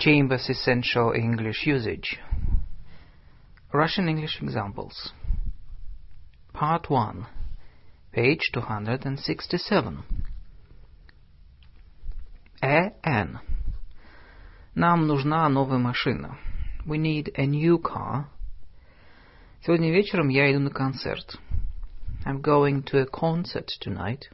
[0.00, 2.18] Chambers Essential English Usage
[3.72, 5.12] Russian English Examples
[6.52, 7.26] Part 1
[8.12, 10.04] Page 267
[12.62, 13.40] Э Н
[14.74, 16.38] Нам нужна новая машина.
[16.86, 18.26] We need a new car.
[19.62, 21.38] Сегодня вечером я иду на концерт.
[22.24, 24.30] I'm going to a concert tonight.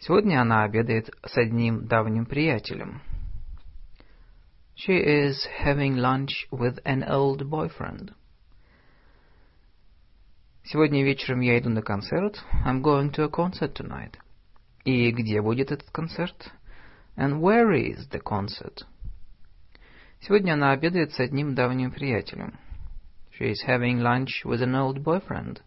[0.00, 3.02] Сегодня она обедает с одним давним приятелем.
[4.74, 8.12] She is having lunch with an old boyfriend.
[10.64, 12.44] Сегодня вечером я иду на концерт.
[12.64, 14.14] I'm going to a concert tonight.
[14.84, 16.52] И где будет этот концерт?
[17.16, 18.84] And where is the concert?
[20.20, 22.58] Сегодня она обедает с одним давним приятелем.
[23.38, 25.60] She is having lunch with an old boyfriend.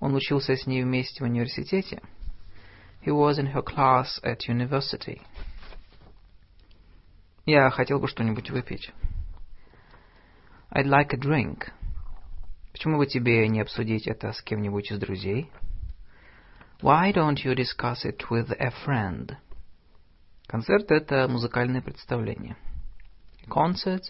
[0.00, 2.02] Он учился с ней вместе в университете.
[3.04, 5.20] He was in her class at university.
[7.45, 8.93] Я хотел бы что-нибудь выпить.
[10.71, 11.71] I'd like a drink.
[12.71, 15.51] Почему бы тебе не обсудить это с кем-нибудь из друзей?
[16.81, 19.35] Why don't you discuss it with a friend?
[20.47, 22.55] Концерт— это музыкальное представление.
[23.49, 24.03] Concert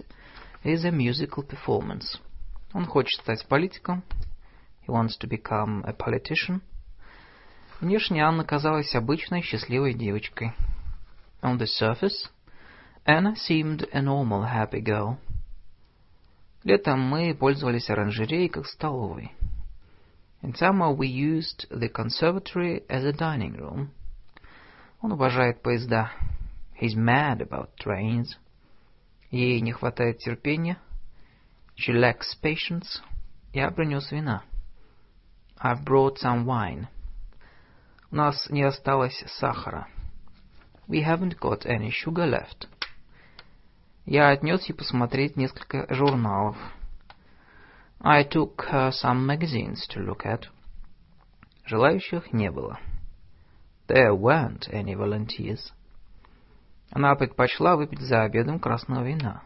[0.64, 2.20] is a musical performance.
[2.72, 4.04] Он хочет стать политиком.
[4.86, 6.62] He wants to become a politician.
[7.82, 10.54] Внешне Анна казалась обычной счастливой девочкой.
[11.42, 12.30] On the surface,
[13.05, 15.19] Anna seemed a normal, happy girl.
[16.65, 19.33] Летом мы пользовались оранжереей как столовой.
[20.43, 23.89] In summer we used the conservatory as a dining room.
[25.01, 26.11] Он обожает поезда.
[26.81, 28.37] He's mad about trains.
[29.31, 30.79] Ей не хватает терпения.
[31.77, 33.01] She lacks patience.
[33.53, 34.43] Я принес вина.
[35.61, 36.89] I've brought some wine.
[38.11, 39.89] У нас не осталось сахара.
[40.87, 42.69] We haven't got any sugar left.
[44.06, 46.58] Я отнес ей посмотреть несколько журналов.
[48.02, 50.44] I took her some magazines to look at.
[51.66, 52.80] Желающих не было.
[53.88, 55.72] There weren't any volunteers.
[56.92, 59.44] Она предпочла выпить за обедом красного вина.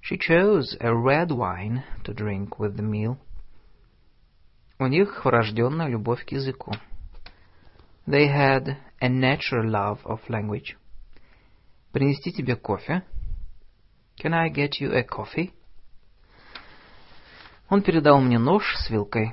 [0.00, 3.18] She chose a red wine to drink with the meal.
[4.78, 6.72] У них врожденная любовь к языку.
[8.06, 10.76] They had a natural love of language.
[11.92, 13.02] Принести тебе кофе?
[14.20, 15.52] Can I get you a coffee?
[17.70, 19.32] Он передал мне нож с вилкой.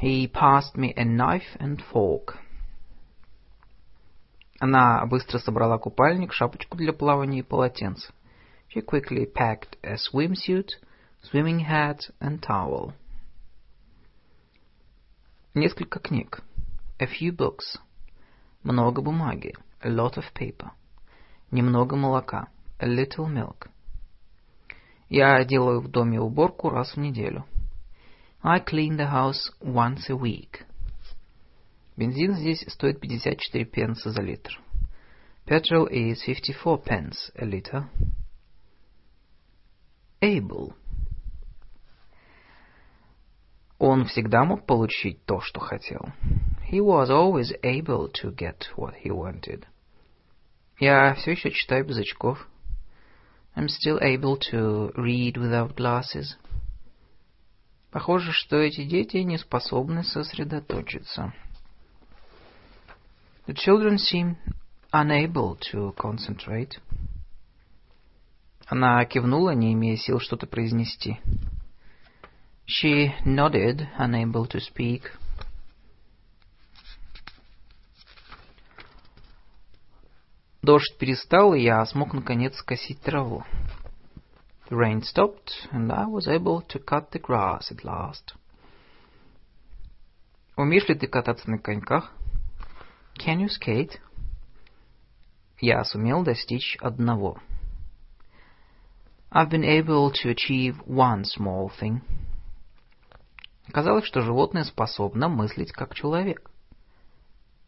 [0.00, 2.36] He passed me a knife and fork.
[4.60, 8.14] Она быстро собрала купальник, шапочку для плавания и полотенце.
[8.74, 10.70] She quickly packed a swimsuit,
[11.22, 12.94] swimming hat and towel.
[15.52, 16.42] Несколько книг.
[16.98, 17.78] A few books.
[18.62, 19.54] Много бумаги.
[19.82, 20.70] A lot of paper.
[21.50, 22.48] Немного молока.
[22.78, 23.68] A little milk.
[25.08, 27.46] Я делаю в доме уборку раз в неделю.
[28.42, 30.64] I clean the house once a week.
[31.96, 34.60] Бензин здесь стоит 54 пенса за литр.
[35.46, 37.86] Petrol is 54 pence a liter.
[40.20, 40.74] Able.
[43.78, 46.12] Он всегда мог получить то, что хотел.
[46.70, 49.64] He was always able to get what he wanted.
[50.78, 52.46] Я все еще читаю без очков.
[53.58, 56.36] I'm still able to read without glasses.
[57.90, 61.32] Похоже, что эти дети не способны сосредоточиться.
[63.48, 64.36] The children seem
[64.92, 66.78] unable to concentrate.
[68.68, 71.18] Она кивнула, не имея сил что-то произнести.
[72.64, 75.10] She nodded, unable to speak.
[80.62, 83.44] Дождь перестал, и я смог наконец скосить траву.
[84.68, 88.34] The rain stopped, and I was able to cut the grass at last.
[90.56, 92.12] Умеешь ли ты кататься на коньках?
[93.16, 93.98] Can you skate?
[95.60, 97.38] Я сумел достичь одного.
[99.30, 102.00] I've been able to achieve one small thing.
[103.68, 106.50] Оказалось, что животное способно мыслить как человек.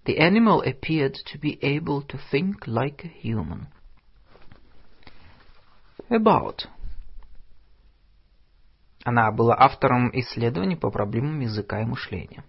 [0.06, 3.68] The animal appeared to be able to think like a human.
[6.10, 6.68] About.
[9.04, 12.44] Она была автором исследований по проблемам языка и мышления.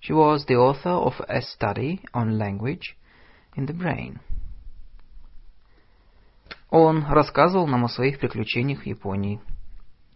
[0.00, 2.96] She was the author of a study on language
[3.56, 4.20] in the brain.
[6.70, 9.40] Он рассказывал нам о своих приключениях в Японии.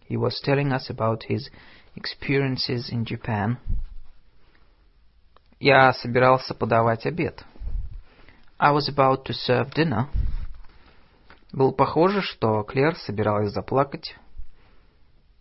[0.07, 1.49] He was telling us about his
[1.95, 3.57] experiences in Japan.
[5.60, 7.44] Я собирался подавать обед.
[8.60, 10.06] I was about to serve dinner.
[11.52, 14.16] Было похоже, что Клэр собиралась заплакать.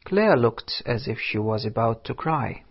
[0.06, 2.64] Claire looked as if she was about to cry.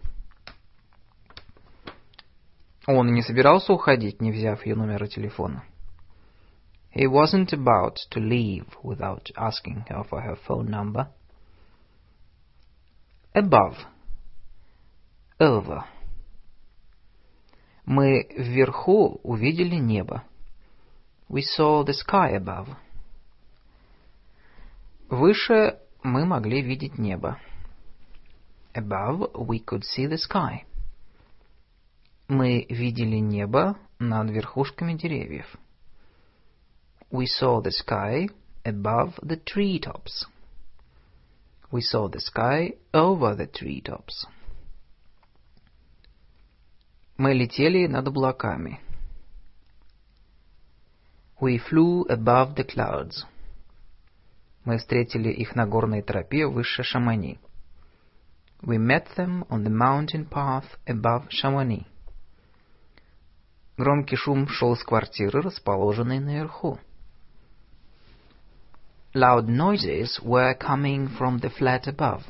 [2.86, 5.64] Он не собирался уходить, не взяв ее номера телефона.
[6.94, 11.08] He wasn't about to leave without asking her for her phone number.
[13.34, 13.76] Above.
[15.38, 15.84] Over.
[17.86, 20.24] Мы вверху увидели небо.
[21.28, 22.68] We saw the sky above.
[25.08, 27.38] Выше мы могли видеть небо.
[28.74, 30.64] Above we could see the sky.
[32.26, 35.46] Мы видели небо над верхушками деревьев.
[37.12, 38.28] We saw the sky
[38.64, 40.26] above the treetops.
[41.70, 44.26] We saw the sky over the treetops.
[47.18, 48.80] Мы летели над облаками.
[51.40, 53.24] We flew above the clouds.
[54.66, 57.38] Мы встретили их на горной тропе выше Шамани.
[58.60, 61.86] We met them on the mountain path above Chamonix.
[63.78, 66.78] Громкий шум шел из квартиры, расположенной наверху.
[69.14, 72.22] Loud noises were coming from the flat above.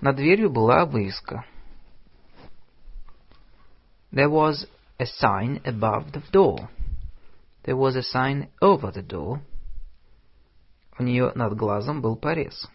[0.00, 1.44] Над дверью была вывеска.
[4.10, 4.66] There was
[4.98, 6.68] a sign above the door.
[7.64, 9.40] There was a sign over the door.
[10.98, 12.68] У нее над глазом был порез.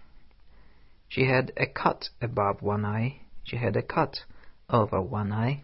[1.09, 3.21] She had a cut above one eye.
[3.43, 4.25] She had a cut
[4.69, 5.63] over one eye.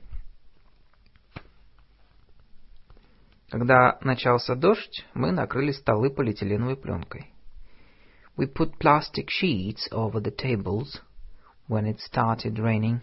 [3.50, 7.32] Когда начался дождь, мы накрыли столы полиэтиленовой пленкой.
[8.36, 11.02] We put plastic sheets over the tables
[11.69, 13.01] When it started raining.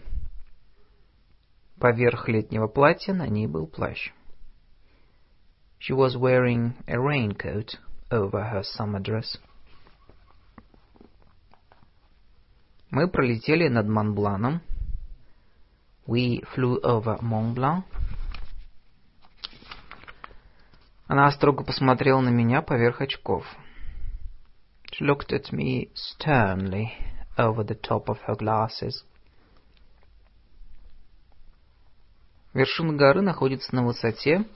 [1.78, 4.12] Поверх летнего платья на ней был плащ.
[5.78, 7.76] She was wearing a raincoat
[8.10, 9.38] over her summer dress.
[12.90, 14.62] Мы пролетели над Монбланом.
[16.06, 17.84] We flew over Mont Blanc.
[21.08, 23.44] Она строго посмотрела на меня поверх очков.
[24.92, 26.92] She looked at me sternly
[27.38, 29.04] over the top of her glasses.
[32.54, 34.46] Вершина горы находится на высоте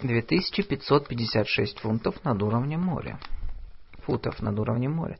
[0.00, 3.18] 2556 фунтов над уровнем моря.
[4.04, 5.18] Футов над уровнем моря.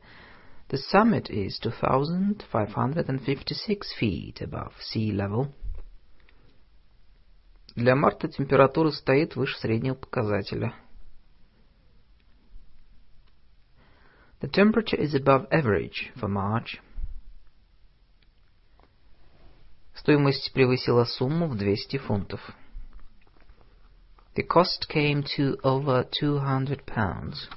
[0.69, 5.51] The summit is 2556 feet above sea level.
[7.75, 10.75] Для марта температура стоит выше среднего показателя.
[14.43, 16.81] The temperature is above average for March.
[19.95, 22.41] Стоимость превысила сумму в 200 фунтов.
[24.35, 27.47] The cost came to over 200 pounds.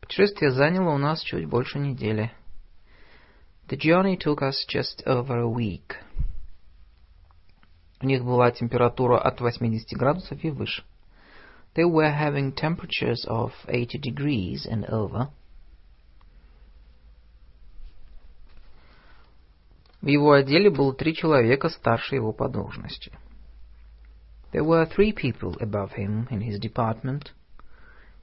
[0.00, 2.32] Путешествие заняло у нас чуть больше недели.
[3.68, 5.96] The journey took us just over a week.
[8.00, 10.82] У них была температура от 80 градусов и выше.
[11.76, 15.28] They were having temperatures of 80 degrees and over.
[20.00, 23.12] В его отделе было три человека старше его по должности.
[24.52, 27.32] There were three people above him in his department,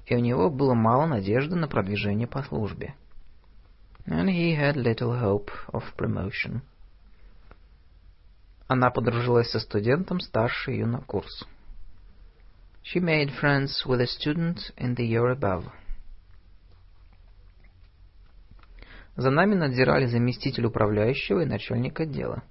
[0.08, 2.96] и у него было мало надежды на продвижение по службе.
[4.08, 6.62] And he had little hope of promotion.
[8.68, 11.46] Она подружилась со студентом старше ее на курс.
[12.83, 15.65] She made friends with a student in the year above.
[19.17, 22.45] За нами надзирали заместитель управляющего и начальник отдела.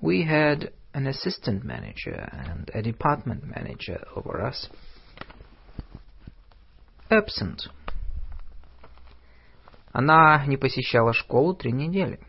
[0.00, 4.70] We had an assistant manager and a department manager over us.
[7.10, 7.68] Absent.
[9.92, 12.20] Она не посещала школу три недели.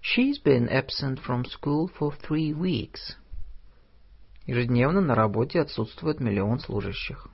[0.00, 3.16] She's been absent from school for three weeks.
[4.45, 7.27] Ежедневно на работе отсутствует миллион служащих.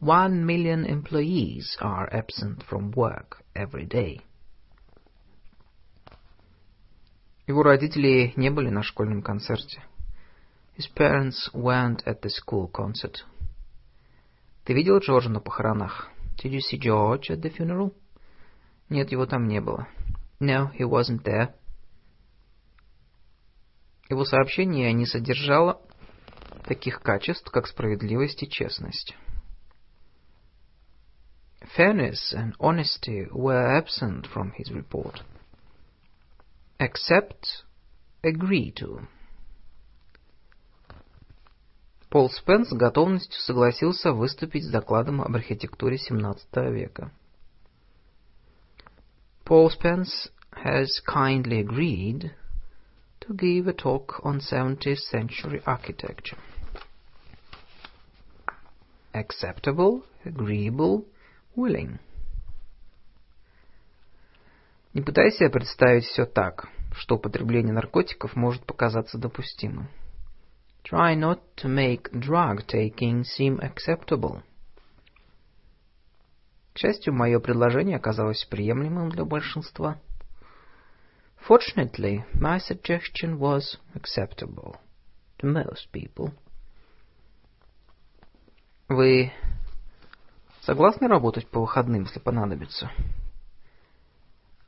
[0.00, 4.20] One million employees are absent from work every day.
[7.46, 9.82] Его родители не были на школьном концерте.
[10.76, 13.24] His parents weren't at the school concert.
[14.64, 16.10] Ты видел Джорджа на похоронах?
[16.36, 17.94] Did you see George at the funeral?
[18.88, 19.86] Нет, его там не было.
[20.40, 21.54] No, he wasn't there.
[24.10, 25.80] Его сообщение не содержало
[26.66, 29.14] таких качеств, как справедливость и честность.
[31.76, 35.22] Fairness and honesty were absent from his report.
[36.78, 37.64] Accept,
[38.22, 39.08] agree to.
[42.10, 47.10] Пол Спенс с готовностью согласился выступить с докладом об архитектуре XVII века.
[49.44, 50.28] Paul Spence
[50.64, 52.32] has kindly agreed
[53.20, 56.38] to give a talk on 17th century architecture.
[59.16, 61.06] Acceptable, agreeable,
[61.56, 61.98] willing.
[64.92, 69.88] Не пытайся представить все так, что употребление наркотиков может показаться допустимым.
[70.84, 74.42] Try not to make drug taking seem acceptable.
[76.74, 79.98] К счастью, мое предложение оказалось приемлемым для большинства.
[81.48, 84.76] Fortunately, my suggestion was acceptable
[85.38, 86.34] to most people.
[88.88, 89.32] Вы
[90.60, 92.88] согласны работать по выходным, если понадобится?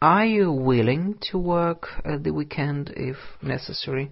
[0.00, 4.10] Are you willing to work at the weekend if necessary?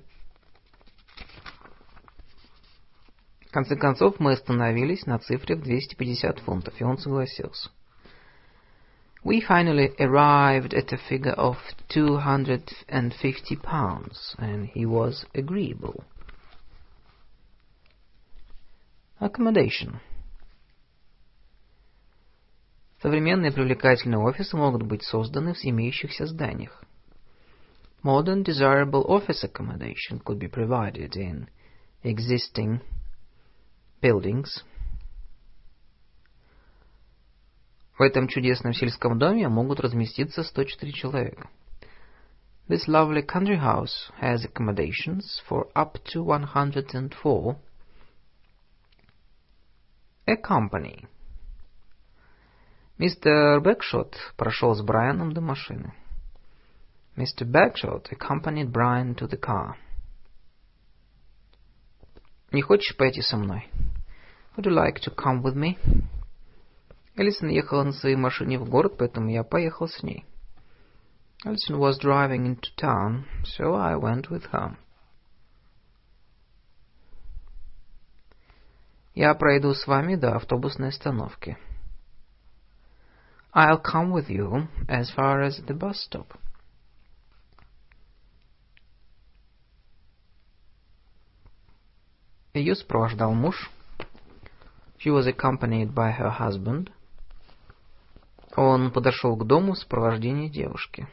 [3.49, 7.71] В конце концов, мы остановились на цифре в 250 фунтов, и он согласился.
[9.25, 11.57] We finally arrived at a figure of
[11.89, 16.05] 250 pounds, and he was agreeable.
[19.19, 19.99] Accommodation.
[23.01, 26.85] Современные привлекательные офисы могут быть созданы в имеющихся зданиях.
[28.03, 31.49] Modern desirable office accommodation could be provided in
[32.03, 32.81] existing
[34.03, 34.63] buildings.
[37.99, 41.49] В этом чудесном сельском доме могут разместиться 104 человека.
[42.69, 47.57] This lovely country house has accommodations for up to 104.
[50.28, 51.08] A company.
[52.98, 55.94] Мистер Бэкшот прошел с Брайаном до машины.
[57.16, 57.46] Mr.
[57.46, 59.76] Bagshot accompanied Brian to the car.
[62.52, 63.70] Не хочешь пойти со мной?
[64.56, 65.78] Would you like to come with me?
[67.16, 70.26] Элисон ехала на своей машине в город, поэтому я поехал с ней.
[71.44, 74.78] Alison was driving into town, so I went with her.
[79.16, 81.58] Я пройду с вами до автобусной остановки.
[83.54, 86.28] I'll come with you as far as the bus stop.
[92.54, 93.70] Ее сопровождал муж.
[94.98, 96.92] She was accompanied by her husband.
[98.56, 101.08] Он подошел к дому в сопровождении девушки.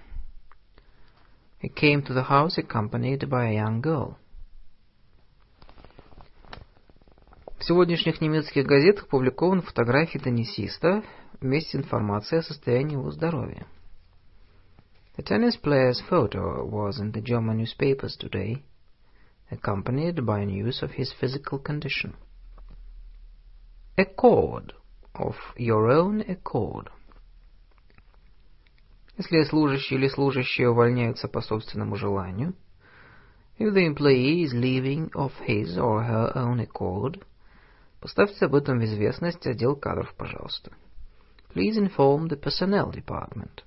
[1.63, 4.17] He came to the house accompanied by a young girl.
[7.64, 11.02] В сегодняшних немецких газетах публикованы фотографии теннисиста
[11.40, 13.66] вместе с информацией о состоянии его здоровья.
[15.16, 18.64] The tennis player's photo was in the German newspapers today,
[19.50, 22.16] accompanied by news of his physical condition.
[23.96, 24.74] Accord.
[25.16, 26.90] Of your own accord.
[29.18, 32.56] Если служащий или служащие увольняются по собственному желанию,
[33.58, 37.24] if the employee is leaving of his or her own accord,
[38.04, 40.74] поставьте об этом в известность отдел кадров, пожалуйста.
[41.56, 43.64] Please inform the personnel department.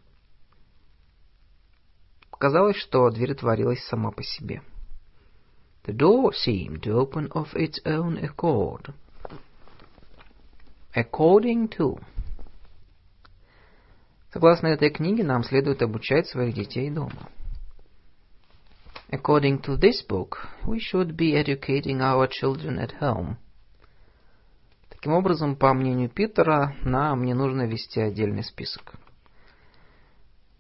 [2.31, 4.61] Показалось, что дверь отворилась сама по себе.
[5.85, 8.93] The door seemed to open of its own accord.
[10.95, 11.99] According to.
[14.35, 17.31] Согласно этой книге, нам следует обучать своих детей дома.
[19.09, 23.39] According to this book, we should be educating our children at home.
[25.07, 28.95] Таким образом, по мнению Питера, нам не нужно вести отдельный список.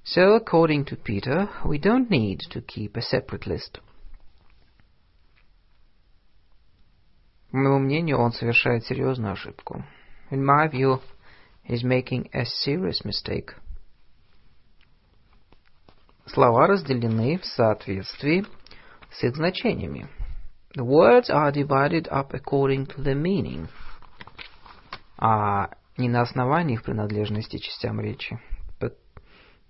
[0.04, 3.80] So, according to Peter, we don't need to keep a separate list.
[7.50, 9.84] По моему мнению, он совершает серьезную ошибку.
[10.30, 11.00] In my view,
[11.68, 13.52] he's making a serious mistake.
[16.26, 18.46] Слова разделены в соответствии
[19.10, 20.08] с их значениями.
[20.76, 23.68] The words are divided up according to the meaning.
[25.18, 28.38] А не на основании их принадлежности частям речи.
[28.78, 28.96] But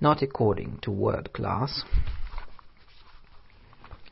[0.00, 1.70] not according to word class.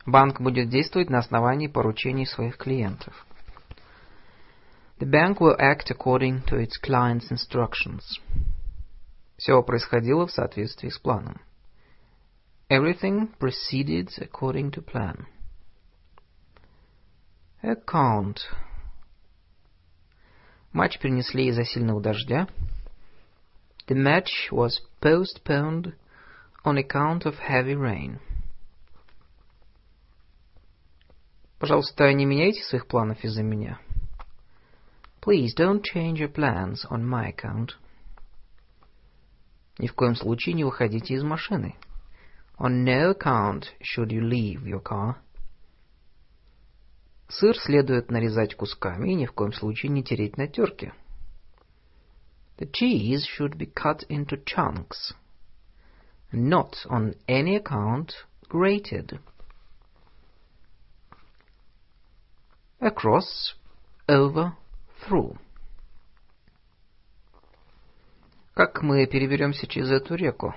[0.07, 3.27] Банк будет действовать на основании поручений своих клиентов.
[4.99, 8.21] The bank will act according to its client's instructions.
[9.37, 11.41] Все происходило в соответствии с планом.
[12.71, 15.27] Everything proceeded according to plan.
[17.63, 18.39] Account.
[20.74, 22.48] Матч перенесли из-за сильного дождя.
[23.88, 25.94] The match was postponed
[26.64, 28.20] on account of heavy rain.
[31.58, 33.80] Пожалуйста, не меняйте своих планов из-за меня.
[35.22, 37.72] Please don't change your plans on my account.
[39.78, 41.76] Ни в коем случае не выходите из машины.
[42.58, 45.16] On no account should you leave your car.
[47.39, 50.95] Сыр следует нарезать кусками и ни в коем случае не тереть на терке.
[52.59, 55.15] The cheese should be cut into chunks,
[56.33, 58.13] not on any account
[58.49, 59.19] grated.
[62.81, 63.57] Across,
[64.07, 64.53] over,
[65.05, 65.37] through.
[68.55, 70.55] Как мы переберемся через эту реку?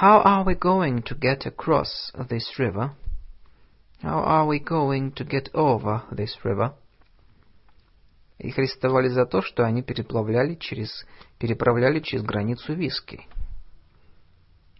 [0.00, 2.92] How are we going to get across this river?
[4.01, 6.73] How are we going to get over this river?
[8.39, 11.05] Их арестовали за то, что они переплавляли через,
[11.39, 13.27] переправляли через границу виски.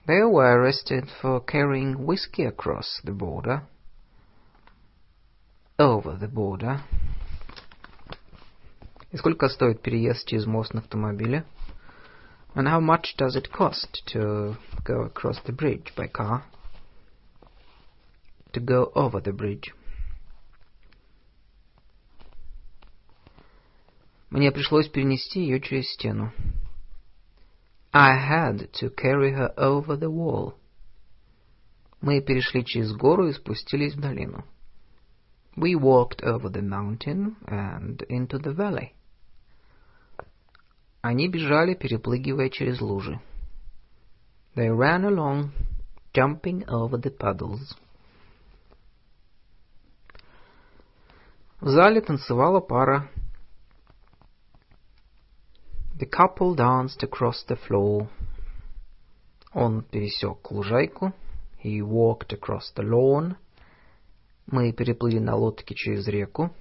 [0.06, 3.63] They were arrested for carrying whiskey across the border.
[5.77, 6.80] Over the border.
[9.12, 11.44] И сколько стоит переезд через мост на автомобиле?
[12.56, 16.44] And how much does it cost to go across the bridge by car?
[18.54, 19.74] To go over the bridge.
[24.30, 26.32] Мне пришлось перенести ее через стену.
[27.94, 30.56] I had to carry her over the wall.
[32.01, 34.46] Мы перешли через гору и спустились в долину.
[35.56, 38.92] We walked over the mountain and into the valley.
[41.01, 43.20] Они бежали, перепрыгивая через лужи.
[44.56, 45.51] They ran along,
[46.13, 47.75] jumping over the puddles.
[51.62, 53.10] В зале танцевала пара
[56.00, 58.08] The couple danced across the floor.
[59.54, 61.13] Он пересек лужайку.
[61.63, 63.36] He walked across the lawn.
[64.46, 66.51] Мы переплыли на лодке через реку.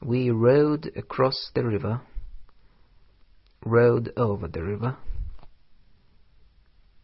[0.00, 2.00] We rowed across the river.
[3.62, 4.96] Rowed over the river.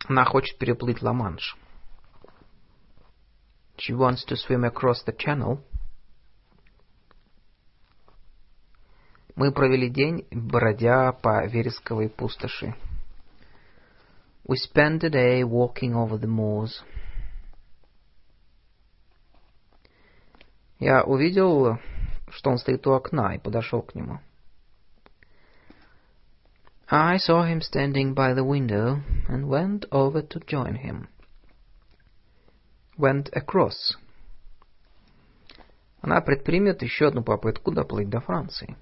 [0.07, 1.57] Она хочет переплыть Ла-Манш.
[3.77, 5.59] She wants to swim across the channel.
[9.38, 12.74] Мы провели день, бродя по вересковой пустоши.
[14.48, 16.84] We spent the day walking over the moors.
[20.80, 21.78] Я увидел,
[22.30, 24.20] что он стоит у окна, и подошел к нему.
[26.90, 31.10] I saw him standing by the window and went over to join him.
[32.98, 34.00] Went across.
[36.02, 38.76] Она предпримет еще одну попытку доплыть до Франции.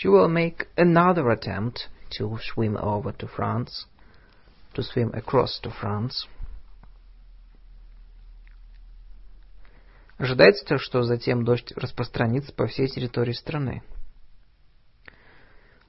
[0.00, 3.84] She will make another attempt to swim over to France,
[4.72, 6.26] to swim across to France.
[10.16, 13.82] Ожидается, что затем дождь распространится по всей территории страны.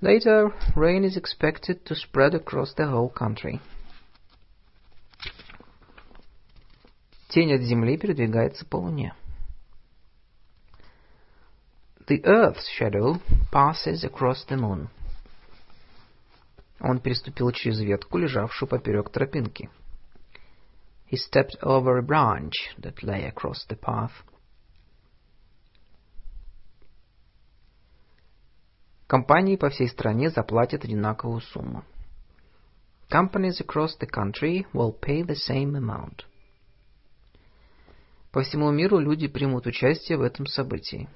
[0.01, 3.61] Later, rain is expected to spread across the whole country.
[7.29, 9.13] Тень от Земли передвигается по Луне.
[12.07, 13.19] The Earth's shadow
[13.51, 14.89] passes across the moon.
[16.79, 19.69] Он переступил через ветку, лежавшую поперек тропинки.
[21.11, 24.11] He stepped over a branch that lay across the path.
[29.07, 31.83] Компании по всей стране заплатят одинаковую сумму.
[33.09, 36.25] Companies across the country will pay the same amount.
[38.31, 41.09] По всему миру люди примут участие в этом событии.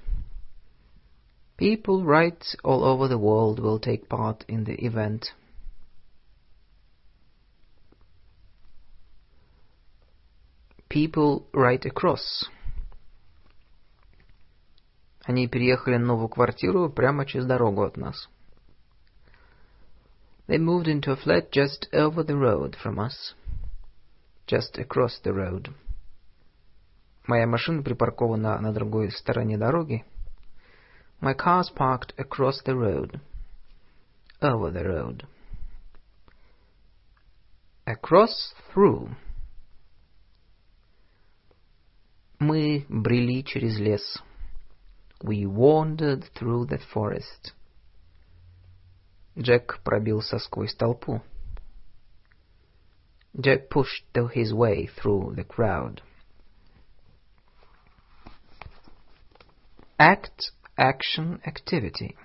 [1.56, 5.34] People right all over the world will take part in the event.
[10.88, 12.48] People right across.
[15.24, 18.28] Они переехали на новую квартиру прямо через дорогу от нас.
[20.48, 23.34] They moved into a flat just over the road from us.
[24.46, 25.70] Just across the road.
[27.26, 30.04] Моя машина припаркована на другой стороне дороги.
[31.24, 33.20] My car's parked across the road.
[34.40, 35.26] Over the road.
[37.86, 39.10] Across through.
[42.38, 44.18] Мы брели через лес.
[45.22, 47.52] We wandered through the forest.
[49.38, 51.22] Джек пробился сквозь толпу.
[53.38, 56.02] Jack pushed his way through the crowd.
[59.98, 62.15] Act action activity.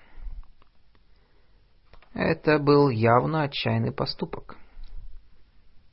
[2.14, 4.56] Это был явно отчаянный поступок.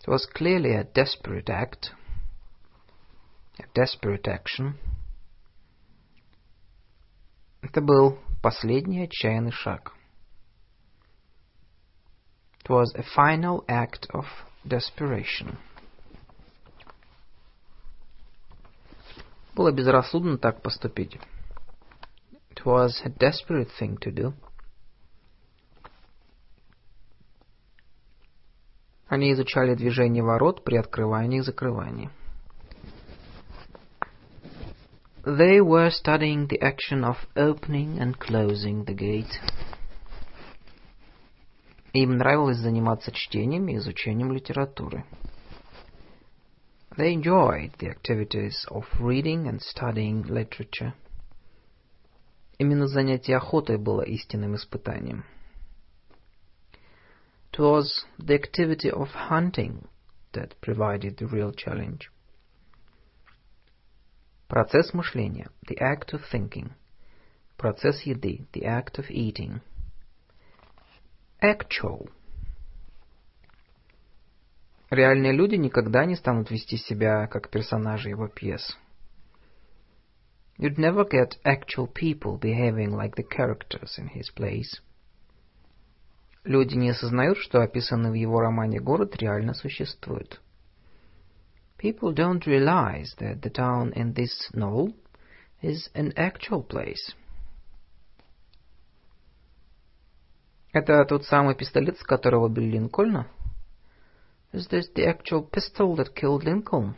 [0.01, 1.91] It was clearly a desperate act,
[3.59, 4.75] a desperate action.
[7.61, 9.93] Это был последний отчаянный шаг.
[12.63, 14.25] It was a final act of
[14.65, 15.57] desperation.
[19.55, 21.19] Было безрассудно так поступить.
[22.56, 24.34] It was a desperate thing to do.
[29.08, 32.10] Они изучали движение ворот при открывании и закрывании.
[35.24, 39.38] They were studying the action of opening and closing the gate.
[41.92, 45.04] Им нравилось заниматься чтением и изучением литературы.
[46.96, 50.94] They enjoyed the activities of reading and studying literature.
[52.57, 55.25] Именно занятие охотой было истинным испытанием.
[57.51, 59.87] It was the activity of hunting
[60.33, 62.11] that provided the real challenge.
[64.47, 66.71] Процесс мышления, the act of thinking.
[67.57, 69.61] Процесс еды, the act of eating.
[71.41, 72.09] Actual.
[74.89, 78.77] Реальные люди никогда не станут вести себя как персонажи его пьес.
[80.58, 84.80] You'd never get actual people behaving like the characters in his plays.
[86.44, 90.40] Люди не осознают, что описанный в его романе город реально существует.
[91.78, 94.94] People don't realize that the town in this novel
[95.62, 97.14] is an actual place.
[100.72, 103.26] Это тот самый пистолет, с которого убили Линкольна?
[104.52, 106.94] Is this the actual pistol that killed Lincoln?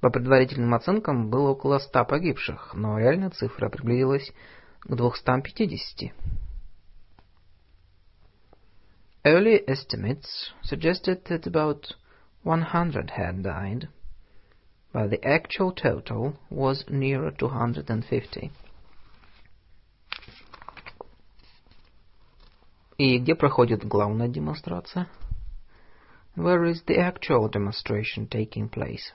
[0.00, 4.30] По предварительным оценкам было около ста погибших, но реальная цифра приблизилась
[4.80, 6.12] к 250.
[9.24, 11.96] Early estimates suggested that about
[12.44, 13.88] 100 had died,
[14.92, 18.52] but the actual total was nearer 250.
[22.98, 25.08] И где проходит главная демонстрация?
[26.36, 29.12] Where is the actual demonstration taking place?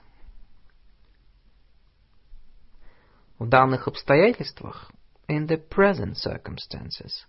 [3.42, 4.92] В данных обстоятельствах,
[5.26, 7.26] in the present circumstances,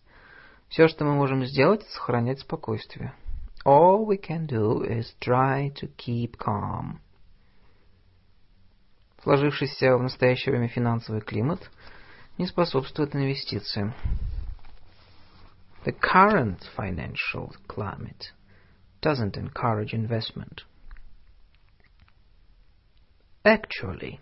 [0.70, 3.16] Все, что мы можем сделать, сохранять спокойствие.
[3.66, 7.00] All we can do is try to keep calm.
[9.24, 11.72] Сложившийся в настоящее время финансовый климат
[12.38, 13.96] не способствует инвестициям.
[15.84, 18.34] The current financial climate
[19.02, 20.62] doesn't encourage investment.
[23.44, 24.20] Actually,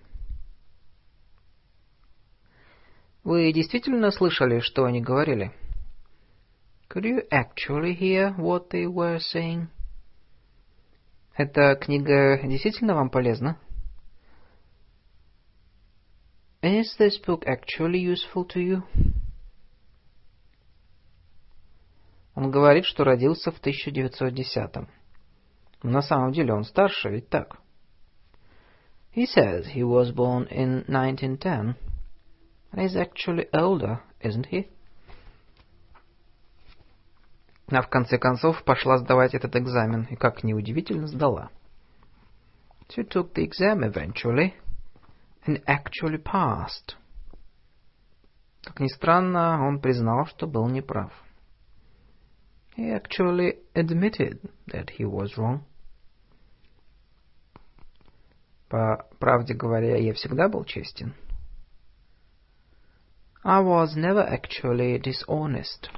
[3.24, 5.52] Вы действительно слышали, что они говорили?
[6.90, 9.68] Could you actually hear what they were saying?
[11.38, 13.58] Эта книга действительно вам полезна?
[16.64, 18.84] Is this book actually useful to you?
[22.34, 24.90] Он говорит, что родился в 1910-м.
[25.84, 27.60] Но на самом деле он старше, ведь так?
[29.16, 31.91] He says he was born in 1910.
[32.74, 34.70] He's actually older, isn't he?
[37.70, 41.50] А в конце концов пошла сдавать этот экзамен, и, как неудивительно, сдала.
[42.90, 44.54] She took the exam eventually,
[45.46, 46.96] and actually passed.
[48.64, 51.12] Как ни странно, он признал, что был неправ.
[52.78, 55.62] He actually admitted that he was wrong.
[58.70, 61.14] По правде говоря, я всегда был честен.
[63.45, 65.89] I was never actually dishonest.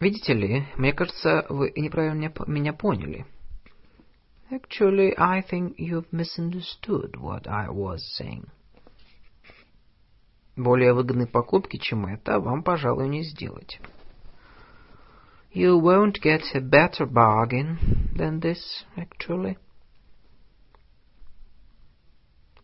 [0.00, 3.26] Видите ли, мне кажется, вы неправильно меня поняли.
[4.50, 8.48] Actually, I think you've misunderstood what I was saying.
[10.56, 13.78] Более выгодной покупки, чем это, вам, пожалуй, не сделать.
[15.52, 17.78] You won't get a better bargain
[18.16, 19.56] than this, actually.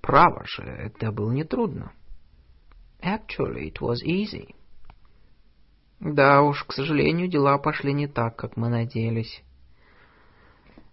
[0.02, 1.94] Право же, это было нетрудно.
[3.02, 4.56] Actually, it was easy.
[6.00, 9.44] Да уж, к сожалению, дела пошли не так, как мы надеялись.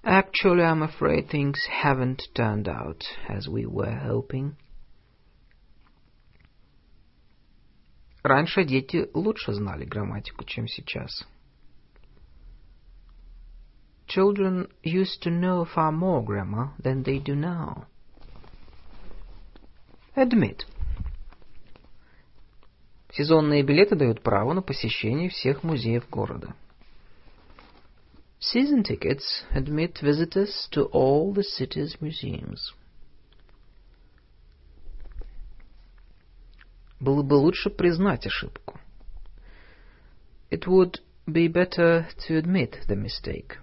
[0.05, 4.57] Actually, I'm afraid things haven't turned out as we were hoping.
[8.23, 11.27] Раньше дети лучше знали грамматику, чем сейчас.
[14.07, 17.87] Children used to know far more grammar than they do now.
[20.19, 20.67] Admit.
[23.13, 26.57] Сезонные билеты дают право на посещение всех музеев города.
[28.41, 32.75] Season tickets admit visitors to all the city's museums.
[36.99, 38.81] Было бы лучше признать ошибку.
[40.51, 43.59] It would be better to admit the mistake.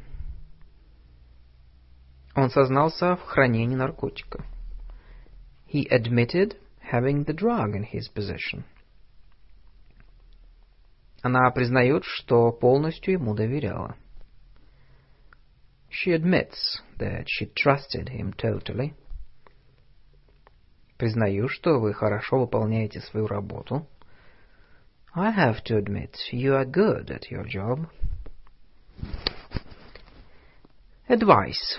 [2.33, 4.45] Он сознался в хранении наркотика.
[5.66, 8.64] He admitted having the drug in his possession.
[11.22, 13.96] Она признает, что полностью ему доверяла.
[15.90, 18.94] She admits that she trusted him totally.
[20.96, 23.86] Признаю, что вы хорошо выполняете свою работу.
[25.14, 27.88] I have to admit you are good at your job.
[31.08, 31.78] Advice.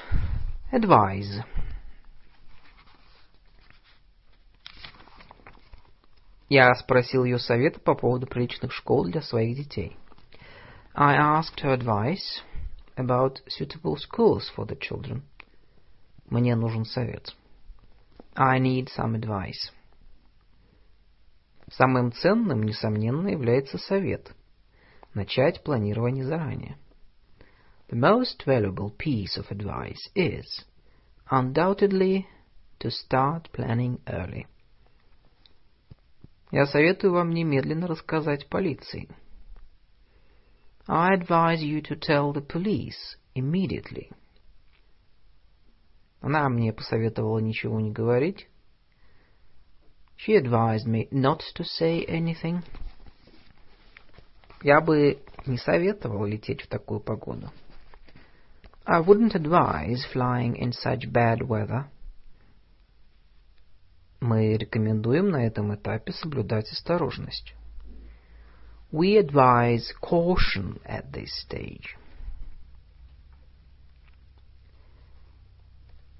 [0.72, 1.42] Advise.
[6.49, 9.97] Я спросил ее совета по поводу приличных школ для своих детей.
[10.95, 12.43] I asked her advice
[12.97, 15.23] about suitable schools for the children.
[16.31, 17.35] Мне нужен совет.
[18.35, 19.73] I need some advice.
[21.69, 24.33] Самым ценным, несомненно, является совет.
[25.15, 26.77] Начать планирование заранее.
[27.89, 30.45] The most valuable piece of advice is,
[31.31, 32.27] undoubtedly,
[32.79, 34.47] to start planning early.
[36.51, 39.09] Я советую вам немедленно рассказать полиции.
[40.87, 44.13] I advise you to tell the police immediately.
[46.21, 48.49] Она мне посоветовала ничего не говорить.
[50.17, 52.63] She advised me not to say anything.
[54.63, 57.51] Я бы не советовал лететь в такую погоду.
[58.85, 61.87] I wouldn't advise flying in such bad weather.
[64.21, 67.55] Мы рекомендуем на этом этапе соблюдать осторожность.
[68.91, 71.97] We advise caution at this stage.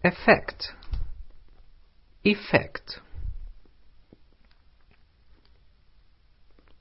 [0.03, 0.75] Effect.
[2.23, 3.01] Effect.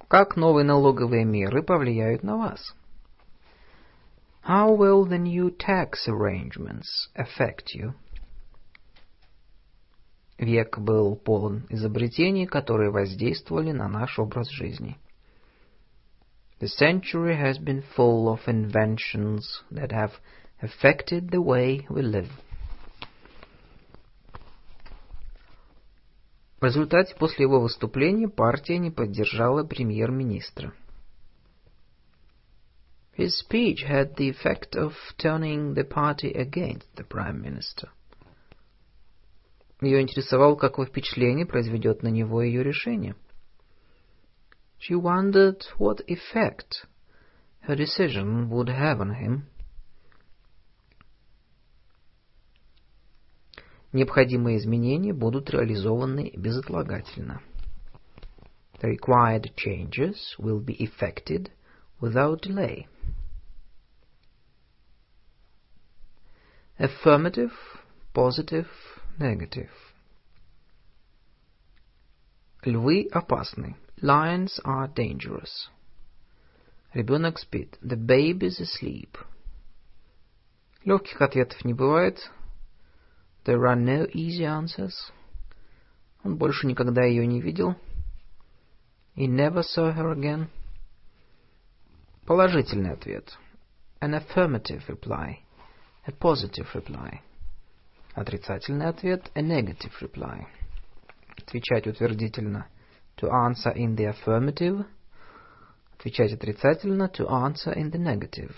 [0.07, 2.75] Как новые налоговые меры повлияют на вас?
[4.47, 7.95] How will the new tax arrangements affect you?
[10.37, 14.97] Век был полон изобретений, которые воздействовали на наш образ жизни.
[16.59, 20.11] The century has been full of inventions that have
[20.61, 22.29] affected the way we live.
[26.59, 30.73] В результате после его выступления партия не поддержала премьер-министра.
[33.17, 37.89] His speech had the effect of turning the party against the prime minister.
[39.81, 43.15] Ее интересовало, какое впечатление произведет на него ее решение.
[44.79, 46.85] She wondered what effect
[47.67, 49.45] her decision would have on him.
[53.91, 57.41] Необходимые изменения будут реализованы безотлагательно.
[58.81, 61.49] The required changes will be effected
[62.01, 62.87] without delay.
[66.77, 67.53] Affirmative,
[68.13, 68.67] positive,
[69.18, 69.70] negative.
[72.64, 73.76] Львы опасны.
[74.02, 75.70] Lions are dangerous.
[76.92, 77.78] Ребенок спит.
[77.82, 79.16] The baby is asleep.
[80.84, 82.18] Легких ответов не бывает.
[83.44, 85.12] There are no easy answers.
[86.22, 87.76] Он больше никогда ее не видел.
[89.14, 90.48] He never saw her again.
[92.26, 93.36] Положительный ответ.
[94.00, 95.38] An affirmative reply.
[96.06, 97.22] A positive reply.
[98.15, 99.29] Отрицательный ответ.
[99.35, 100.45] A negative reply.
[101.37, 102.67] Отвечать утвердительно.
[103.17, 104.85] To answer in the affirmative.
[105.97, 107.09] Отвечать отрицательно.
[107.09, 108.55] To answer in the negative.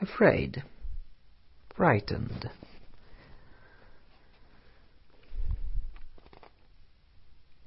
[0.00, 0.62] afraid,
[1.76, 2.50] frightened.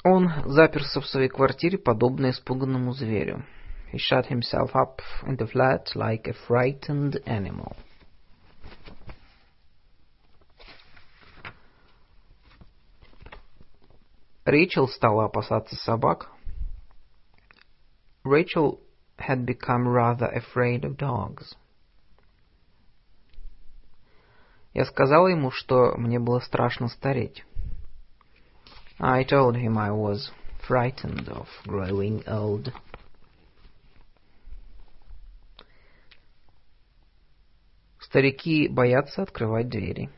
[0.03, 3.45] Он заперся в своей квартире, подобно испуганному зверю.
[3.92, 7.74] He shut himself up in the flat like a frightened animal.
[14.44, 16.28] Рэйчел стала опасаться собак.
[18.24, 18.80] Rachel
[19.18, 21.54] had become rather afraid of dogs.
[24.74, 27.44] Я сказал ему, что мне было страшно стареть.
[29.00, 30.30] I told him I was
[30.66, 32.72] frightened of growing old.
[38.12, 40.10] Старики боятся открывать двери.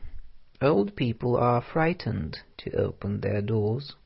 [0.61, 3.97] Old people are frightened to open their doors.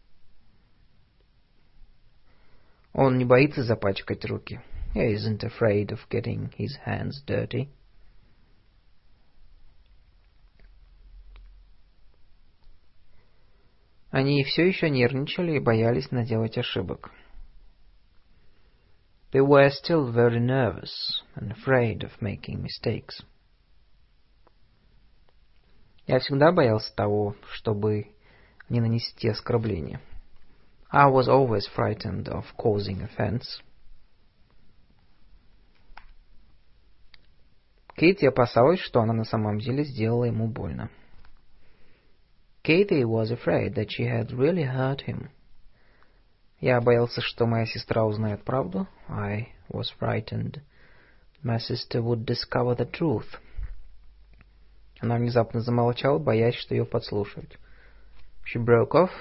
[2.92, 4.60] Он не боится запачкать руки.
[4.94, 7.68] He isn't afraid of getting his hands dirty.
[14.10, 17.10] Они все еще нервничали и боялись наделать ошибок.
[19.32, 23.24] They were still very nervous and afraid of making mistakes.
[26.09, 28.07] Я всегда боялся того, чтобы
[28.67, 29.99] не нанести оскорбление.
[30.89, 33.43] I was always frightened of causing offense.
[37.95, 40.89] Кейти опасалась, что она на самом деле сделала ему больно.
[42.63, 45.29] Katie was afraid that she had really hurt him.
[46.59, 48.87] Я боялся, что моя сестра узнает правду.
[49.07, 50.59] I was frightened
[51.43, 53.39] my sister would discover the truth.
[54.99, 57.57] Она внезапно замолчала, боясь, что ее подслушают.
[58.45, 59.11] She broke off,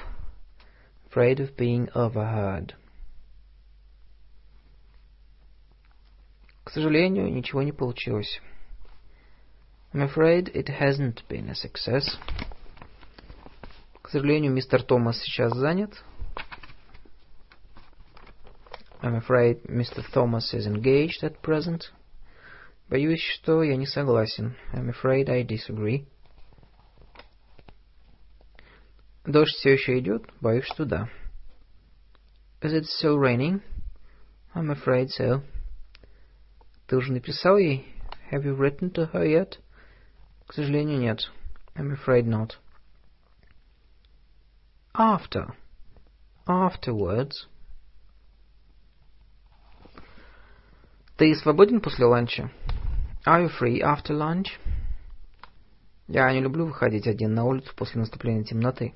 [1.10, 2.74] afraid of being overheard.
[6.64, 8.40] К сожалению, ничего не получилось.
[9.92, 12.04] I'm afraid it hasn't been a success.
[14.02, 16.02] К сожалению, мистер Томас сейчас занят.
[19.00, 20.02] I'm afraid Mr.
[20.12, 21.92] Thomas is engaged at present.
[22.88, 24.56] Боюсь, что я не согласен.
[24.72, 26.06] I'm afraid I disagree.
[29.26, 30.22] Дождь все еще идет?
[30.40, 31.10] Боюсь, что да.
[32.62, 33.60] Is it still raining?
[34.54, 35.42] I'm afraid so.
[36.86, 37.86] Ты уже написал ей?
[38.32, 39.58] Have you written to her yet?
[40.46, 41.30] К сожалению, нет.
[41.74, 42.52] I'm afraid not.
[44.94, 45.54] After.
[46.46, 47.46] Afterwards.
[51.18, 52.50] Ты свободен после ланча?
[53.28, 54.58] Are you free after lunch?
[56.06, 58.94] Я не люблю выходить один на улицу после наступления темноты.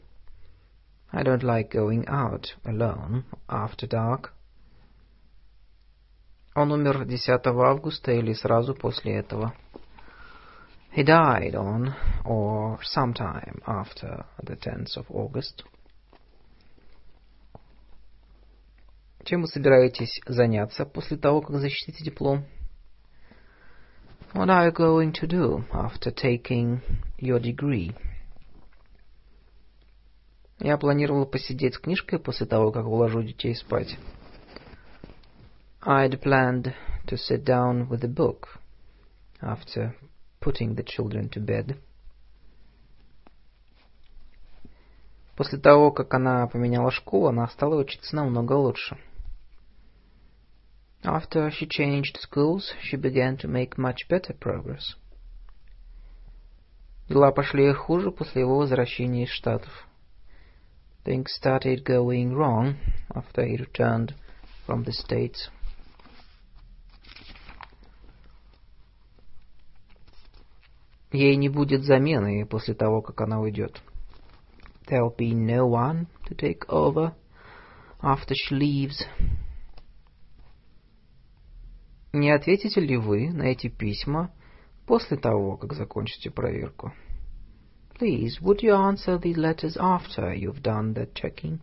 [1.11, 4.31] I don't like going out alone after dark.
[6.55, 9.53] Он умер 10 августа или сразу после этого.
[10.97, 11.93] He died on
[12.25, 15.67] or sometime after the 10th of August.
[19.25, 22.47] Чем вы собираетесь заняться после того, как защитите диплом?
[24.35, 26.81] What are you going to do after taking
[27.19, 27.95] your degree?
[30.59, 33.99] Я планировал посидеть с книжкой после того, как уложу детей спать.
[35.83, 36.73] I'd planned
[37.09, 38.59] to sit down with a book
[39.43, 39.95] after
[40.41, 41.77] putting the children to bed.
[45.37, 48.97] После того, как она поменяла школу, она стала учиться намного лучше.
[51.04, 54.96] After she changed schools, she began to make much better progress.
[57.08, 59.72] Дела пошли хуже после его возвращения из Штатов.
[61.06, 62.76] Things started going wrong
[63.16, 64.14] after he returned
[64.66, 65.50] from the States.
[71.14, 73.82] Ей не будет замены после того, как она уйдет.
[74.88, 77.14] There'll be no one to take over
[78.02, 79.06] after she leaves.
[82.13, 84.31] Не ответите ли вы на эти письма
[84.87, 86.93] после того, как закончите проверку?
[87.99, 91.59] Please, would you answer these letters after you've done that checking?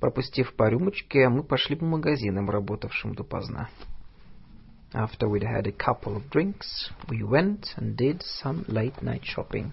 [0.00, 3.68] Пропустив по рюмочке, мы пошли по магазинам, работавшим допоздна.
[4.92, 9.70] After we'd had a couple of drinks, we went and did some late-night shopping.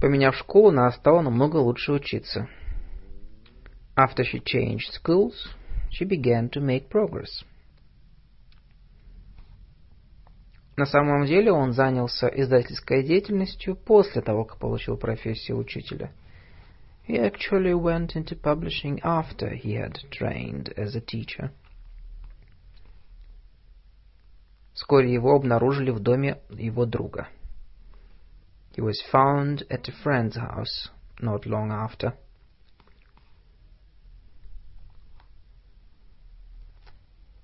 [0.00, 2.48] Поменяв школу, она стала намного лучше учиться.
[3.95, 5.49] After she changed schools,
[5.89, 7.43] she began to make progress.
[10.75, 16.11] На самом деле он занялся издательской деятельностью после того, как получил профессию учителя.
[17.07, 21.51] He actually went into publishing after he had trained as a teacher.
[24.73, 27.29] Вскоре его обнаружили в доме его друга.
[28.75, 32.13] He was found at a friend's house not long after.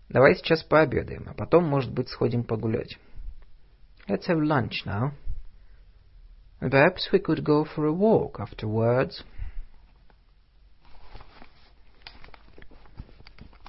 [0.09, 2.97] Давай сейчас пообедаем, а потом, может быть, сходим погулять.
[4.07, 5.11] Let's have lunch now.
[6.59, 9.23] And perhaps we could go for a walk afterwards.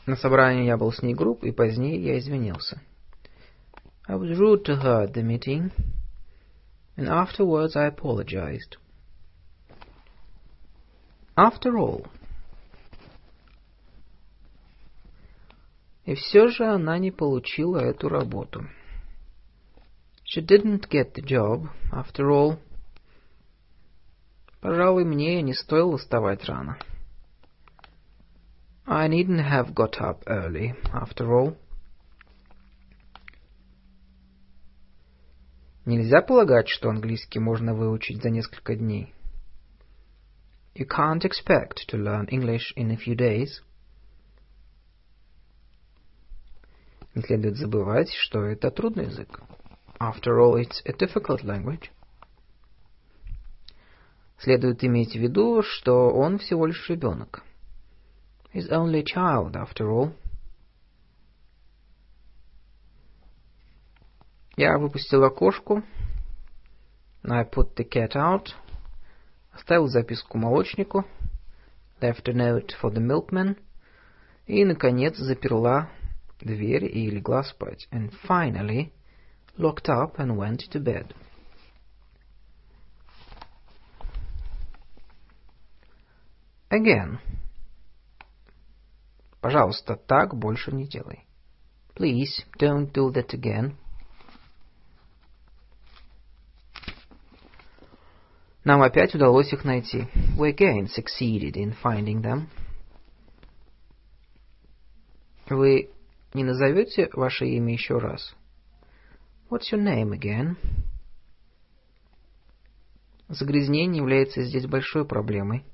[0.07, 2.81] На собрании я был с ней груб, и позднее я извинился.
[4.07, 5.73] I was rude to her at the meeting,
[6.97, 8.77] and afterwards I apologized.
[11.37, 12.07] After all,
[16.10, 18.68] И все же она не получила эту работу.
[20.26, 22.58] She didn't get the job, after all.
[24.60, 26.80] Пожалуй, мне не стоило вставать рано.
[28.88, 31.56] I needn't have got up early, after all.
[35.86, 39.14] Нельзя полагать, что английский можно выучить за несколько дней.
[40.74, 43.62] You can't expect to learn English in a few days.
[47.20, 49.42] Не следует забывать, что это трудный язык.
[50.00, 51.90] After all, it's a difficult language.
[54.38, 57.44] Следует иметь в виду, что он всего лишь ребенок.
[58.54, 60.14] He's only a child, after all.
[64.56, 65.84] Я выпустила кошку.
[67.26, 68.54] I put the cat out.
[69.52, 71.04] Оставил записку молочнику.
[72.00, 73.58] Left a note for the milkman.
[74.48, 75.90] И, наконец, заперла
[76.41, 77.89] дверь и легла спать.
[77.91, 78.93] And finally
[79.57, 81.15] locked up and went to bed.
[86.71, 87.19] Again.
[89.41, 91.27] Пожалуйста, так больше не делай.
[91.95, 93.77] Please don't do that again.
[98.65, 100.09] Нам опять удалось их найти.
[100.39, 102.49] We again succeeded in finding them.
[105.49, 105.91] Вы
[106.34, 108.36] не назовете ваше имя еще раз?
[109.50, 110.58] What's your name again?
[113.28, 115.66] Загрязнение является здесь большой проблемой.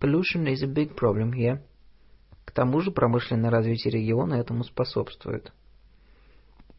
[0.00, 1.60] Pollution is a big problem here.
[2.44, 5.52] К тому же промышленное развитие региона этому способствует.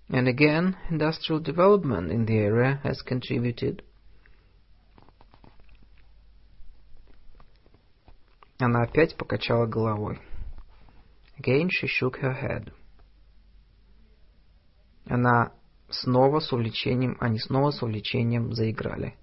[0.10, 3.84] And again, industrial development in the area has contributed.
[8.60, 10.20] Она опять покачала головой.
[11.40, 12.72] Again she shook her head.
[15.08, 15.52] Она
[15.90, 19.16] снова с увлечением, они снова с увлечением заиграли.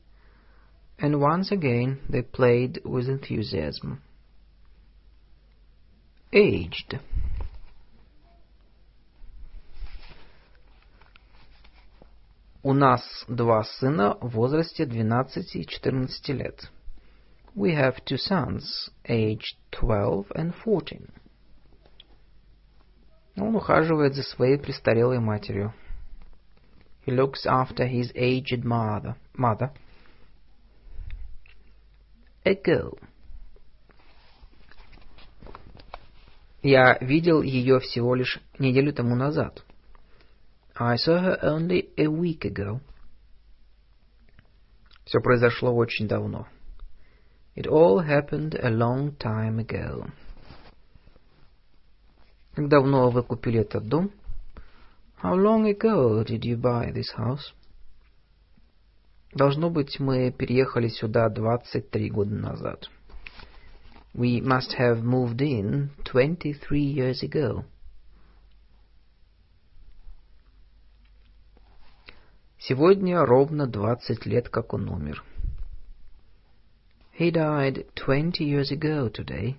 [0.98, 3.98] And once again they played with enthusiasm.
[6.32, 7.00] Aged.
[12.62, 16.70] У нас два сына в возрасте 12 и 14 лет.
[17.56, 21.21] We have two sons, aged 12 and 14.
[23.36, 25.72] Он ухаживает за своей престарелой матерью.
[27.06, 29.16] He looks after his aged mother.
[29.34, 29.70] mother.
[32.44, 32.98] A girl.
[36.62, 39.64] Я видел ее всего лишь неделю тому назад.
[40.76, 42.80] I saw her only a week ago.
[45.04, 46.46] Все произошло очень давно.
[47.54, 50.06] It all happened a long time ago.
[52.55, 54.11] Как давно вы купили этот дом?
[55.22, 57.55] How long ago did you buy this house?
[59.32, 62.90] Должно быть, мы переехали сюда 23 года назад.
[64.14, 67.64] We must have moved in 23 years ago.
[72.59, 75.24] Сегодня ровно 20 лет, как он умер.
[77.18, 79.57] He died 20 years ago today.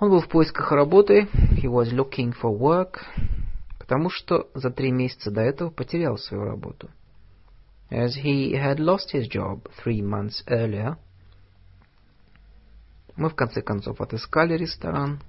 [0.00, 1.28] Он был в поисках работы.
[1.52, 3.00] He was looking for work.
[3.78, 6.88] Потому что за три месяца до этого потерял свою работу.
[7.90, 10.96] As he had lost his job three months earlier.
[13.16, 15.20] Мы в конце концов отыскали ресторан,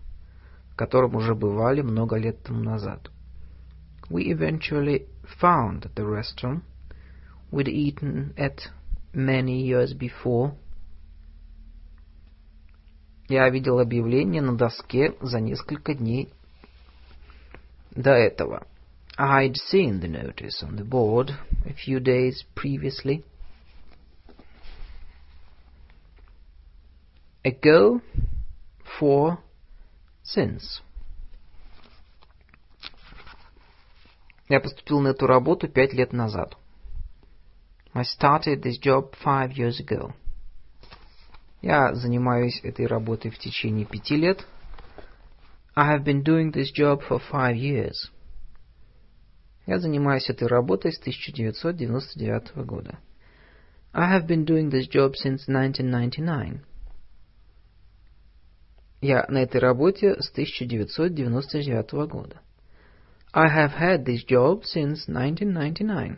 [0.71, 3.11] в котором уже бывали много лет тому назад.
[4.09, 5.07] We eventually
[5.41, 6.63] found the restaurant
[7.51, 8.69] we'd eaten at
[9.13, 10.53] many years before.
[13.31, 16.33] Я видел объявление на доске за несколько дней
[17.91, 18.67] до этого.
[19.17, 21.31] I'd seen the notice on the board
[21.65, 23.23] a few days previously.
[27.45, 28.01] Ago,
[28.99, 29.37] for,
[30.25, 30.81] since.
[34.49, 36.57] Я поступил на эту работу пять лет назад.
[37.93, 40.13] I started this job five years ago.
[41.61, 44.45] Я занимаюсь этой работой в течение пяти лет.
[45.75, 48.11] I have been doing this job for five years.
[49.67, 52.99] Я занимаюсь этой работой с 1999 года.
[53.93, 56.61] I have been doing this job since 1999.
[59.01, 62.41] Я на этой работе с 1999 года.
[63.33, 66.17] I have had this job since 1999.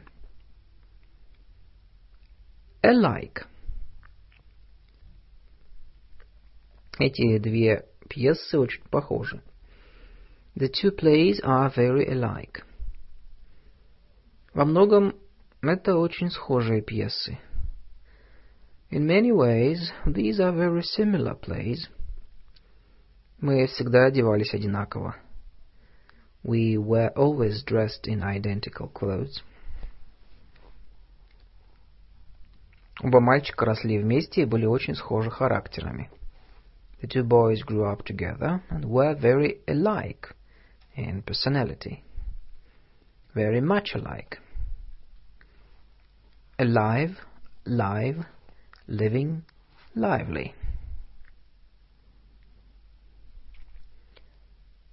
[2.81, 3.45] Alike.
[6.99, 9.41] Эти две пьесы очень похожи.
[10.55, 12.63] The two plays are very alike.
[14.53, 15.15] Во многом
[15.61, 17.39] это очень схожие пьесы.
[18.91, 21.89] In many ways, these are very similar plays.
[23.39, 25.15] Мы всегда одевались одинаково.
[26.43, 29.41] We were always dressed in identical clothes.
[33.01, 36.11] Оба мальчика росли вместе и были очень схожи характерами.
[37.02, 40.26] The two boys grew up together and were very alike
[40.94, 42.02] in personality.
[43.34, 44.38] Very much alike.
[46.58, 47.18] Alive,
[47.64, 48.26] live,
[48.88, 49.44] living,
[49.94, 50.54] lively.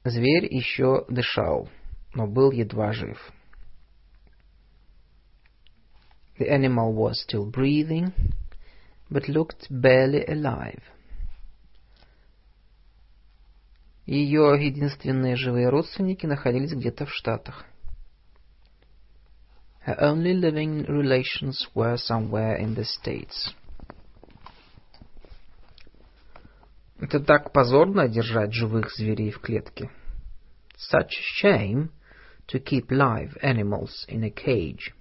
[0.03, 1.67] Зверь еще дышал,
[2.13, 3.17] но был едва жив.
[6.38, 8.13] The animal was still breathing,
[9.09, 10.84] but looked barely alive.
[14.11, 17.64] Ее единственные живые родственники находились где-то в Штатах.
[19.86, 23.54] Her only living relations were somewhere in the States.
[26.98, 29.92] Это так позорно держать живых зверей в клетке.
[30.92, 31.90] Such shame
[32.48, 34.92] to keep live animals in a cage.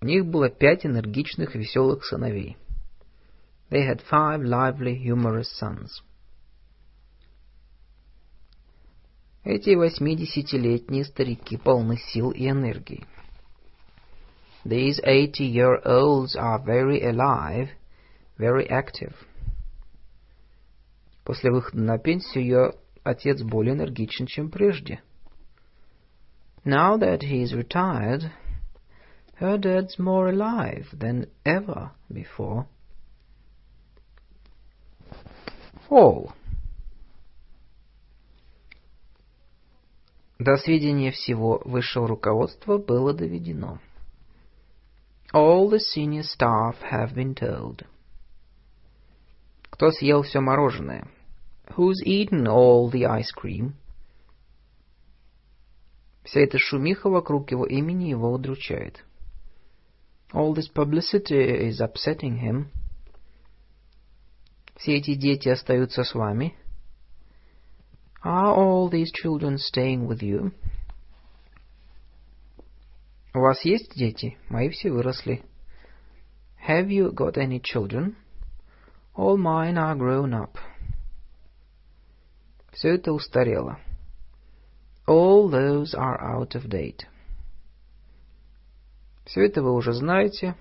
[0.00, 2.56] У них было пять энергичных веселых сыновей.
[3.69, 6.01] They had five lively, humorous sons.
[9.43, 13.05] Эти восьмидесятилетние старики полны сил и энергии.
[14.63, 17.69] These eighty-year-olds are very alive
[18.41, 19.13] very active.
[21.23, 22.73] После выхода на пенсию ее
[23.03, 25.01] отец более энергичен, чем прежде.
[26.65, 28.31] Now that he is retired,
[29.39, 32.65] her dad's more alive than ever before.
[35.88, 36.32] All.
[40.38, 43.78] До сведения всего высшего руководства было доведено.
[45.32, 47.86] All the senior staff have been told.
[49.70, 51.08] Кто съел все мороженое?
[51.76, 53.72] Who's eaten all the ice cream?
[56.24, 59.04] Вся эта шумиха вокруг его имени его удручает.
[60.32, 62.66] All this publicity is upsetting him.
[64.75, 66.55] Все эти дети остаются с вами.
[68.23, 70.51] Are all these children staying with you?
[73.33, 74.37] У вас есть дети?
[74.49, 75.43] Мои все выросли.
[76.67, 78.15] Have you got any children?
[79.15, 80.57] All mine are grown up.
[82.71, 83.77] Все это устарело.
[85.07, 87.05] All those are out of date.
[89.25, 90.55] Все это вы уже знаете.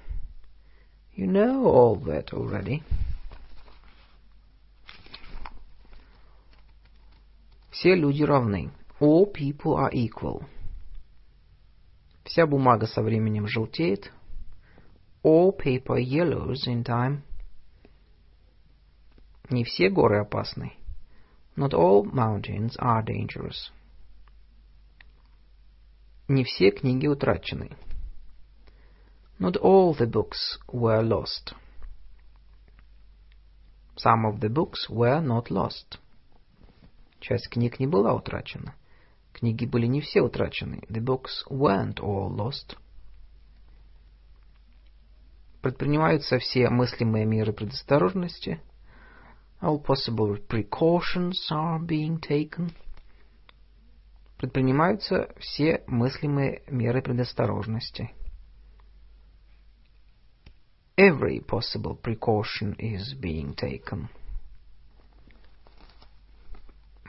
[1.16, 2.82] You know all that already.
[7.75, 8.71] Все люди равны.
[9.01, 10.45] All people are equal.
[12.23, 14.13] Вся бумага со временем желтеет.
[15.23, 17.23] All paper yellows in time.
[19.49, 20.71] Не все горы опасны.
[21.57, 23.71] Not all mountains are dangerous.
[26.29, 27.75] Не все книги утрачены.
[29.37, 31.53] Not all the books were lost.
[33.97, 35.99] Some of the books were not lost.
[37.27, 38.75] Часть книг не была утрачена.
[39.33, 40.83] Книги были не все утрачены.
[40.89, 42.77] The books weren't all lost.
[45.63, 48.61] Предпринимаются все мыслимые меры предосторожности–
[49.65, 52.71] All possible precautions are being taken.
[54.37, 58.11] Предпринимаются все мыслимые меры предосторожности.
[60.95, 64.09] Every possible precaution is being taken.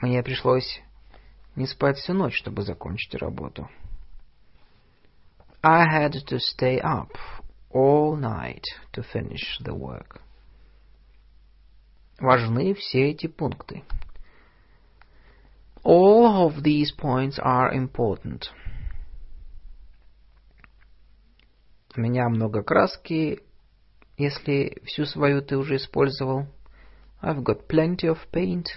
[0.01, 0.81] Мне пришлось
[1.55, 3.67] не спать всю ночь, чтобы закончить работу.
[5.63, 7.11] I had to stay up
[7.71, 10.21] all night to finish the work.
[12.19, 13.83] Важны все эти пункты.
[15.83, 18.51] All of these points are important.
[21.95, 23.39] У меня много краски,
[24.17, 26.45] если всю свою ты уже использовал.
[27.21, 28.67] I've got plenty of paint,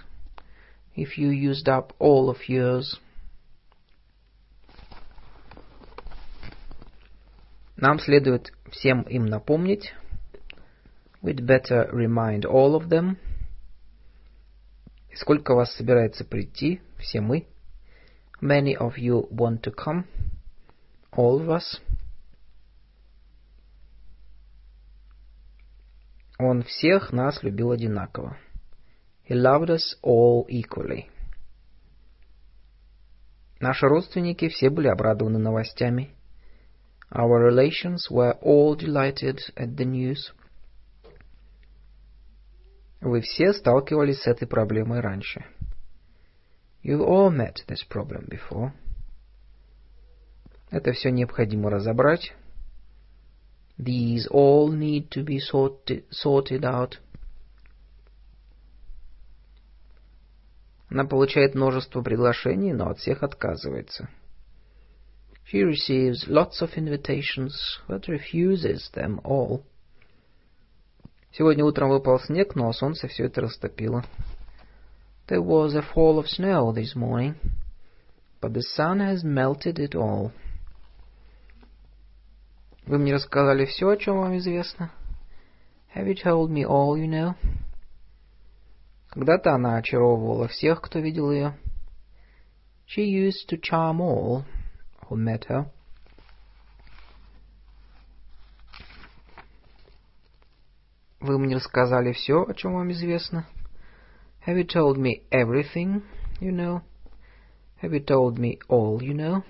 [0.95, 2.99] if you used up all of yours.
[7.76, 9.95] Нам следует всем им напомнить.
[11.22, 13.16] We'd better remind all of them–
[15.11, 16.80] И сколько вас собирается прийти?
[16.99, 17.47] Все мы.
[18.41, 20.05] Many of you want to come.
[21.12, 21.80] All of us.
[26.38, 28.38] Он всех нас любил одинаково.
[29.30, 31.08] He loved us all equally.
[33.60, 36.16] Наши родственники все были обрадованы новостями.
[37.12, 40.32] Our relations were all delighted at the news.
[43.00, 45.44] Вы все сталкивались с этой проблемой раньше.
[46.82, 48.72] You all met this problem before.
[50.72, 52.32] Это все необходимо разобрать.
[53.78, 56.98] These all need to be sorted, sorted out.
[60.91, 64.09] Она получает множество приглашений, но от всех отказывается.
[65.51, 67.53] She receives lots of invitations,
[67.88, 69.62] but refuses them all.
[71.32, 74.05] Сегодня утром выпал снег, но солнце все это растопило.
[75.28, 77.34] There was a fall of snow this morning,
[78.41, 80.32] but the sun has melted it all.
[82.86, 84.91] Вы мне рассказали все, о чем вам известно.
[85.95, 87.36] Have you told me all you know?
[89.11, 91.58] Когда-то она очаровывала всех, кто видел ее.
[92.86, 94.44] She used to charm all
[95.08, 95.66] who met her.
[101.20, 103.46] Вы мне рассказали все, о чем вам известно.
[104.46, 106.02] Have you told me everything
[106.40, 106.82] you know?
[107.82, 109.42] Have you told me all you know?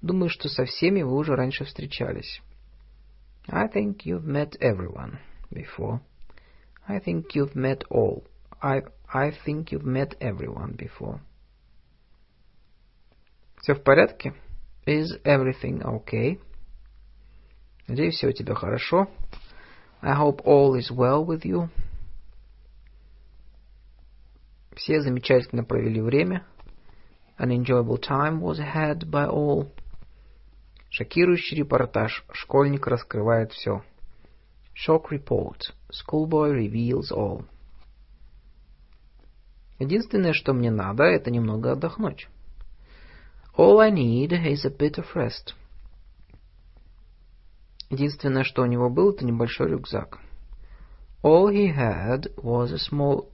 [0.00, 2.40] Думаю, что со всеми вы уже раньше встречались.
[3.48, 5.18] I think you've met everyone
[5.50, 6.00] before.
[6.87, 8.23] I think you've met all.
[8.61, 8.81] I,
[9.13, 11.21] I think you've met everyone before.
[13.61, 14.33] Все в порядке?
[14.85, 16.39] Is everything okay?
[17.87, 19.07] Надеюсь, все у тебя хорошо.
[20.01, 21.69] I hope all is well with you.
[24.75, 26.45] Все замечательно провели время.
[27.37, 29.71] An enjoyable time was had by all.
[30.89, 32.23] Шокирующий репортаж.
[32.33, 33.83] Школьник раскрывает все.
[34.75, 35.73] Shock report.
[35.90, 37.44] Schoolboy reveals all.
[39.78, 42.28] Единственное, что мне надо, это немного отдохнуть.
[43.56, 45.54] All I need is a bit of rest.
[47.90, 50.18] Единственное, что у него был, это небольшой рюкзак.
[51.22, 53.30] All he had was a small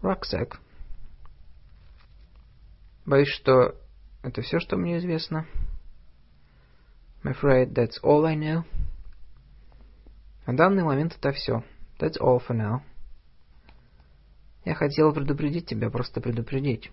[0.00, 0.58] rucksack.
[3.04, 3.74] Боюсь, что
[4.22, 5.46] это все, что мне известно.
[7.22, 8.64] I'm afraid that's all I know.
[10.46, 11.64] На данный момент это все.
[11.98, 12.82] That's all for now.
[14.64, 16.90] Я хотел предупредить тебя, просто предупредить.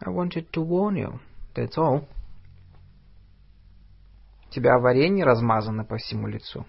[0.00, 1.20] I wanted to warn you.
[1.54, 2.06] That's all.
[4.48, 6.66] У тебя варенье размазано по всему лицу.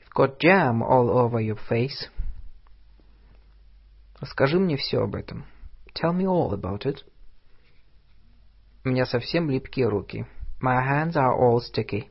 [0.00, 2.08] You've got jam all over your face.
[4.20, 5.44] Расскажи мне все об этом.
[5.94, 7.04] Tell me all about it.
[8.84, 10.26] У меня совсем липкие руки.
[10.60, 12.08] My hands are all sticky.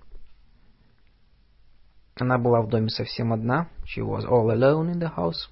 [2.16, 3.68] Она была в доме совсем одна.
[3.84, 5.48] She was all alone in the house.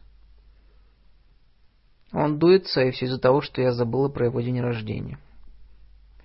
[2.13, 5.19] Он дуется, и все из-за того, что я забыла про его день рождения.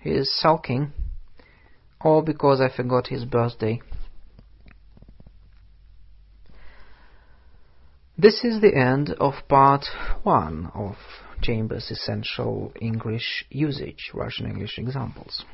[0.04, 0.90] He is sulking.
[2.00, 3.80] All because I forgot his birthday.
[8.18, 9.84] This is the end of part
[10.22, 10.96] one of
[11.42, 15.44] Chambers' Essential English Usage, Russian English Examples.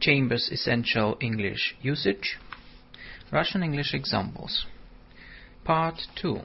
[0.00, 2.38] Chambers Essential English Usage,
[3.30, 4.66] Russian English Examples.
[5.64, 6.40] Part 2,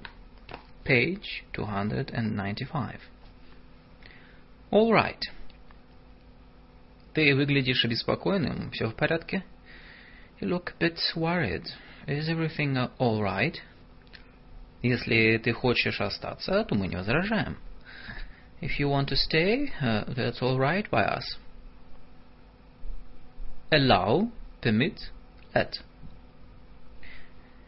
[0.85, 2.99] page 295.
[4.71, 5.25] All right.
[7.13, 8.71] Ты выглядишь обеспокоенным.
[8.71, 9.43] Все в порядке?
[10.39, 11.67] You look a bit worried.
[12.07, 13.59] Is everything all right?
[14.81, 17.57] Если ты хочешь остаться, то мы не возражаем.
[18.61, 21.37] If you want to stay, uh, that's all right by us.
[23.70, 24.98] Allow, permit,
[25.54, 25.72] let.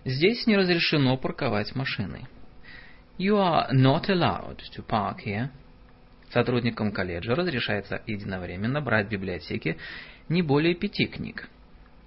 [0.04, 2.28] Здесь не разрешено парковать машины.
[3.18, 5.50] You are not allowed to park here.
[6.30, 9.78] Сотрудникам колледжа разрешается единовременно брать в библиотеке
[10.28, 11.48] не более пяти книг.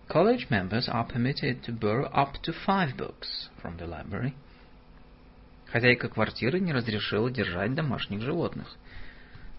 [0.08, 4.34] College members are permitted to borrow up to five books from the library.
[5.72, 8.76] Хозяйка квартиры не разрешила держать домашних животных.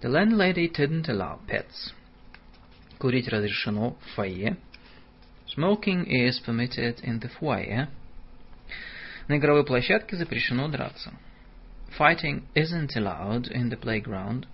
[0.02, 1.94] The landlady didn't allow pets.
[3.00, 4.58] Курить разрешено в фойе.
[5.56, 7.88] Smoking is permitted in the foyer.
[9.26, 11.14] На игровой площадке запрещено драться.
[11.98, 14.46] Fighting isn't allowed in the playground.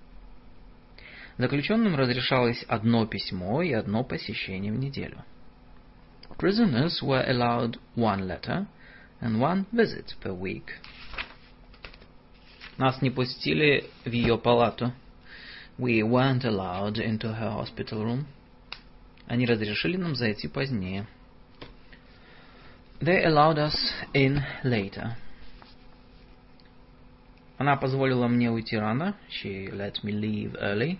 [1.39, 5.25] Заключенным разрешалось одно письмо и одно посещение в неделю.
[6.39, 8.69] Prisoners were allowed one letter
[9.21, 10.71] and one visit per week.
[12.79, 14.93] Нас не пустили в ее палату.
[15.79, 18.27] We weren't allowed into her hospital room.
[19.27, 21.07] Они разрешили нам зайти позднее.
[23.01, 23.75] They allowed us
[24.15, 25.13] in later.
[27.59, 29.17] Она позволила мне уйти рано.
[29.31, 30.99] She let me leave early.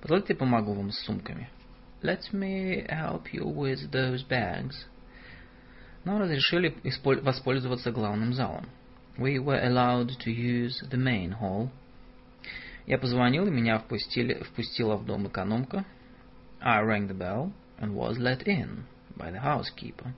[0.00, 1.48] Позвольте помогу вам с сумками.
[2.02, 4.74] Let me help you with those bags.
[6.04, 6.74] Нам разрешили
[7.22, 8.66] воспользоваться главным залом.
[9.16, 11.70] We were allowed to use the main hall.
[12.86, 15.84] Я позвонил, и меня впустили, впустила в дом экономка.
[16.61, 18.85] I rang the bell and was let in
[19.15, 20.13] by the housekeeper.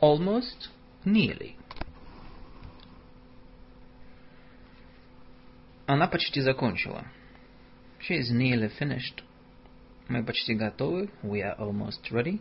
[0.00, 0.68] Almost,
[1.04, 1.56] nearly.
[5.86, 7.06] Она почти закончила.
[7.98, 9.22] She is nearly finished.
[10.08, 11.10] Мы почти готовы.
[11.22, 12.40] We are almost ready.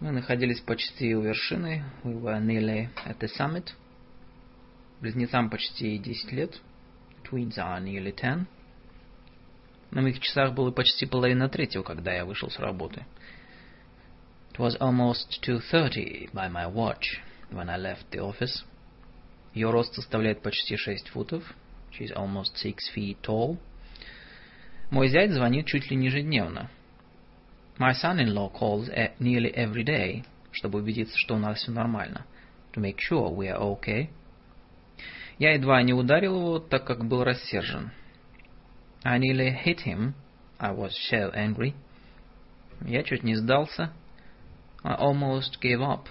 [0.00, 1.84] Мы находились почти у вершины.
[2.04, 3.72] We were nearly at the summit.
[5.00, 6.60] Близнецам почти 10 лет.
[7.24, 8.46] Twins are nearly ten.
[9.95, 13.05] На моих часах было почти половина третьего, когда я вышел с работы.
[14.51, 18.65] It was almost 2.30 by my watch when I left the office.
[19.53, 21.43] Ее рост составляет почти 6 футов.
[21.97, 23.57] She's almost six feet tall.
[24.91, 26.69] Мой зять звонит чуть ли не ежедневно.
[27.77, 28.89] My son-in-law calls
[29.19, 32.25] nearly every day, чтобы убедиться, что у нас все нормально.
[32.73, 34.09] To make sure we are okay.
[35.39, 37.91] Я едва не ударил его, так как был рассержен.
[39.04, 40.14] I nearly hit him.
[40.58, 41.74] I was so angry.
[42.84, 43.92] Я чуть не сдался.
[44.82, 46.06] I almost gave up.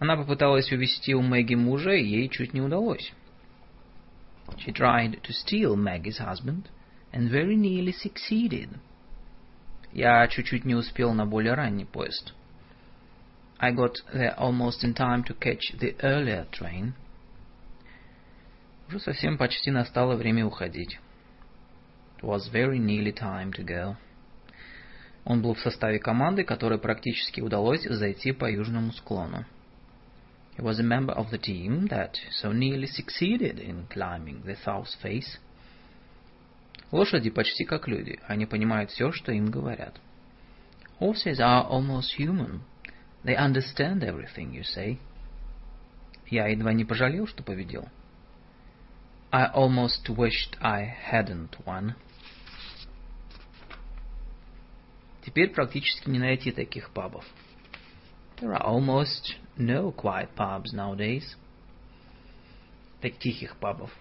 [0.00, 3.12] Она попыталась увести у Мэгги мужа, и ей чуть не удалось.
[4.58, 6.68] She tried to steal Maggie's husband
[7.12, 8.70] and very nearly succeeded.
[9.92, 12.32] Я чуть-чуть не успел на более ранний поезд.
[13.58, 16.94] I got there almost in time to catch the earlier train.
[18.88, 20.98] Уже совсем почти настало время уходить.
[22.24, 23.96] It was very nearly time to go.
[25.24, 29.44] Он был в составе команды, которой практически удалось зайти по южному склону.
[30.56, 34.88] He was a member of the team that so nearly succeeded in climbing the south
[35.02, 35.38] face.
[36.90, 40.00] Лошади почти как люди, они понимают все, что им говорят.
[40.98, 42.60] Horses are almost human.
[43.24, 44.98] They understand everything you say.
[46.26, 47.88] Я едва не пожалел, что победил.
[49.32, 51.94] I almost wished I hadn't won.
[55.25, 57.25] Теперь практически не найти таких пабов.
[58.39, 61.23] There are almost no quiet pubs nowadays.
[63.01, 63.91] Так тихих пабов.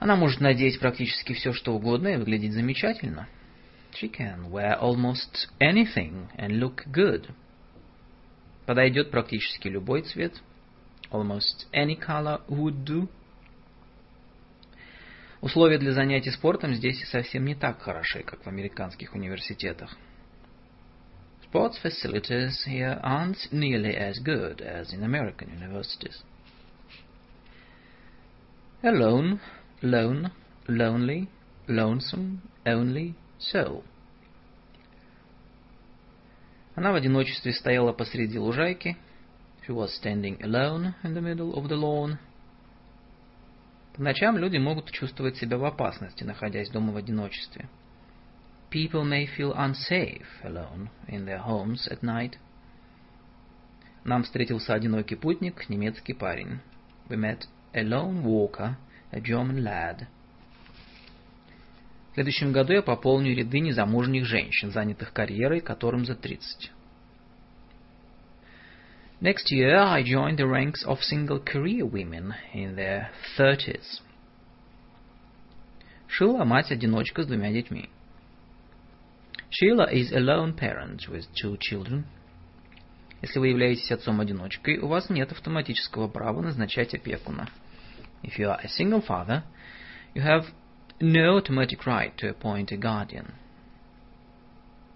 [0.00, 3.28] Она может надеть практически все, что угодно и выглядеть замечательно.
[3.92, 7.30] She can wear almost anything and look good.
[8.66, 10.34] Подойдет практически любой цвет.
[11.12, 13.08] Almost any color would do.
[15.42, 19.96] Условия для занятий спортом здесь совсем не так хороши, как в американских университетах.
[21.44, 26.22] Sports facilities here aren't nearly as good as in American universities.
[28.84, 29.40] Alone,
[29.82, 30.30] lone,
[30.68, 31.28] lonely,
[31.66, 33.82] lonesome, only, so.
[36.76, 38.96] Она в одиночестве стояла посреди лужайки.
[39.66, 42.18] She was standing alone in the middle of the lawn.
[43.94, 47.68] По ночам люди могут чувствовать себя в опасности, находясь дома в одиночестве.
[48.70, 52.38] People may feel unsafe alone in their homes at night.
[54.04, 56.60] Нам встретился одинокий путник, немецкий парень.
[57.08, 58.76] We met a lone walker,
[59.10, 60.06] a German lad.
[62.12, 66.70] В следующем году я пополню ряды незамужних женщин, занятых карьерой, которым за 30.
[69.21, 74.01] Next year I joined the ranks of single career women in their thirties.
[76.07, 77.89] Шила мать-одиночка с двумя детьми.
[79.49, 82.05] Sheila is a lone parent with two children.
[83.21, 87.49] Если вы являетесь отцом-одиночкой, у вас нет автоматического права назначать опекуна.
[88.23, 89.43] If you are a single father,
[90.13, 90.45] you have
[90.99, 93.33] no automatic right to appoint a guardian.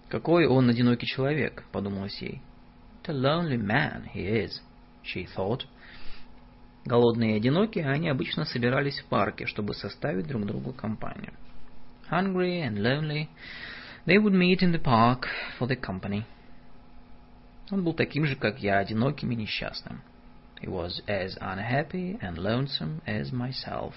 [0.08, 2.40] Какой он одинокий человек, подумалось ей.
[3.07, 4.61] A lonely man he is,
[5.03, 5.65] she thought.
[6.85, 11.33] Голодные и одинокие, они обычно собирались в парке, чтобы составить друг другу компанию.
[12.09, 13.27] Hungry and lonely,
[14.07, 15.27] They would meet in the park
[15.59, 16.23] for the company.
[17.69, 20.01] Он был таким же, как я, одиноким и несчастным.
[20.61, 23.93] He was as unhappy and lonesome as myself.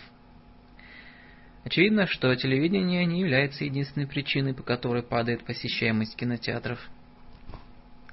[1.65, 6.81] Очевидно, что телевидение не является единственной причиной, по которой падает посещаемость кинотеатров.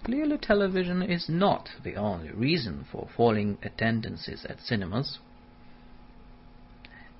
[0.04, 5.20] Clearly, television is not the only reason for falling attendances at cinemas.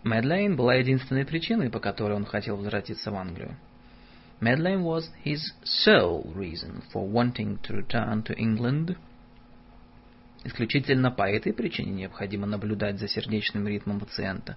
[0.05, 3.57] Мэдлейн была единственной причиной, по которой он хотел возвратиться в Англию.
[4.41, 8.97] Madeleine was his sole reason for wanting to return to England.
[10.43, 14.57] Исключительно по этой причине необходимо наблюдать за сердечным ритмом пациента.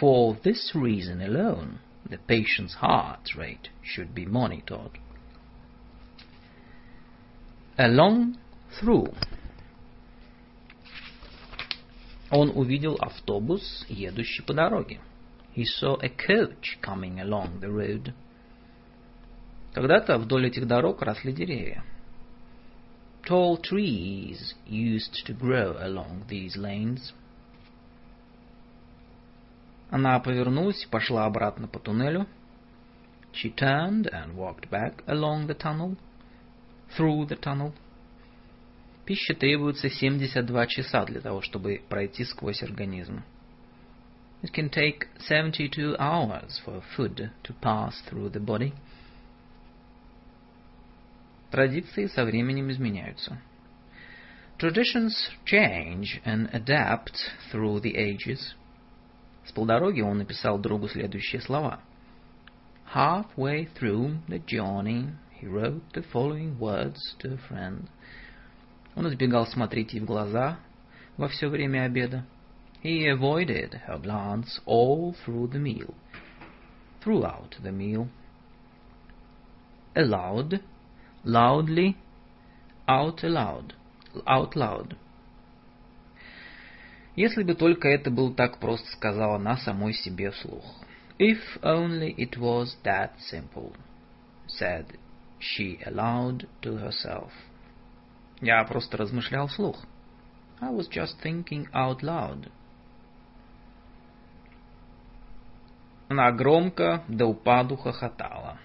[0.00, 4.98] For this reason alone, the patient's heart rate should be monitored.
[7.77, 8.37] Along
[8.79, 9.13] through.
[12.31, 14.99] Он увидел автобус, едущий по дороге.
[15.55, 18.13] He saw a coach coming along the road.
[19.73, 21.83] Когда-то вдоль этих дорог росли деревья.
[23.27, 27.13] Tall trees used to grow along these lanes.
[29.89, 32.27] Она повернулась и пошла обратно по туннелю.
[33.33, 35.97] She turned and walked back along the tunnel,
[36.96, 37.72] through the tunnel.
[39.04, 43.22] Пища требуется 72 часа для того, чтобы пройти сквозь организм.
[44.42, 48.72] It can take 72 hours for food to pass through the body.
[51.50, 53.38] Традиции со временем изменяются.
[54.58, 57.16] Traditions change and adapt
[57.50, 58.54] through the ages.
[59.44, 61.80] С полдороги он написал другу следующие слова.
[62.94, 67.88] Halfway through the journey, he wrote the following words to a friend.
[68.96, 70.58] Он избегал смотреть ей в глаза
[71.16, 72.24] во все время обеда.
[72.82, 75.94] He avoided her glance all through the meal.
[77.02, 78.08] Throughout the meal.
[79.94, 80.60] Aloud
[81.24, 81.96] loudly,
[82.88, 83.74] out aloud,
[84.26, 84.96] out loud.
[87.16, 90.64] Если бы только это было так просто, сказала она самой себе вслух.
[91.18, 93.74] If only it was that simple,
[94.46, 94.86] said
[95.44, 97.32] she aloud to herself.
[98.40, 99.84] Я просто размышлял вслух.
[100.60, 102.50] I was just thinking out loud.
[106.08, 108.58] Она громко до упаду хохотала.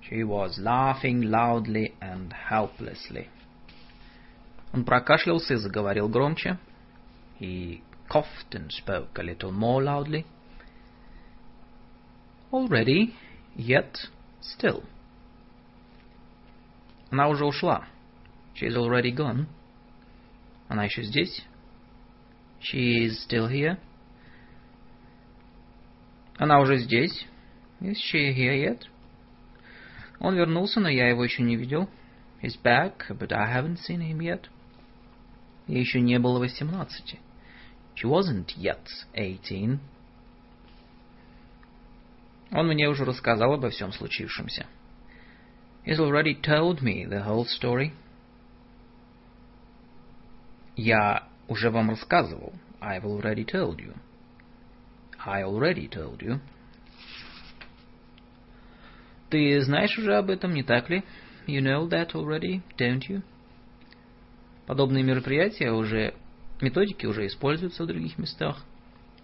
[0.00, 3.28] She was laughing loudly and helplessly.
[4.72, 6.58] Он прокашлялся и заговорил громче.
[7.38, 10.24] He coughed and spoke a little more loudly.
[12.50, 13.14] Already,
[13.54, 13.98] yet,
[14.40, 14.82] still.
[17.09, 17.87] Она уже ушла.
[18.55, 19.47] She is already gone.
[20.67, 21.45] Она еще здесь.
[22.59, 23.77] She is still here.
[26.37, 27.25] Она уже здесь.
[27.81, 28.81] Is she here yet?
[30.19, 31.89] Он вернулся, но я его еще не видел.
[32.41, 34.49] He's back, but I haven't seen him yet.
[35.67, 37.19] Ей еще не было восемнадцати.
[37.95, 39.79] She wasn't yet eighteen.
[42.51, 44.67] Он мне уже рассказал обо всем случившемся.
[45.86, 47.92] He's already told me the whole story.
[50.76, 52.52] Я уже вам рассказывал.
[52.80, 53.94] I've already told you.
[55.24, 56.40] I already told you.
[59.30, 61.04] Ты знаешь уже об этом, не так ли?
[61.46, 63.22] You know that already, don't you?
[64.66, 66.14] Подобные мероприятия уже,
[66.60, 68.64] методики уже используются в других местах.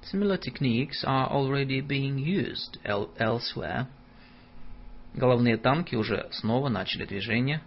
[0.02, 3.86] Similar techniques are already being used elsewhere.
[5.14, 7.60] Головные танки уже снова начали движение.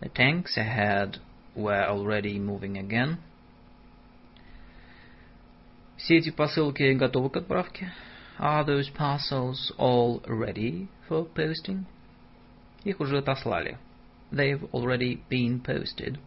[0.00, 1.20] The tanks ahead
[1.54, 3.18] were already moving again.
[5.96, 7.92] Все эти посылки готовы к отправке?
[8.38, 11.84] Are those parcels all ready for posting?
[12.82, 13.78] Их уже отослали.
[14.32, 16.18] They've already been posted.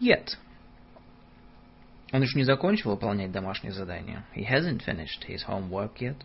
[0.00, 0.36] Yet.
[2.12, 4.24] Он еще не закончил выполнять домашнее задание.
[4.34, 6.16] He hasn't finished his homework yet.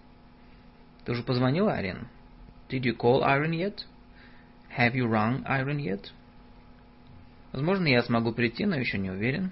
[1.09, 2.06] Ты уже позвонил Айрин?
[2.68, 3.86] Did you call Irene yet?
[4.76, 6.11] Have you rung Irene yet?
[7.50, 9.50] Возможно, я смогу прийти, но еще не уверен.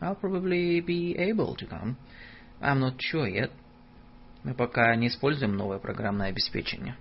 [0.00, 1.96] I'll probably be able to come.
[2.62, 3.50] I'm not sure yet.
[4.42, 6.96] Мы пока не используем новое программное обеспечение.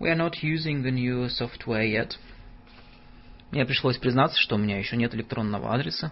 [0.00, 2.18] We are not using the new software yet.
[3.52, 6.10] Мне пришлось признаться, что у меня еще нет электронного адреса.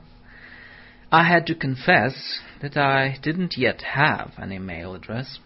[1.11, 2.15] I had to confess
[2.61, 5.41] that I didn't yet have an email address.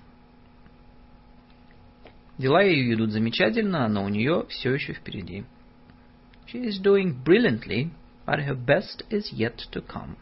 [2.39, 5.45] Дела ее идут замечательно, но у нее все еще впереди.
[6.47, 7.91] She is doing brilliantly,
[8.27, 10.17] but her best is yet to come.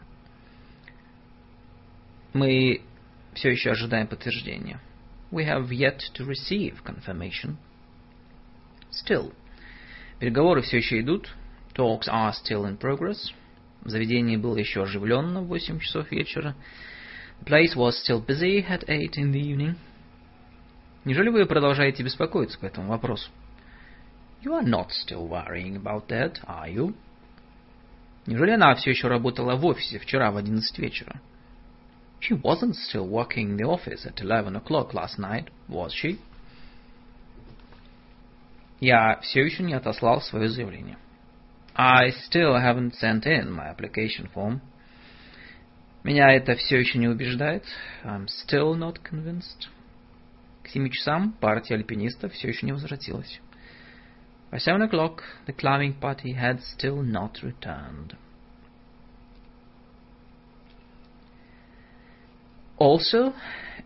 [2.33, 2.81] Мы
[3.33, 4.79] все еще ожидаем подтверждения.
[5.31, 7.57] We have yet to receive confirmation.
[8.91, 9.33] Still.
[10.19, 11.29] Переговоры все еще идут.
[11.73, 13.33] Talks are still in progress.
[13.81, 16.55] В заведении было еще оживленно в 8 часов вечера.
[17.41, 19.75] The place was still busy at 8 in the evening.
[21.05, 23.29] Неужели вы продолжаете беспокоиться по этому вопросу?
[24.43, 26.95] You are not still worrying about that, are you?
[28.25, 31.21] Неужели она все еще работала в офисе вчера в 11 вечера?
[32.19, 36.19] She wasn't still working in the office at 11 o'clock last night, was she?
[38.79, 40.97] Я все еще не отослал свое заявление.
[41.75, 44.59] I still haven't sent in my application form.
[46.03, 47.63] Меня это все еще не убеждает.
[48.03, 49.67] I'm still not convinced.
[50.65, 53.39] К семи часам партия альпинистов все еще не возвратилась.
[54.51, 58.15] By seven o'clock, the climbing party had still not returned.
[62.77, 63.35] Also,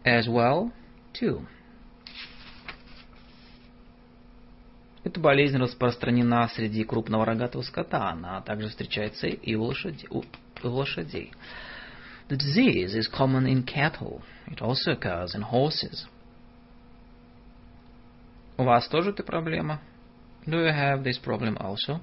[0.05, 0.71] as well,
[1.11, 1.45] too.
[5.03, 10.23] Эта болезнь распространена среди крупного рогатого скота, она также встречается и у, лошади, у,
[10.63, 11.33] у лошадей.
[12.29, 14.21] The disease is common in cattle.
[14.47, 16.07] It also occurs in horses.
[18.59, 19.79] У вас тоже эта проблема?
[20.45, 22.01] Do you have this problem also?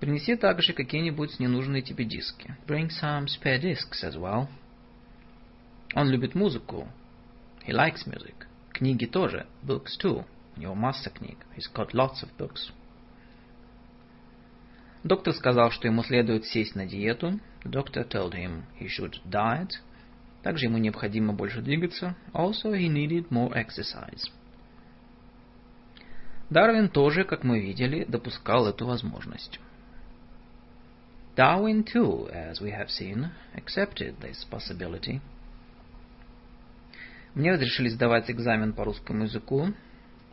[0.00, 2.56] Принеси также какие-нибудь ненужные тебе диски.
[2.66, 4.48] Bring some spare discs as well.
[5.94, 6.88] Он любит музыку.
[7.66, 8.46] He likes music.
[8.72, 9.46] Книги тоже.
[9.62, 10.24] Books too.
[10.56, 11.36] У него масса книг.
[11.58, 12.72] He's got lots of books.
[15.04, 17.38] Доктор сказал, что ему следует сесть на диету.
[17.64, 19.72] The doctor told him he should diet.
[20.42, 22.16] Также ему необходимо больше двигаться.
[22.32, 24.30] Also, he needed more exercise.
[26.52, 29.58] Дарвин тоже, как мы видели, допускал эту возможность.
[31.34, 35.22] Darwin too, as we have seen, accepted this possibility.
[37.34, 39.68] Мне разрешили сдавать экзамен по русскому языку.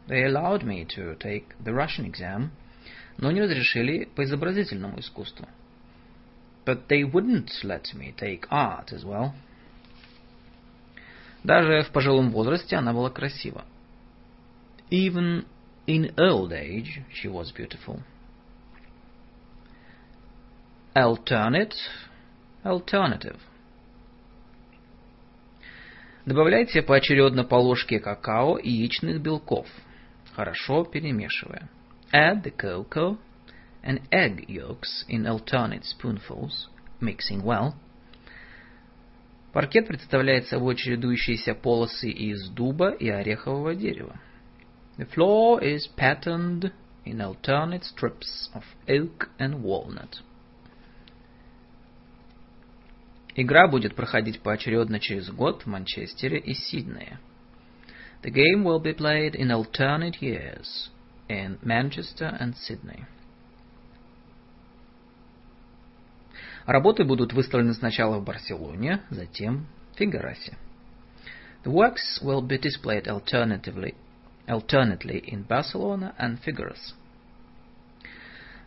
[0.07, 2.49] They allowed me to take the Russian exam,
[3.17, 5.47] но не разрешили по изобразительному искусству.
[6.65, 9.32] But they wouldn't let me take art as well.
[11.45, 13.63] Даже в пожилом возрасте она была красива.
[14.89, 15.45] Even
[15.89, 18.03] in old age she was beautiful.
[20.95, 21.73] Alternate,
[22.63, 23.39] alternative.
[26.27, 29.67] Добавляйте поочередно по ложке какао и яичных белков,
[30.35, 31.67] хорошо перемешивая.
[32.13, 33.17] Add the cocoa
[33.83, 36.67] and egg yolks in alternate spoonfuls,
[37.01, 37.73] mixing well.
[39.53, 44.19] Паркет представляет собой чередующиеся полосы из дуба и орехового дерева.
[44.98, 46.72] The floor is patterned
[47.05, 50.22] in alternate strips of oak and walnut.
[53.36, 57.18] Игра будет проходить поочередно через год в Манчестере и Сиднее.
[58.22, 60.88] The game will be played in alternate years
[61.28, 63.05] in Manchester and Sydney.
[66.66, 70.57] Работы будут выставлены сначала в Барселоне, затем в Фигарасе.
[71.64, 73.94] The works will be displayed alternatively,
[74.49, 76.93] alternately in Barcelona and Figueras.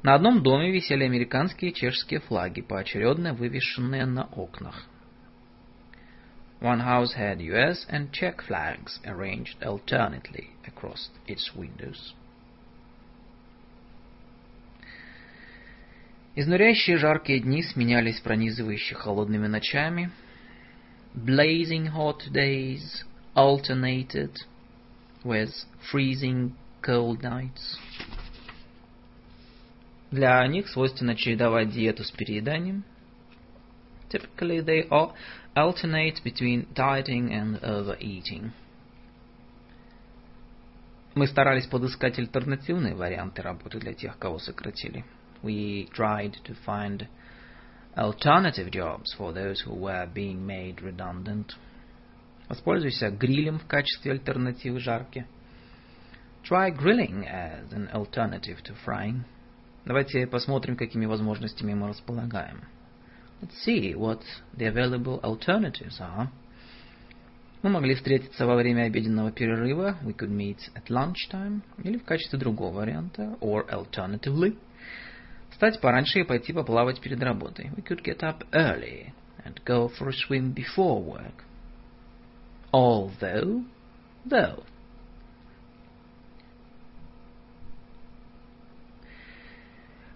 [0.03, 4.87] На одном доме висели американские и чешские флаги, поочередно вывешенные на окнах.
[6.61, 12.15] One house had US and Czech flags arranged alternately across its windows.
[16.35, 20.11] Изнуряющие жаркие дни сменялись пронизывающе холодными ночами.
[21.15, 23.05] Blazing hot days
[23.35, 24.35] alternated
[25.24, 25.52] with
[25.92, 27.78] freezing cold nights.
[30.12, 32.84] Для них свойственно чередовать диету с перееданием.
[34.10, 34.88] Typically they
[35.56, 38.52] alternate between dieting and overeating.
[41.14, 45.04] Мы старались подыскать альтернативные варианты работы для тех, кого сократили.
[45.42, 47.08] We tried to find
[47.96, 51.56] alternative jobs for those who were being made redundant.
[52.53, 55.27] Воспользуйся грилем в качестве альтернативы жарке.
[56.43, 59.23] Try grilling as an alternative to frying.
[59.87, 62.61] Давайте посмотрим, какими возможностями мы располагаем.
[63.41, 64.21] Let's see what
[64.55, 66.29] the available alternatives are.
[67.63, 69.97] Мы могли встретиться во время обеденного перерыва.
[70.05, 71.63] We could meet at lunchtime.
[71.83, 73.39] Или в качестве другого варианта.
[73.41, 74.59] Or alternatively.
[75.49, 77.71] Встать пораньше и пойти поплавать перед работой.
[77.75, 81.47] We could get up early and go for a swim before work.
[82.73, 83.65] Although,
[84.25, 84.65] though.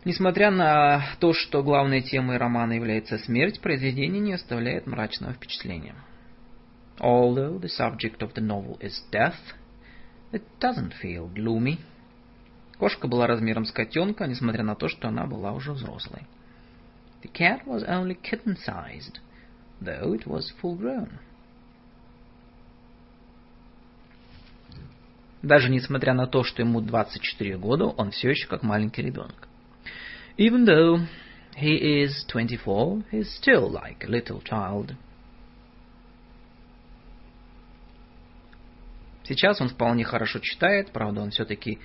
[0.07, 5.97] Несмотря на то, что главной темой романа является смерть, произведение не оставляет мрачного впечатления.
[6.99, 9.35] Although the subject of the novel is death,
[10.33, 11.81] it doesn't feel gloomy.
[12.79, 16.23] Кошка была размером с котенка, несмотря на то, что она была уже взрослой.
[17.23, 19.19] The cat was only kitten-sized,
[19.81, 21.19] though it was full-grown.
[25.43, 29.49] Даже несмотря на то, что ему 24 года, он все еще как маленький ребенок.
[30.39, 31.07] Even though
[31.57, 34.95] he is 24, he's still like a little child.
[39.25, 41.79] Сейчас он вполне хорошо читает, правда, он все-таки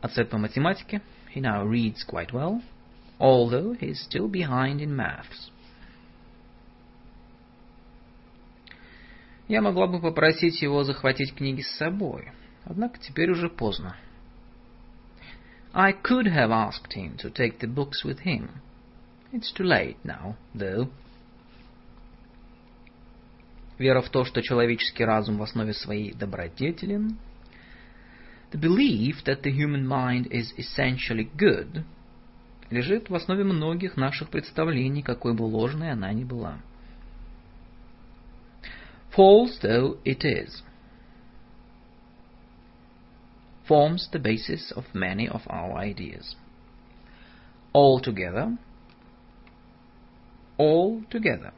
[0.00, 1.02] отцеп по математике.
[1.34, 2.62] He now reads quite well.
[3.18, 5.50] although he's still behind in maths.
[9.48, 12.32] Я могла бы попросить его захватить книги с собой,
[12.66, 13.96] однако теперь уже поздно.
[15.72, 18.48] I could have asked him to take the books with him.
[19.32, 20.90] It's too late now, though.
[23.78, 27.18] Вера в то, что человеческий разум в основе своей добродетелен.
[28.52, 31.84] The belief that the human mind is essentially good
[32.70, 36.58] лежит в основе многих наших представлений, какой бы ложной она ни была.
[39.16, 40.62] False though it is,
[43.67, 46.35] forms the basis of many of our ideas.
[47.73, 48.57] Altogether,
[50.57, 51.53] altogether.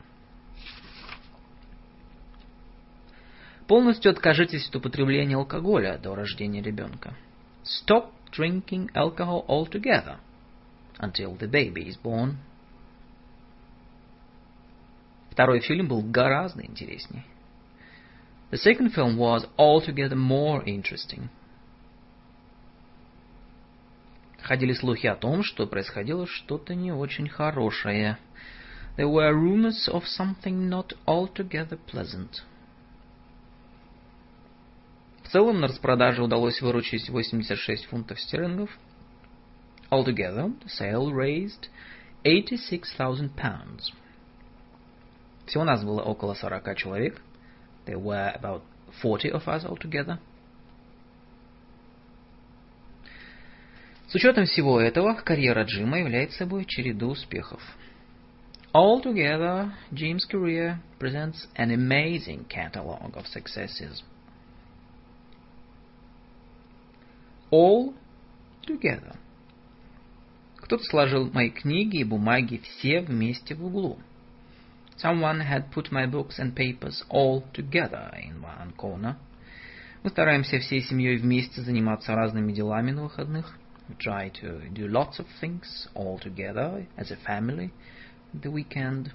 [3.67, 7.15] Полностью откажитесь от употребления алкоголя до рождения ребенка.
[7.63, 10.17] Stop drinking alcohol altogether
[10.99, 12.35] until the baby is born.
[15.31, 17.23] Второй фильм был гораздо интереснее.
[18.51, 21.29] The second film was altogether more interesting.
[24.42, 28.18] Ходили слухи о том, что происходило что-то не очень хорошее.
[28.96, 32.42] There were rumors of something not altogether pleasant.
[35.22, 38.70] В целом на распродаже удалось выручить 86 фунтов стерлингов.
[39.90, 41.68] Altogether, the sale raised
[42.24, 43.92] 86,000 pounds.
[45.46, 47.20] Всего нас было около 40 человек.
[47.86, 48.62] There were about
[49.02, 50.18] 40 of us altogether.
[54.08, 57.62] С учетом всего этого, карьера Джима является собой череду успехов.
[58.74, 64.02] Altogether, Jim's career presents an amazing catalogue of successes.
[67.50, 67.94] all
[68.66, 69.16] together.
[70.56, 73.98] Кто-то сложил мои книги и бумаги все вместе в углу.
[75.02, 79.16] Someone had put my books and papers all together in one corner.
[80.02, 83.56] Мы стараемся всей семьей вместе заниматься разными делами на выходных.
[83.88, 87.72] We try to do lots of things all together as a family
[88.34, 89.12] the weekend.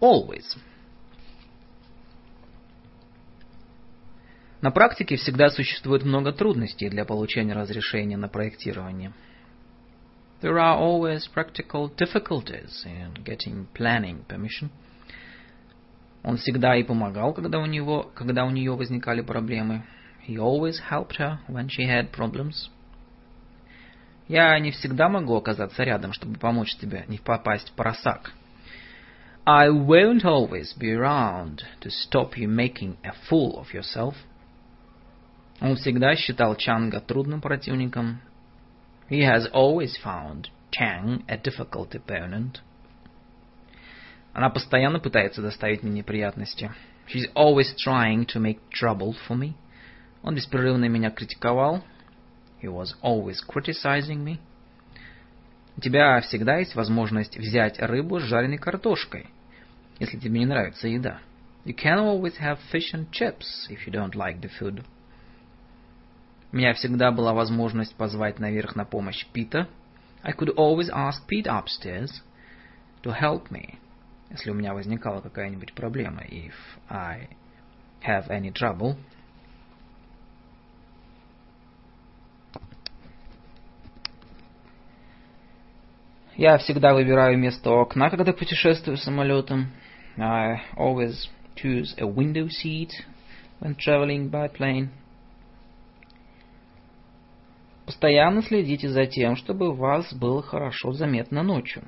[0.00, 0.56] Always.
[4.60, 9.12] На практике всегда существует много трудностей для получения разрешения на проектирование.
[10.40, 14.70] There are always practical difficulties in getting planning permission.
[16.22, 19.84] Он всегда и помогал, когда у него, когда у нее возникали проблемы.
[20.23, 22.69] He always helped her when she had problems.
[24.27, 28.31] Я не всегда могу оказаться рядом, чтобы помочь тебе не попасть в просак.
[29.45, 34.13] I won't always be around to stop you making a fool of yourself.
[35.59, 38.21] Он всегда считал Чанга трудным противником.
[39.09, 42.61] He has always found Chang a difficult opponent.
[44.33, 46.71] Она постоянно пытается доставить мне неприятности.
[47.07, 49.55] She's always trying to make trouble for me.
[50.24, 51.84] Он беспрерывно меня критиковал.
[52.62, 54.38] He was always criticizing me.
[55.76, 59.26] У тебя всегда есть возможность взять рыбу с жареной картошкой,
[59.98, 61.20] если тебе не нравится еда.
[61.66, 64.82] You can always have fish and chips if you don't like the food.
[66.52, 69.68] У меня всегда была возможность позвать наверх на помощь Пита.
[70.22, 72.22] I could always ask Pete upstairs
[73.02, 73.74] to help me,
[74.30, 76.54] если у меня возникала какая-нибудь проблема, if
[76.88, 77.28] I
[78.06, 78.96] have any trouble.
[86.36, 89.70] Я всегда выбираю место окна, когда путешествую самолетом.
[90.16, 92.90] I always choose a window seat
[93.60, 94.88] when traveling by plane.
[97.86, 101.84] Постоянно следите за тем, чтобы вас было хорошо заметно ночью.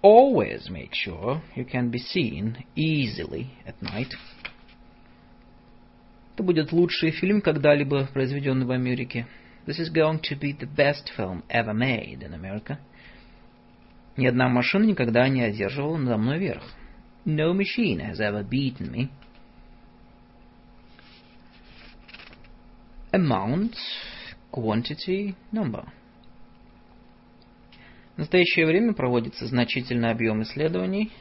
[0.00, 4.12] Always make sure you can be seen easily at night.
[6.34, 9.26] Это будет лучший фильм, когда-либо произведенный в Америке.
[9.68, 12.78] This is going to be the best film ever made in America.
[14.16, 16.62] Ни одна машина никогда не одерживала надо мной верх.
[17.26, 19.10] No machine has ever beaten me.
[23.12, 23.74] Amount
[24.50, 25.84] quantity number.
[28.16, 31.12] В настоящее время проводится значительный объем исследований.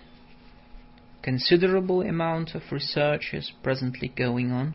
[1.22, 4.74] Considerable amount of research is presently going on.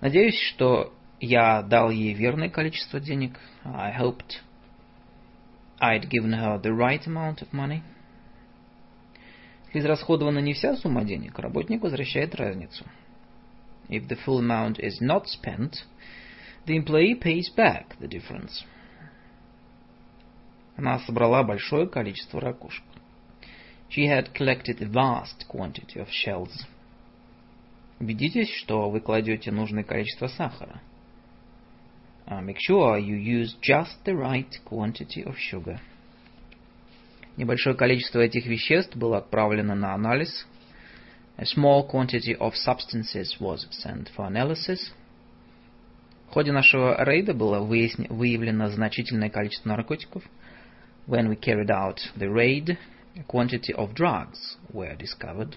[0.00, 3.38] Надеюсь, что я дал ей верное количество денег.
[3.64, 4.40] I hoped
[5.80, 7.82] I'd given her the right amount of money.
[9.66, 12.84] Если израсходована не вся сумма денег, работник возвращает разницу.
[13.88, 15.74] If the full amount is not spent,
[16.66, 18.64] The employee pays back the difference.
[20.76, 22.84] Она собрала большое количество ракушек.
[23.88, 26.66] She had collected a vast quantity of shells.
[28.00, 30.82] Убедитесь, что вы кладете нужное количество сахара.
[32.27, 35.79] Uh, make sure you use just the right quantity of sugar.
[37.37, 40.45] Небольшое количество этих веществ было отправлено на анализ.
[41.37, 44.93] A small quantity of substances was sent for analysis.
[46.29, 50.23] В ходе нашего рейда было выявлено значительное количество наркотиков.
[51.07, 52.77] When we carried out the raid,
[53.17, 55.55] a quantity of drugs were discovered.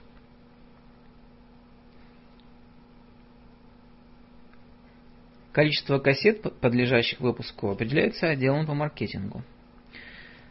[5.51, 9.43] Количество кассет, подлежащих выпуску, определяется отделом по маркетингу.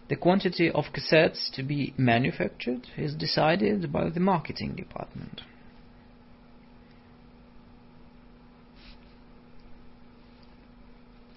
[0.08, 5.42] The quantity of cassettes to be manufactured is decided by the marketing department.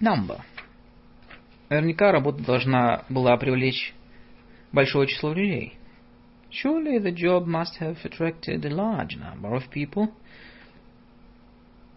[0.00, 0.40] Number.
[1.68, 3.94] Наверняка работа должна была привлечь
[4.72, 5.74] большое число людей.
[6.50, 10.12] Surely the job must have attracted a large number of people.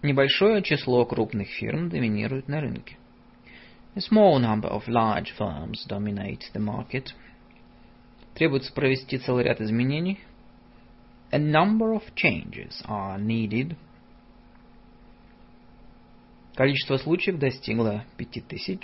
[0.06, 2.95] Небольшое число крупных фирм доминирует на рынке.
[3.95, 7.07] A small number of large firms dominate the market.
[8.36, 10.19] Требуется провести целый ряд изменений.
[11.32, 13.76] A number of changes are needed.
[16.53, 18.80] Количество случаев достигло 5000.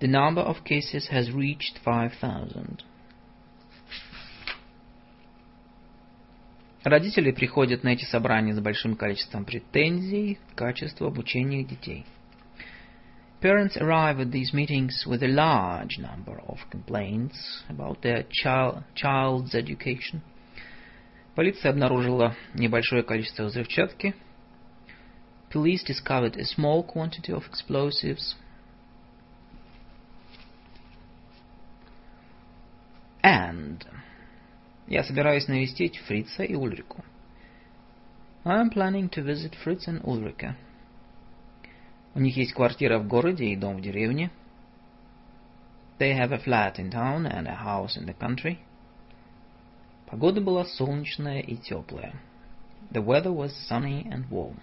[0.00, 2.82] The number of cases has reached 5000.
[6.82, 12.06] Родители приходят на эти собрания с большим количеством претензий к качеству обучения детей.
[13.42, 19.54] Parents arrive at these meetings with a large number of complaints about their child, child's
[19.54, 20.20] education.
[21.34, 24.14] Полиция обнаружила небольшое количество взрывчатки.
[25.50, 28.36] Police discovered a small quantity of explosives.
[33.22, 33.84] And
[34.90, 37.04] я собираюсь навестить Фрица и Ульрику.
[38.44, 40.54] I planning to visit Fritz and Ulrike.
[42.14, 44.30] У них есть квартира в городе и дом в деревне.
[45.98, 48.58] They have a flat in town and a house in the country.
[50.06, 52.14] Погода была солнечная и теплая.
[52.90, 54.58] The weather was sunny and warm.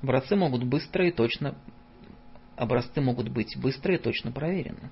[0.00, 1.56] Образцы могут быстро и точно
[2.54, 4.90] образцы могут быть быстро и точно проверены.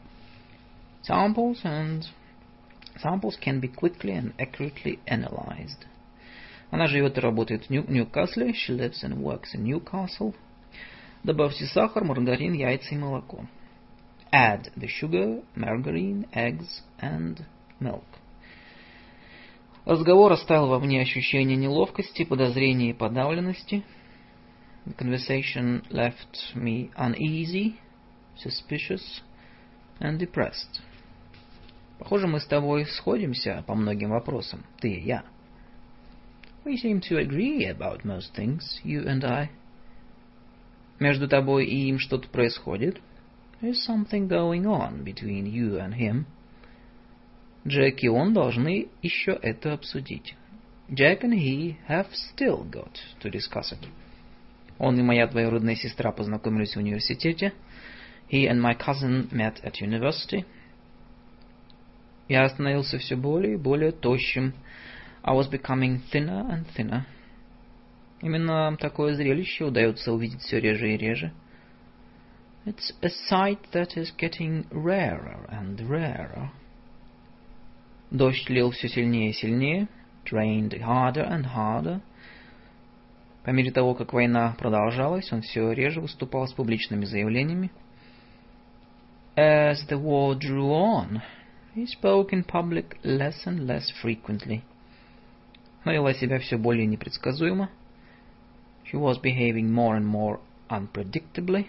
[1.09, 2.05] Samples and
[3.02, 5.86] samples can be quickly and accurately analyzed.
[6.72, 8.54] Она живет и работает в Ньюкасле.
[8.54, 10.36] She lives and works in Newcastle.
[11.24, 13.46] Добавьте сахар, маргарин, яйца и молоко.
[14.32, 17.44] Add the sugar, margarine, eggs and
[17.80, 18.04] milk.
[19.86, 23.84] Разговор оставил во мне ощущение неловкости, подозрения и подавленности.
[24.86, 27.80] The conversation left me uneasy,
[28.38, 29.22] suspicious
[30.00, 30.82] and depressed.
[31.99, 35.25] Похоже, мы с тобой сходимся по многим вопросам, ты и я.
[36.65, 39.51] We seem to agree about most things, you and I.
[40.99, 43.01] Между тобой и им что-то происходит.
[43.61, 46.25] There's something going on between you and him.
[47.67, 50.35] Джек и он должны еще это обсудить.
[50.89, 53.89] Jack and he have still got to discuss it.
[54.79, 57.53] Он и моя двоюродная сестра познакомились в университете.
[58.31, 60.45] He and my cousin met at university.
[62.29, 64.55] Я становился все более и более тощим.
[65.23, 67.03] I was becoming thinner and thinner.
[68.21, 71.33] Именно такое зрелище удается увидеть все реже и реже.
[72.65, 76.49] It's a sight that is getting rarer and rarer.
[78.11, 79.89] Дождь лил все сильнее и сильнее.
[80.25, 82.01] Drained harder and harder.
[83.45, 87.71] По мере того, как война продолжалась, он все реже выступал с публичными заявлениями.
[89.37, 91.21] As the war drew on,
[91.74, 94.64] he spoke in public less and less frequently.
[95.86, 97.70] Но вела себя все более непредсказуемо.
[98.86, 100.40] She was behaving more and more
[100.70, 101.68] unpredictably.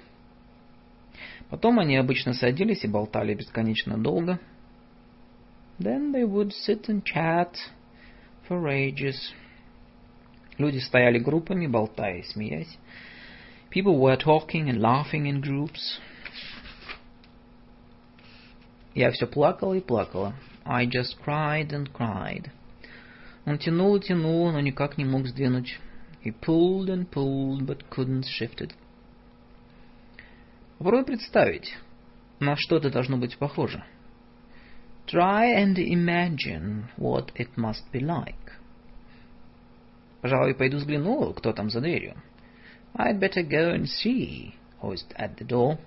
[1.48, 4.38] Потом они обычно садились и болтали бесконечно долго.
[5.78, 7.56] Then they would sit and chat
[8.48, 9.32] for ages.
[10.58, 12.78] Люди стояли группами, болтая и смеясь.
[13.70, 16.00] People were talking and laughing in groups.
[18.95, 20.33] Я все плакала и плакала.
[20.65, 22.49] I just cried and cried.
[23.45, 25.79] Он тянул и тянул, но никак не мог сдвинуть
[26.23, 28.73] He pulled and pulled, but couldn't shift it.
[30.79, 31.77] Попробуй представить,
[32.39, 33.83] на что это должно быть похоже.
[35.05, 38.33] Try and imagine what it must be like.
[40.21, 42.15] Пожалуй, пойду взгляну, кто там за дверью.
[42.95, 45.77] I'd better go and see who's at the door.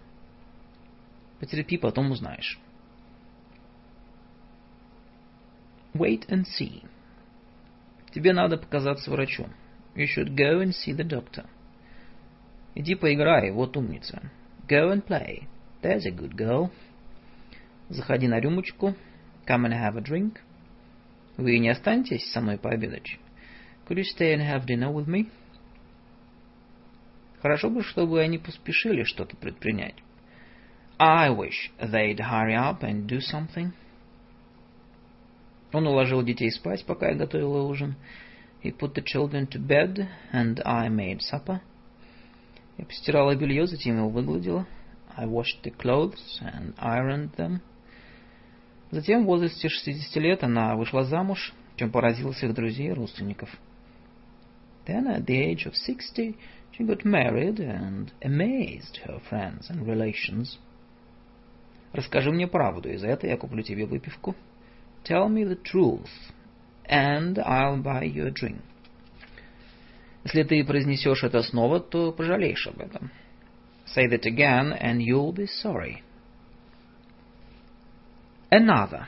[1.41, 2.61] Потерпи, потом узнаешь.
[5.95, 6.85] Wait and see.
[8.13, 9.49] Тебе надо показаться врачу.
[9.95, 11.47] You should go and see the doctor.
[12.75, 14.31] Иди поиграй, вот умница.
[14.69, 15.49] Go and play.
[15.83, 16.71] There's a good girl.
[17.89, 18.95] Заходи на рюмочку.
[19.47, 20.39] Come and have a drink.
[21.37, 23.19] Вы не останетесь со мной пообедать?
[23.87, 25.31] Could you stay and have dinner with me?
[27.41, 29.95] Хорошо бы, чтобы они поспешили что-то предпринять.
[30.99, 33.73] I wish they'd hurry up and do something.
[35.73, 37.97] Он уложил детей спать, пока я готовила ужин.
[38.63, 41.61] He put the children to bed, and I made supper.
[42.77, 44.67] Я постирала белье, затем его выгладила.
[45.17, 47.61] I washed the clothes and ironed them.
[48.91, 53.51] Затем в возрасте 60 лет она вышла замуж, чем поразила своих друзей и родственников.
[54.87, 56.35] Then at the age of 60
[56.73, 60.59] she got married and amazed her friends and relations.
[61.93, 64.35] Расскажи мне правду, и за это я куплю тебе выпивку.
[65.05, 66.33] Tell me the truth,
[66.87, 68.61] and I'll buy you a drink.
[70.25, 73.11] Если ты произнесешь это снова, то пожалеешь об этом.
[73.87, 76.03] Say that again, and you'll be sorry.
[78.51, 79.07] Another.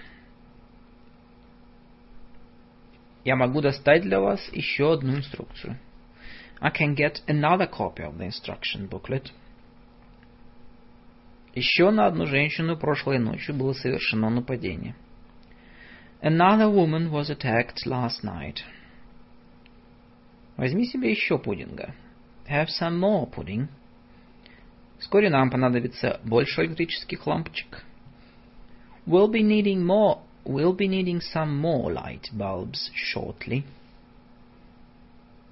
[3.25, 5.79] Я могу достать для вас еще одну инструкцию.
[6.61, 9.31] I can get another copy of the instruction booklet.
[11.55, 14.95] Еще на одну женщину прошлой ночью было совершено нападение.
[16.22, 18.64] Another woman was attacked last night.
[20.58, 21.94] Возьми себе еще пудинга.
[22.50, 23.68] Have some more pudding.
[25.00, 27.84] Вскоре нам понадобится больше электрических лампочек.
[29.06, 30.22] We'll be needing more.
[30.46, 33.64] We'll be needing some more light bulbs shortly.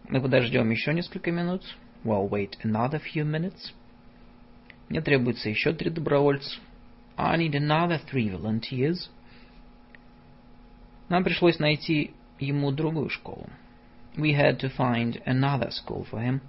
[0.09, 1.63] Мы подождем еще несколько минут.
[2.03, 3.73] We'll wait another few minutes.
[4.89, 6.59] Мне требуется еще три добровольца.
[7.17, 9.09] I need another three volunteers.
[11.08, 13.48] Нам пришлось найти ему другую школу.
[14.16, 16.40] We had to find another school for him.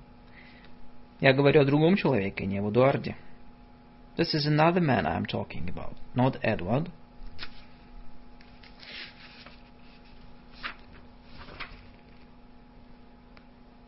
[1.19, 3.15] Я говорю о другом человеке, не об Эдуарде.
[4.17, 6.89] This is another man I'm talking about, not Edward.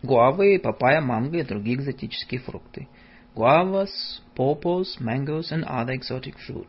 [0.03, 2.87] Гуавы, папайя, манго и другие экзотические фрукты.
[3.35, 6.67] Guavas, pawpaws, mangoes and other exotic fruit.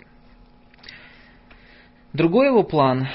[2.12, 3.09] Другой его план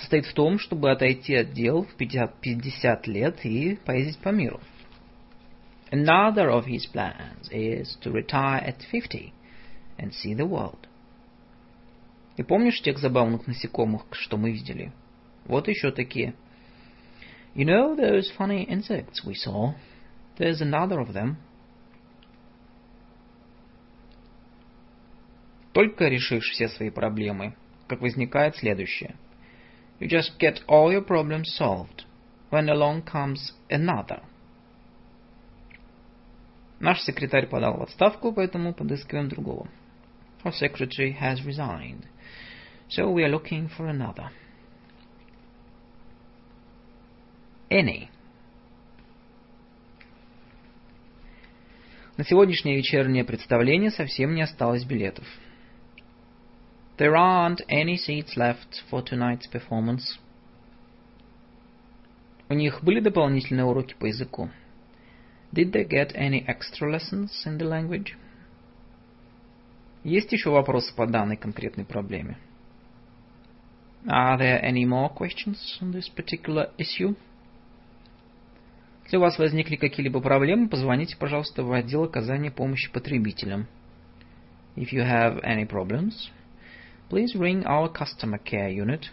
[0.00, 4.60] состоит в том, чтобы отойти от дел в 50 лет и поездить по миру.
[5.90, 9.32] Another of his plans is to retire at 50
[9.98, 10.78] and see the world.
[12.36, 14.92] И помнишь тех забавных насекомых, что мы видели?
[15.46, 16.34] Вот еще такие.
[17.54, 19.74] You know those funny insects we saw?
[20.36, 21.36] There's another of them.
[25.72, 27.54] Только решишь все свои проблемы,
[27.86, 29.14] как возникает следующее–
[29.98, 32.04] You just get all your problems solved
[32.50, 34.22] when along comes another.
[36.78, 39.68] Наш секретарь подал в отставку, поэтому подыскиваем другого.
[40.44, 42.04] Our secretary has resigned,
[42.88, 44.30] so we are looking for another.
[47.70, 48.10] Any.
[52.16, 55.26] На сегодняшнее вечернее представление совсем не осталось билетов.
[56.98, 60.18] There aren't any seats left for tonight's performance.
[62.48, 64.50] У них были дополнительные уроки по языку?
[65.52, 68.14] Did they get any extra lessons in the language?
[70.04, 72.38] Есть еще вопросы по данной конкретной проблеме?
[74.06, 77.16] Are there any more questions on this particular issue?
[79.04, 83.66] Если у вас возникли какие-либо проблемы, позвоните, пожалуйста, в отдел оказания помощи потребителям.
[84.76, 86.30] If you have any problems,
[87.08, 89.10] Please ring our customer care unit.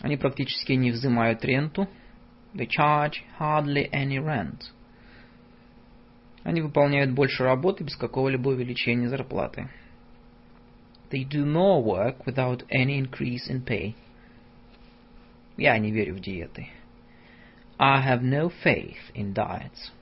[0.00, 1.88] Они практически не взимают ренту.
[2.54, 4.72] They charge hardly any rent.
[6.42, 9.70] Они выполняют больше работы без какого-либо увеличения зарплаты.
[11.10, 13.94] They do more work without any increase in pay.
[15.56, 16.68] Я не верю в диеты.
[17.78, 19.92] I have no faith in diets.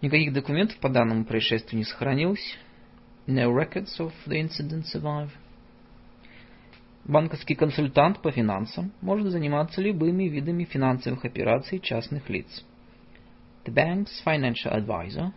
[0.00, 2.56] Никаких документов по данному происшествию не сохранилось.
[3.30, 5.28] No records of the incident survive.
[7.04, 12.64] Банковский консультант по финансам может заниматься любыми видами финансовых операций частных лиц.
[13.66, 15.34] The bank's financial advisor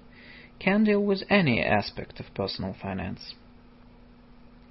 [0.58, 3.36] can deal with any aspect of personal finance.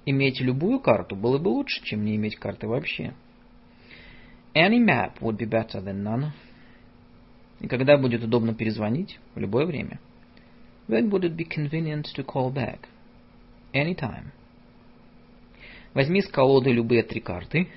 [0.07, 3.13] Иметь любую карту было бы лучше, чем не иметь карты вообще.
[4.55, 6.31] Any map would be better than none.
[7.59, 9.19] И когда будет удобно перезвонить?
[9.35, 9.99] В любое время.
[10.87, 12.87] When would it be convenient to call back?
[13.72, 14.32] Anytime.
[15.94, 17.68] Возьми с колоды любые три карты.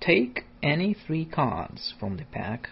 [0.00, 2.68] Take any three cards from the pack.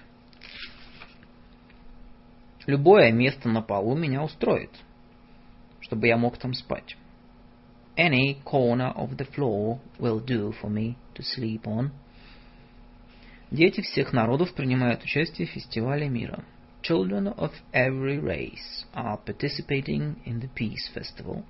[2.66, 4.70] Любое место на полу меня устроит,
[5.80, 6.96] чтобы я мог там спать.
[7.96, 11.90] Any corner of the floor will do for me to sleep on.
[13.50, 16.44] Дети всех народов принимают участие в фестивале мира.
[16.82, 21.44] Children of every race are participating in the Peace Festival.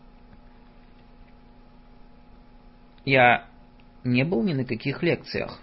[3.07, 3.45] Я
[4.03, 5.61] не был ни на каких лекциях.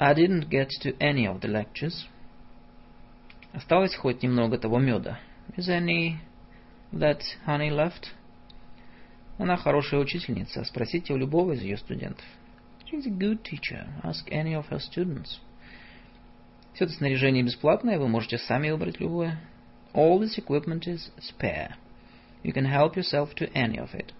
[0.00, 2.08] I didn't get to any of the lectures.
[3.52, 5.20] Осталось хоть немного того меда.
[5.56, 6.16] Is any
[6.92, 8.08] that honey left?
[9.38, 10.64] Она хорошая учительница.
[10.64, 12.26] Спросите у любого из ее студентов.
[12.90, 13.86] She's a good teacher.
[14.02, 15.38] Ask any of her students.
[16.74, 19.38] Все это снаряжение бесплатное, вы можете сами выбрать любое.
[19.94, 21.76] All this equipment is spare.
[22.42, 24.12] You can help yourself to any of it.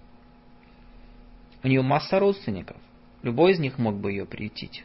[1.63, 2.77] У нее масса родственников.
[3.21, 4.83] Любой из них мог бы ее приютить.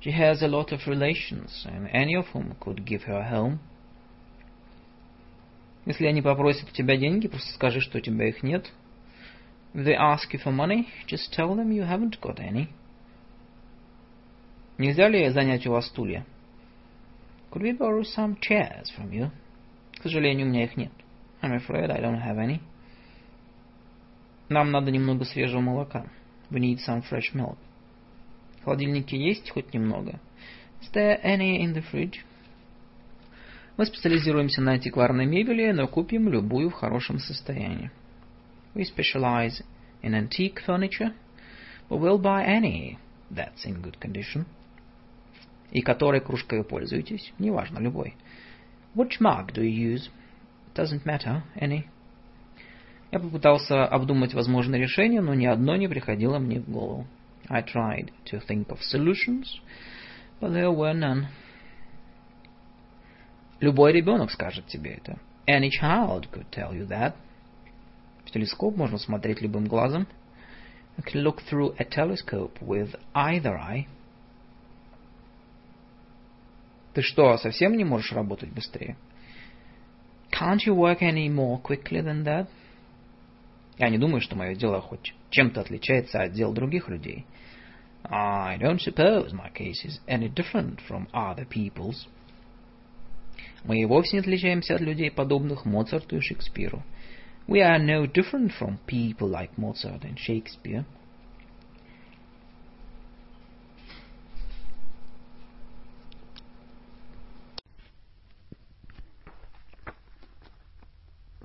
[0.00, 3.58] She has a lot of relations, and any of whom could give her a home.
[5.86, 8.70] Если они попросят у тебя деньги, просто скажи, что у тебя их нет.
[9.74, 12.68] If they ask you for money, just tell them you haven't got any.
[14.78, 16.26] Нельзя ли занять у вас стулья?
[17.50, 19.30] Could we borrow some chairs from you?
[19.98, 20.92] К сожалению, у меня их нет.
[21.42, 22.60] I'm afraid I don't have any.
[24.49, 26.05] Нам надо немного свежего молока.
[26.49, 27.57] We need some fresh milk.
[28.61, 30.19] В холодильнике есть хоть немного?
[30.81, 32.23] Is there any in the fridge?
[33.77, 37.91] Мы специализируемся на антикварной мебели, но купим любую в хорошем состоянии.
[38.73, 39.63] We specialize
[40.01, 41.13] in antique furniture,
[41.89, 42.97] but we'll buy any
[43.29, 44.45] that's in good condition.
[45.71, 47.33] И которой кружкой вы пользуетесь?
[47.39, 48.15] Неважно, любой.
[48.95, 50.09] Which mug do you use?
[50.73, 51.85] Doesn't matter, any.
[53.11, 57.07] Я попытался обдумать возможные решения, но ни одно не приходило мне в голову.
[57.49, 59.45] I tried to think of solutions,
[60.41, 61.27] but there were none.
[63.61, 65.19] Любой ребенок скажет тебе это.
[65.47, 67.15] Any child could tell you that.
[68.25, 70.07] В телескоп можно смотреть любым глазом.
[70.97, 73.87] You can look through a telescope with either eye.
[76.93, 78.97] Ты что, совсем не можешь работать быстрее?
[80.31, 82.47] Can't you work any more quickly than that?
[83.77, 87.25] Я не думаю, что мое дело хоть чем-то отличается от дел других людей.
[88.03, 92.07] I don't suppose my case is any different from other people's.
[93.63, 96.83] Мы и вовсе не отличаемся от людей, подобных Моцарту и Шекспиру.
[97.47, 100.85] We are no different from people like Mozart and Shakespeare.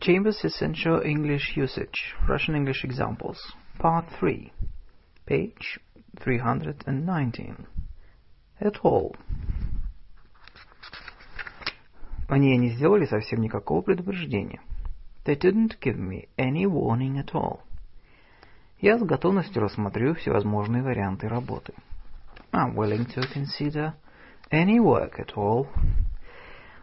[0.02, 3.38] Chambers Essential English Usage, Russian English Examples,
[3.80, 4.52] Part 3,
[5.26, 5.80] page
[6.20, 7.68] 319.
[8.60, 9.16] At all.
[12.28, 14.62] Они не сделали совсем никакого предупреждения.
[15.26, 17.62] They didn't give me any warning at all.
[18.80, 21.74] Я с готовностью рассмотрю всевозможные варианты работы.
[22.52, 23.94] I'm willing to consider
[24.52, 25.68] any work at all.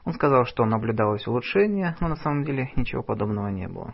[0.05, 3.93] Он сказал, что наблюдалось улучшение, но на самом деле ничего подобного не было.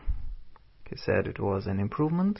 [0.90, 2.38] He said it was an improvement,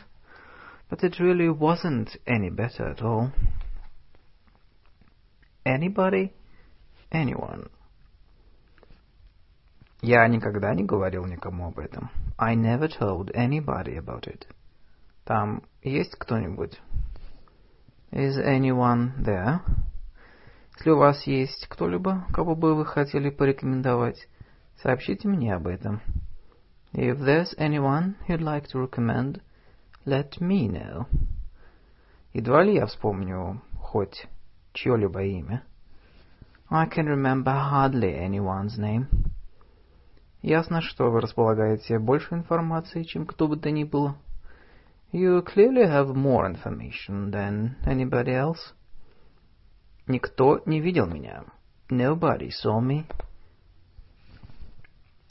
[0.90, 3.32] but it really wasn't any better at all.
[5.66, 6.32] Anybody?
[7.12, 7.70] Anyone.
[10.02, 12.12] Я никогда не говорил никому об этом.
[12.38, 14.46] I never told anybody about it.
[15.24, 16.80] Там есть кто-нибудь?
[18.12, 19.62] Is anyone there?
[20.78, 24.28] Если у вас есть кто-либо, кого бы вы хотели порекомендовать,
[24.78, 26.02] сообщите мне об этом.
[26.94, 29.42] If there's anyone you'd like to recommend,
[30.06, 31.08] let me know.
[32.34, 34.28] Едва ли я вспомню хоть
[34.74, 35.64] чье-либо имя.
[36.70, 39.08] I can remember hardly anyone's name.
[40.42, 44.18] Ясно, что вы располагаете больше информации, чем кто бы то ни было.
[45.12, 48.75] You clearly have more information than anybody else.
[50.08, 51.44] Никто не видел меня.
[51.90, 53.06] Nobody saw me.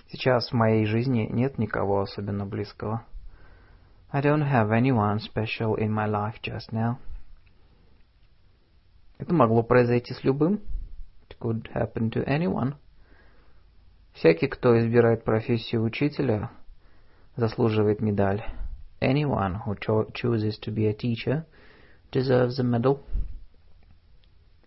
[0.09, 3.05] Сейчас в моей жизни нет никого особенно близкого.
[4.10, 6.96] I don't have anyone special in my life just now.
[9.18, 10.60] Это могло произойти с любым.
[11.28, 12.74] It could happen to anyone.
[14.12, 16.51] Всякий, кто избирает профессию учителя,
[17.36, 18.44] заслуживает медаль.
[19.01, 21.44] Anyone who cho chooses to be a teacher
[22.10, 23.01] deserves a medal.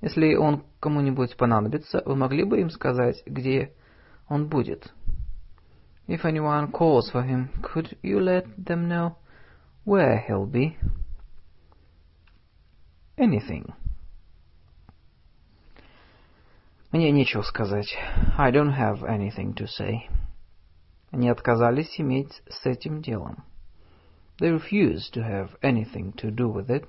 [0.01, 3.73] Если он кому-нибудь понадобится, вы могли бы им сказать, где
[4.27, 4.93] он будет?
[6.07, 9.15] If anyone calls for him, could you let them know
[9.85, 10.77] where he'll be?
[13.17, 13.73] Anything.
[16.91, 17.93] Мне нечего сказать.
[18.37, 20.07] I don't have anything to say.
[21.11, 23.43] Они отказались иметь с этим делом.
[24.39, 26.87] They refused to have anything to do with it.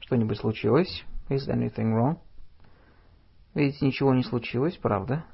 [0.00, 1.04] Что-нибудь случилось?
[1.31, 2.19] Is anything wrong?
[3.53, 5.25] Ведь ничего не случилось, правда?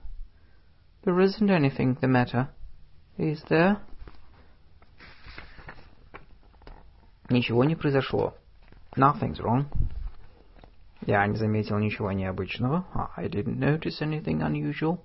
[1.04, 2.48] There isn't anything the matter,
[3.18, 3.78] is there?
[7.30, 8.36] Ничего не произошло.
[8.95, 9.66] Nothing's wrong.
[11.06, 12.86] Я не заметил ничего необычного.
[13.18, 15.00] I didn't notice anything unusual.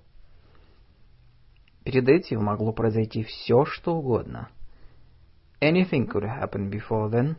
[1.83, 4.49] Перед этим могло произойти все, что угодно.
[5.61, 7.35] Anything could happen before then.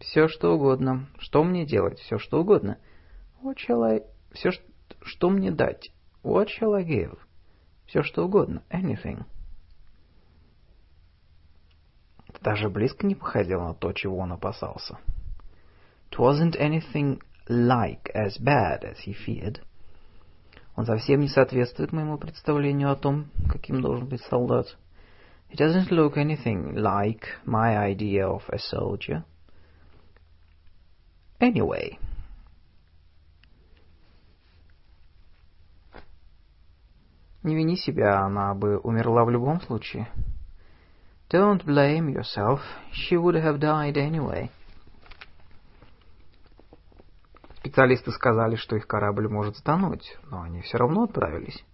[0.00, 1.06] Все, что угодно.
[1.18, 1.98] Что мне делать?
[2.00, 2.78] Все, что угодно.
[3.42, 4.02] What shall I...
[4.32, 4.50] Все,
[5.02, 5.92] что мне дать?
[6.24, 7.18] What shall I give?
[7.86, 8.62] Все, что угодно.
[8.70, 9.24] Anything.
[12.40, 14.98] Даже близко не походило на то, чего он опасался.
[16.10, 19.60] It wasn't anything like as bad as he feared.
[20.76, 24.78] Он совсем не соответствует моему представлению о том, каким должен быть солдат.
[25.50, 29.24] It doesn't look anything like my idea of a soldier.
[31.40, 31.98] Anyway.
[37.42, 40.08] Не вини себя, она бы умерла в любом случае.
[41.30, 42.60] Don't blame yourself.
[42.92, 44.50] She would have died anyway.
[47.60, 51.64] Специалисты сказали, что их корабль может затонуть, но они все равно отправились.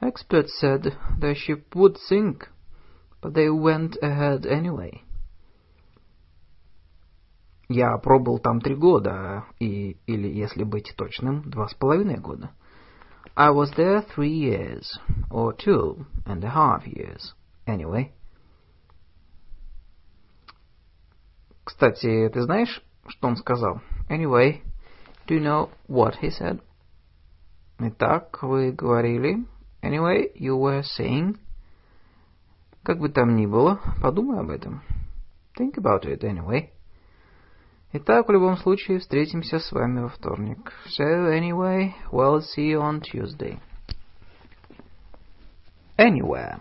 [0.00, 2.48] Experts said their ship would sink,
[3.22, 5.00] but they went ahead anyway.
[7.68, 12.50] Я пробыл там три года, и, или, если быть точным, два с половиной года.
[13.36, 14.84] I was there three years,
[15.30, 17.34] or two and a half years,
[17.66, 18.12] anyway.
[21.64, 23.80] Кстати, ты знаешь, что он сказал?
[24.10, 24.62] Anyway,
[25.26, 26.60] do you know what he said?
[27.78, 29.46] Итак, вы говорили.
[29.82, 31.38] Anyway, you were saying.
[32.82, 34.82] Как бы там ни было, подумай об этом.
[35.58, 36.73] Think about it anyway.
[37.96, 40.72] Итак, в любом случае, встретимся с вами во вторник.
[40.98, 43.60] So, anyway, we'll see you on Tuesday.
[45.96, 46.58] Anywhere.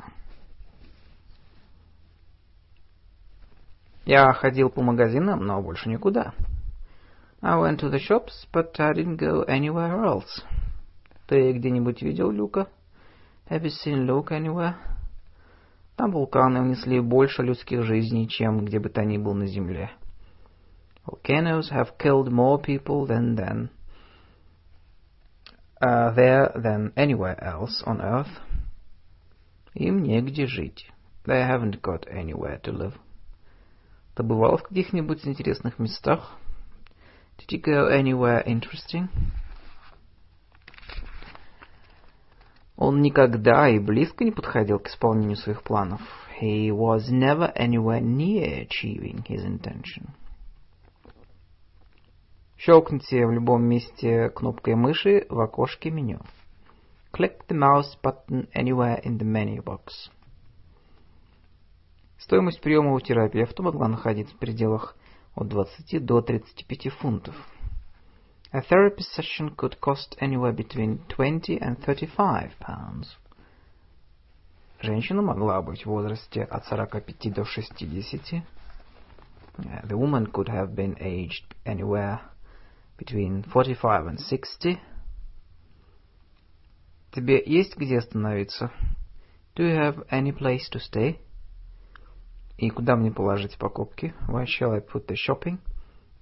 [4.05, 6.35] Я ходил по магазинам, но больше никуда.
[7.41, 10.43] I went to the shops, but I didn't go anywhere else.
[11.25, 12.67] Ты где-нибудь видел Люка?
[13.49, 14.75] Have you seen Luke anywhere?
[15.95, 19.89] Там вулканы унесли больше людских жизней, чем где бы то ни было на Земле.
[21.06, 23.70] Volcanoes have killed more people than then,
[25.80, 28.40] uh, there than anywhere else on Earth.
[29.74, 30.90] Им негде жить.
[31.24, 32.94] They haven't got anywhere to live.
[34.14, 36.36] Ты бывал в каких-нибудь интересных местах?
[37.38, 39.08] Did you go anywhere interesting?
[42.76, 46.00] Он никогда и близко не подходил к исполнению своих планов.
[46.40, 50.10] He was never anywhere near achieving his intention.
[52.65, 56.21] Щелкните в любом месте кнопкой мыши в окошке меню.
[57.11, 60.09] Click the mouse button anywhere in the menu box.
[62.17, 64.95] Стоимость приема у терапевта могла находиться в пределах
[65.35, 67.35] от 20 до 35 фунтов.
[68.53, 73.07] A therapy session could cost anywhere between 20 and 35 pounds.
[74.79, 78.41] Женщина могла быть в возрасте от 45 до 60.
[79.57, 82.21] The woman could have been aged anywhere
[82.96, 84.78] between 45 and 60.
[87.12, 88.70] Тебе есть где остановиться?
[89.54, 91.18] Do you have any place to stay?
[92.56, 94.14] И куда мне положить покупки?
[94.28, 95.58] Where shall I put the shopping?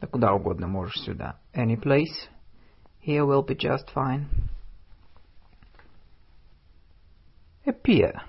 [0.01, 1.39] Да куда угодно можешь сюда.
[1.55, 2.28] Any place?
[3.07, 4.27] Here will be just fine.
[7.65, 8.23] Appear.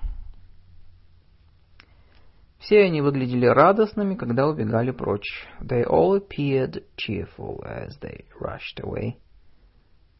[2.63, 5.45] Все они выглядели радостными, когда убегали прочь.
[5.61, 9.17] They all appeared cheerful as they rushed away.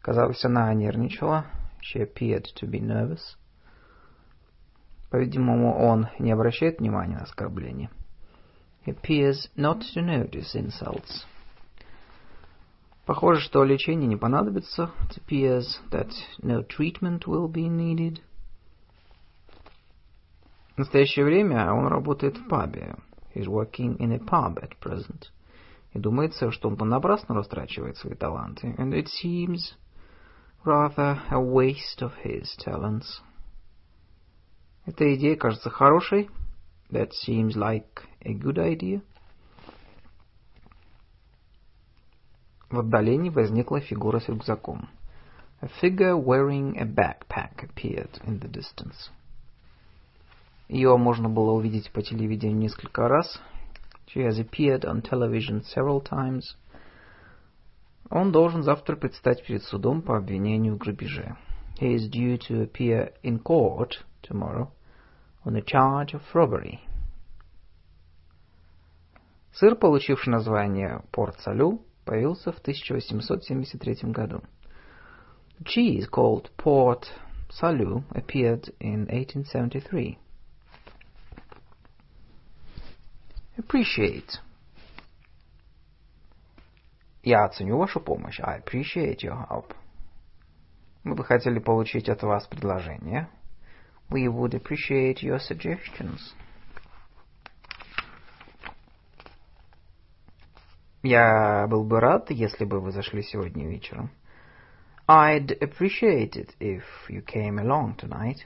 [0.01, 1.45] Казалось, она нервничала.
[1.81, 3.37] She appeared to be nervous.
[5.09, 7.89] По-видимому, он не обращает внимания на оскорбления.
[8.85, 11.25] He appears not to notice insults.
[13.05, 14.91] Похоже, что лечение не понадобится.
[15.09, 16.11] It appears that
[16.41, 18.19] no treatment will be needed.
[20.75, 22.95] В настоящее время он работает в пабе.
[23.35, 25.29] He's working in a pub at present.
[25.93, 28.73] И думается, что он понапрасну растрачивает свои таланты.
[28.77, 29.75] And it seems
[30.65, 33.21] rather a waste of his talents.
[34.85, 36.29] Эта идея кажется хорошей.
[36.89, 39.01] That seems like a good idea.
[42.71, 44.89] В отдалении возникла фигура с рюкзаком.
[45.61, 49.11] A figure wearing a backpack appeared in the distance.
[50.67, 53.41] Ее можно было увидеть по телевидению несколько раз.
[54.07, 56.57] She has appeared on television several times.
[58.09, 61.35] Он должен завтра предстать перед судом по обвинению в грабеже.
[61.79, 64.69] He is due to appear in court tomorrow
[65.45, 66.79] on a charge of robbery.
[69.53, 74.41] Сыр, получивший название Порт-Салю, появился в 1873 году.
[75.63, 77.05] Cheese called Port
[77.49, 80.17] Salut appeared in 1873.
[83.56, 84.40] Appreciate.
[87.22, 88.40] Я оценю вашу помощь.
[88.40, 89.74] I appreciate your help.
[91.04, 93.28] Мы бы хотели получить от вас предложение.
[94.10, 96.34] We would appreciate your suggestions.
[101.02, 104.10] Я был бы рад, если бы вы зашли сегодня вечером.
[105.06, 108.44] I'd appreciate it if you came along tonight.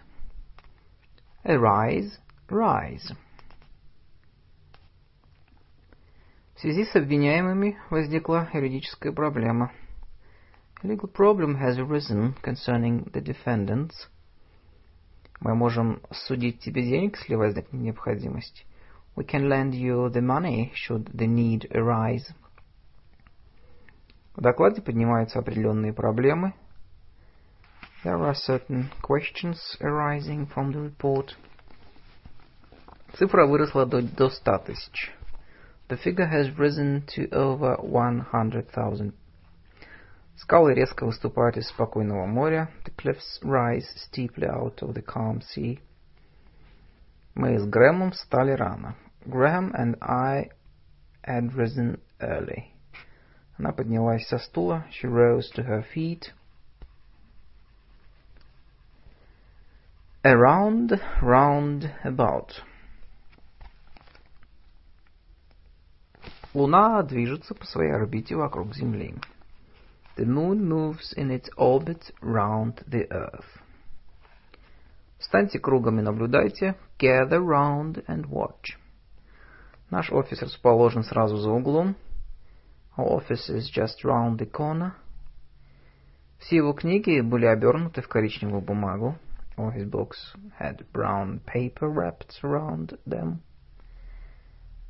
[1.45, 2.19] Arise,
[2.49, 3.13] rise.
[6.58, 9.72] В связи с обвиняемыми возникла юридическая проблема.
[10.82, 13.94] A legal problem has arisen concerning the defendants.
[15.40, 18.66] Мы можем судить тебе денег, если возникнет необходимость.
[19.16, 22.26] We can lend you the money should the need arise.
[24.36, 26.56] В докладе поднимаются определенные проблемы.
[28.04, 31.36] There are certain questions arising from the report.
[33.14, 35.17] Цифра выросла до, до 100 тысяч.
[35.89, 39.13] The figure has risen to over 100,000.
[40.37, 42.71] Скалы резко выступают из спокойного моря.
[42.85, 45.81] The cliffs rise steeply out of the calm sea.
[47.35, 48.97] Мы с Грэмом встали рано.
[49.27, 50.51] Graham and I
[51.23, 52.73] had risen early.
[53.59, 54.85] Она поднялась со стула.
[54.91, 56.33] She rose to her feet.
[60.25, 62.53] Around, round, about.
[66.58, 69.14] Луна движется по своей орбите вокруг Земли.
[70.18, 73.46] The moon moves in its orbit round the earth.
[75.20, 76.76] Встаньте кругом и наблюдайте.
[76.98, 78.76] Gather round and watch.
[79.92, 81.96] Наш офис расположен сразу за углом.
[82.98, 84.94] Our office is just round the corner.
[86.40, 89.16] Все его книги были обернуты в коричневую бумагу.
[89.58, 93.42] All his books had brown paper wrapped around them.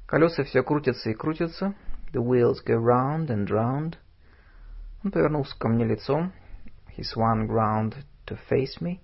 [0.07, 1.75] Колеса все крутятся и крутятся.
[2.13, 3.97] The wheels go round and round.
[5.03, 6.31] Он повернулся ко мне лицом.
[6.97, 7.93] He swung round
[8.25, 9.01] to face me.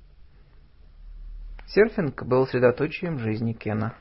[1.67, 3.95] Серфинг был средоточием жизни Кена.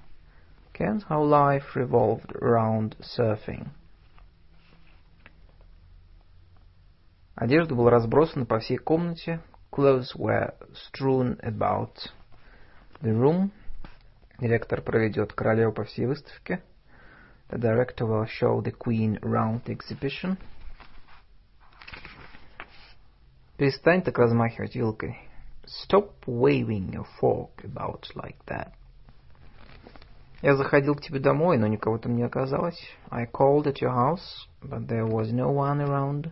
[0.73, 3.67] Ken's whole life revolved around surfing.
[7.35, 9.41] Одежда была разбросана по всей комнате.
[9.73, 11.97] Clothes were strewn about
[13.01, 13.51] the room.
[14.39, 16.63] Директор проведет королеву по всей выставке.
[17.52, 20.38] The director will show the queen around the exhibition.
[23.58, 25.18] Перестань так размахивать вилкой.
[25.66, 28.74] Stop waving your fork about like that.
[30.42, 32.80] Я заходил к тебе домой, но никого там не оказалось.
[33.10, 36.32] I called at your house, but there was no one around.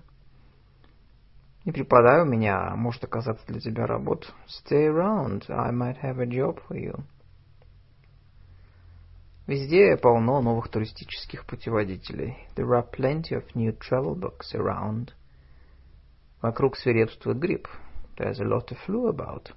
[1.65, 4.27] Не преподай у меня, может оказаться для тебя работа.
[4.47, 7.03] Stay around, I might have a job for you.
[9.50, 12.46] Везде полно новых туристических путеводителей.
[12.54, 15.08] There are plenty of new travel books around.
[16.40, 17.66] Вокруг свирепствует грипп.
[18.16, 19.52] There's a lot of flu about.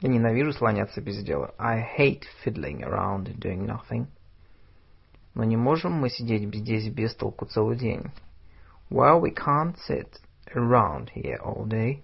[0.00, 1.54] Я ненавижу слоняться без дела.
[1.60, 4.08] I hate fiddling around doing nothing.
[5.34, 8.10] Но не можем мы сидеть здесь без толку целый день.
[8.90, 10.18] Well, we can't sit
[10.56, 12.02] around here all day.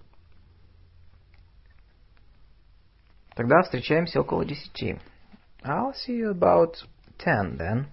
[3.37, 4.99] Тогда встречаемся около десяти.
[5.61, 6.73] I'll see you about
[7.19, 7.85] ten then.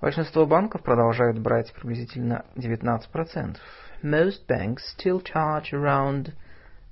[0.00, 3.58] Большинство банков продолжают брать приблизительно 19%.
[4.04, 6.32] Most banks still charge around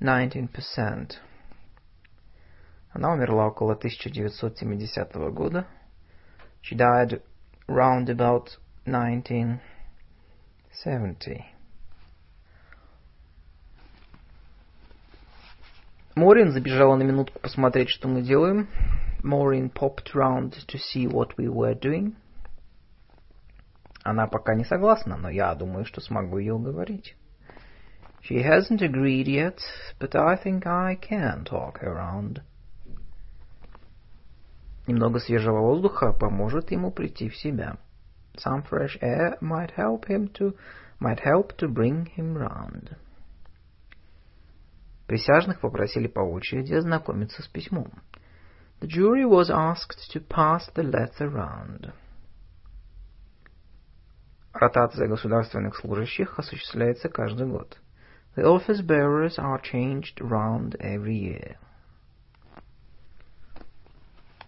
[0.00, 1.12] 19%.
[2.90, 5.64] Она умерла около 1970 года.
[6.60, 7.22] She died
[7.68, 11.55] round about 1970.
[16.16, 18.68] Морин забежала на минутку посмотреть, что мы делаем.
[19.22, 22.14] Maureen popped round to see what we were doing.
[24.02, 27.14] Она пока не согласна, но я думаю, что смогу ее уговорить.
[28.22, 29.59] She hasn't agreed yet,
[30.01, 32.40] but I think I can talk her around.
[34.86, 37.76] Немного свежего воздуха поможет ему прийти в себя.
[38.36, 40.56] Some fresh air might help him to
[40.98, 42.97] might help to bring him round.
[45.06, 47.92] Присяжных попросили по очереди ознакомиться с письмом.
[48.80, 51.92] The jury was asked to pass the letter round.
[54.52, 57.78] Ротация государственных служащих осуществляется каждый год.
[58.36, 61.56] The office bearers are changed round every year.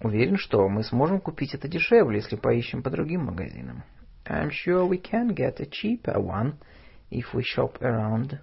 [0.01, 3.85] Уверен, что мы сможем купить это дешевле, если поищем по другим магазинам.
[4.26, 6.59] I'm sure we can get a cheaper one
[7.10, 8.39] if we shop around.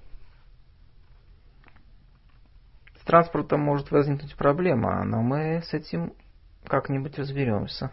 [2.94, 6.14] С транспортом может возникнуть проблема, но мы с этим
[6.65, 7.91] как-нибудь разберемся.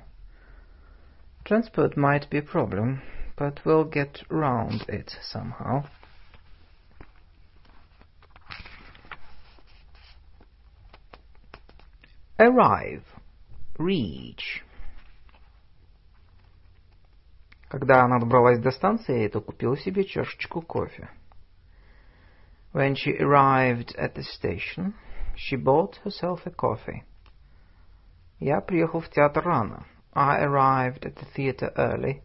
[1.45, 3.01] Transport might be a problem,
[3.37, 5.85] but we'll get round it somehow.
[12.39, 13.05] Arrive.
[13.79, 14.65] Reach.
[17.69, 21.09] Когда она добралась до станции, то купила себе чашечку кофе.
[22.72, 24.94] When she arrived at the station,
[25.36, 27.04] she bought herself a coffee.
[28.40, 29.86] Я приехал в театр рано.
[30.14, 32.22] I arrived at the theater early.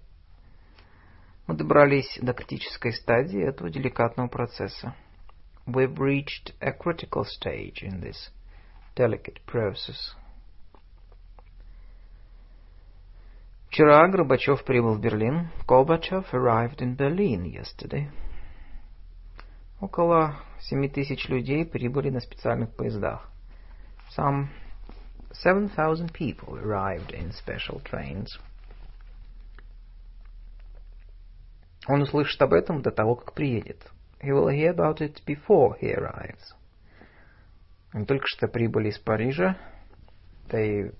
[1.46, 4.94] Мы добрались до критической стадии этого деликатного процесса.
[5.66, 8.30] We've reached a critical stage in this
[8.94, 10.14] delicate process.
[13.68, 15.48] Вчера Горбачев прибыл в Берлин.
[15.66, 18.10] Gorbachev arrived in Berlin yesterday.
[19.79, 23.29] Около семи тысяч людей прибыли на специальных поездах.
[24.17, 24.47] Some
[25.31, 28.27] 7,000 people arrived in special trains.
[31.87, 33.91] Он услышит об этом до того, как приедет.
[34.21, 36.55] He will hear about it before he arrives.
[37.91, 39.57] Они только что прибыли из Парижа.
[40.49, 40.91] They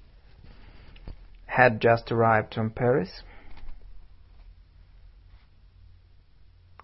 [1.47, 3.09] had just arrived from Paris.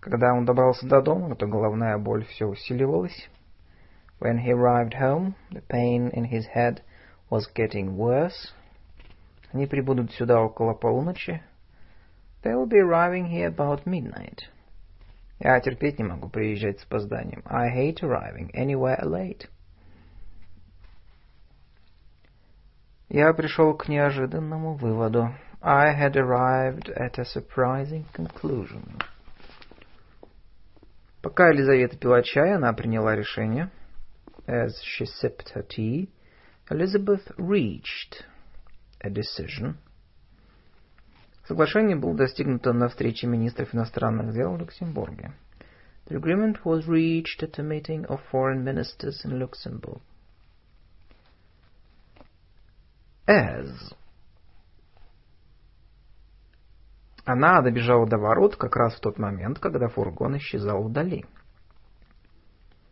[0.04, 3.30] Когда он добрался до дома, то головная боль все усиливалась.
[4.20, 6.82] When he arrived home, the pain in his head
[7.30, 8.54] was getting worse.
[9.54, 11.42] Они прибудут сюда около полуночи.
[12.44, 14.40] They will be arriving here about midnight.
[15.40, 17.42] Я терпеть не могу приезжать с опозданием.
[17.46, 19.48] I hate arriving anywhere late.
[23.08, 25.34] Я пришел к неожиданному выводу.
[25.62, 29.00] I had arrived at a surprising conclusion.
[31.23, 33.70] Пока Елизавета пила чай, она приняла решение.
[34.47, 36.09] As she sipped her tea,
[36.70, 38.24] Elizabeth reached
[39.01, 39.77] a decision.
[41.47, 45.32] Соглашение было достигнуто на встрече министров иностранных дел в Люксембурге.
[46.07, 50.01] The agreement was reached at a meeting of foreign ministers in Luxembourg.
[53.28, 53.93] as.
[57.26, 61.26] Она добежала до ворот как раз в тот момент, когда фургон исчезал вдали.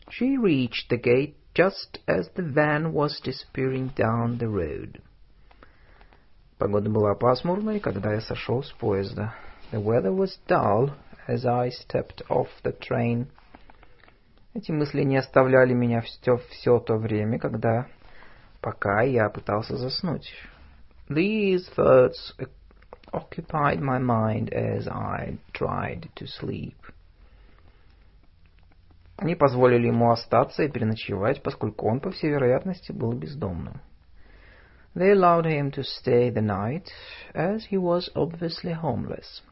[0.10, 5.02] She reached the gate just as the van was disappearing down the road.
[6.58, 9.34] Погода была пасмурной, когда я сошел с поезда.
[9.72, 10.92] The weather was dull
[11.28, 13.28] as I stepped off the train.
[14.54, 17.88] Эти мысли не оставляли меня все, все то время, когда
[18.62, 20.30] пока я пытался заснуть.
[21.10, 22.34] These thoughts
[23.14, 26.76] occupied my mind as I tried to sleep.
[29.18, 33.80] Они позволили ему остаться и переночевать, поскольку он, по всей вероятности, был бездомным.
[34.96, 36.90] They allowed him to stay the night,
[37.34, 39.44] as he was obviously homeless.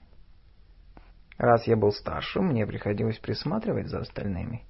[1.37, 4.65] Раз я был старшим, мне приходилось присматривать за остальными.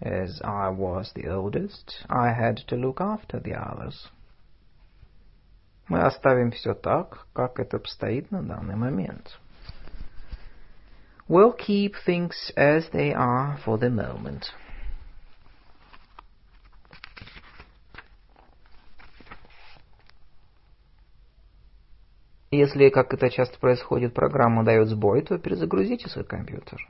[0.00, 4.10] As I was the oldest, I had to look after the others.
[5.92, 9.38] Мы оставим все так, как это обстоит на данный момент.
[11.28, 14.44] We'll keep things as they are for the moment.
[22.50, 26.88] Если, как это часто происходит, программа дает сбой, то перезагрузите свой компьютер.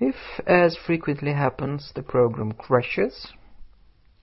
[0.00, 0.16] If,
[0.46, 3.34] as frequently happens, the program crashes,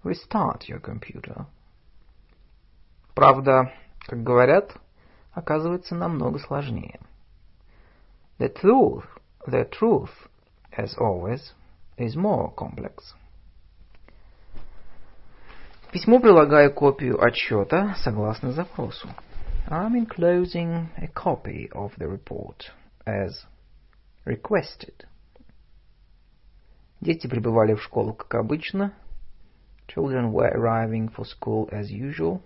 [0.03, 1.45] restart your computer.
[3.13, 4.75] Правда, как говорят,
[5.33, 6.99] оказывается намного сложнее.
[8.39, 9.05] The truth,
[9.47, 10.09] the truth,
[10.75, 11.53] as always,
[11.97, 13.15] is more complex.
[15.88, 19.09] К письму прилагаю копию отчета согласно запросу.
[19.67, 22.71] I'm enclosing a copy of the report
[23.05, 23.45] as
[24.25, 25.05] requested.
[27.01, 28.93] Дети прибывали в школу, как обычно.
[29.88, 32.41] Children were arriving for school as usual.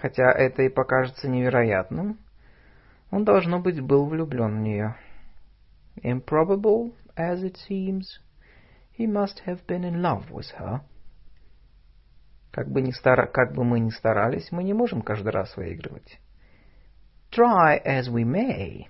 [0.00, 2.18] Хотя это и покажется невероятным,
[3.10, 4.96] он, должно быть, был влюблен в нее.
[6.02, 8.20] Improbable as it seems,
[8.98, 10.80] he must have been in love with her.
[12.50, 13.26] Как бы, ни стара...
[13.26, 16.20] как бы мы ни старались, мы не можем каждый раз выигрывать.
[17.30, 18.88] Try as we may,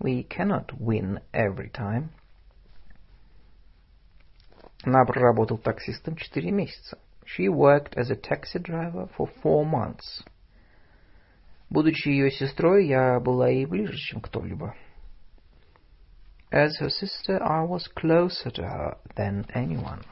[0.00, 2.10] we cannot win every time.
[4.82, 6.98] Она проработала таксистом четыре месяца.
[7.29, 10.23] She worked as a taxi driver for four months.
[11.69, 14.75] Будучи ее сестрой, я была ей ближе, чем кто-либо.
[16.51, 20.03] As her sister, I was closer to her than anyone.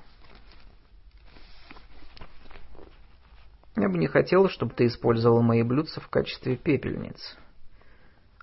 [3.75, 7.37] Я бы не хотела, чтобы ты использовал мои блюдца в качестве пепельниц.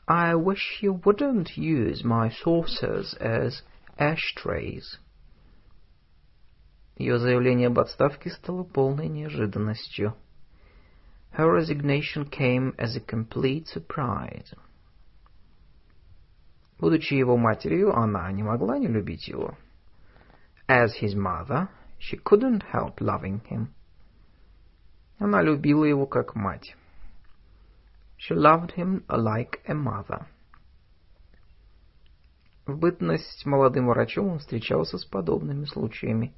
[0.07, 3.63] I wish you wouldn't use my saucers as
[3.97, 4.99] ashtrays.
[6.98, 10.16] Ее заявление об отставке стало полной неожиданностью.
[11.38, 14.54] Her resignation came as a complete surprise.
[16.80, 19.58] Будучи его матерью, она не могла не любить его.
[20.68, 21.68] As his mother,
[22.00, 23.68] she couldn't help loving him.
[25.20, 26.76] Она любила его как мать.
[28.18, 30.26] She loved him like a mother.
[32.66, 36.34] В бытность молодым врачом он встречался с подобными случаями.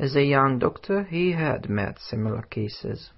[0.00, 3.10] As a young doctor, he had met similar cases.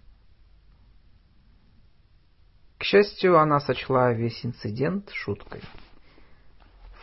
[2.77, 5.63] К счастью, она сочла весь инцидент шуткой.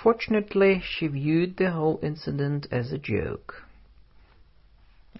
[0.03, 3.63] Fortunately, she viewed the whole incident as a joke.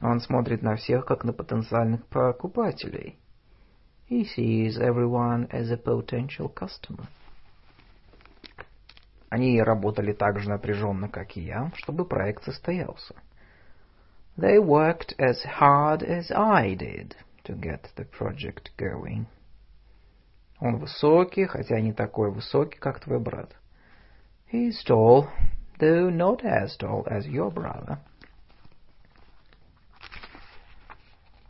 [0.02, 3.18] Он смотрит на всех, как на потенциальных покупателей.
[4.10, 7.07] He sees everyone as a potential customer.
[9.30, 13.15] Они работали так же напряженно, как и я, чтобы проект состоялся.
[14.40, 17.14] They worked as hard as I did
[17.44, 19.26] to get the project going.
[20.61, 23.53] Он высокий, хотя не такой высокий, как твой брат.
[24.49, 25.28] He's tall,
[25.80, 27.98] though not as tall as your brother.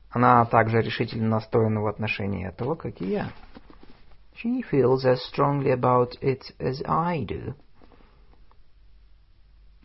[0.10, 3.32] Она также решительно настроена в отношении этого, как и я.
[4.34, 7.53] She feels as strongly about it as I do.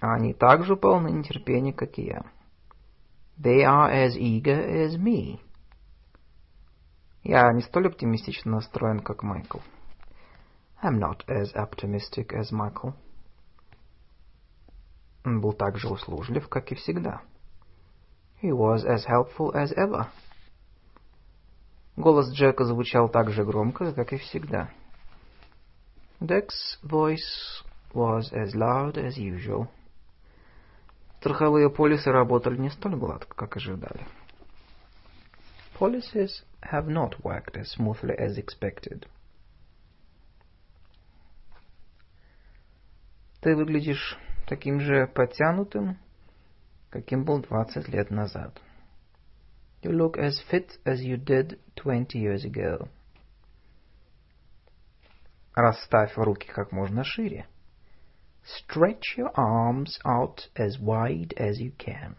[0.01, 2.25] Они также полны нетерпения, как и я.
[3.39, 5.41] They are as eager as me.
[7.23, 9.59] Я не столь оптимистично настроен, как Майкл.
[10.83, 12.95] I'm not as optimistic as Michael.
[15.25, 17.23] Он был так же услужлив, как и всегда.
[18.43, 20.07] He was as helpful as ever.
[21.97, 24.71] Голос Джека звучал так же громко, как и всегда.
[26.21, 27.63] Jack's voice
[27.95, 29.69] was as loud as usual.
[31.25, 34.07] Страховые полисы работали не столь гладко, как ожидали.
[35.81, 39.09] Policies have not worked as smoothly as expected.
[43.41, 45.97] Ты выглядишь таким же подтянутым,
[46.91, 48.61] каким был 20 лет назад.
[49.81, 52.91] You look as fit as you did 20 years ago.
[55.55, 57.49] Расставь руки как можно шире.
[58.44, 62.16] Stretch your arms out as wide as you can.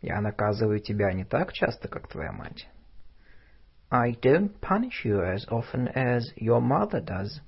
[0.00, 2.68] Я наказываю тебя не так часто, как твоя мать.
[3.90, 7.40] I don't punish you as often as your mother does.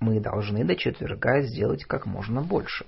[0.00, 2.86] Мы должны до четверга сделать как можно больше.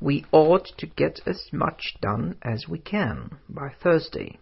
[0.00, 4.38] We ought to get as much done as we can by Thursday.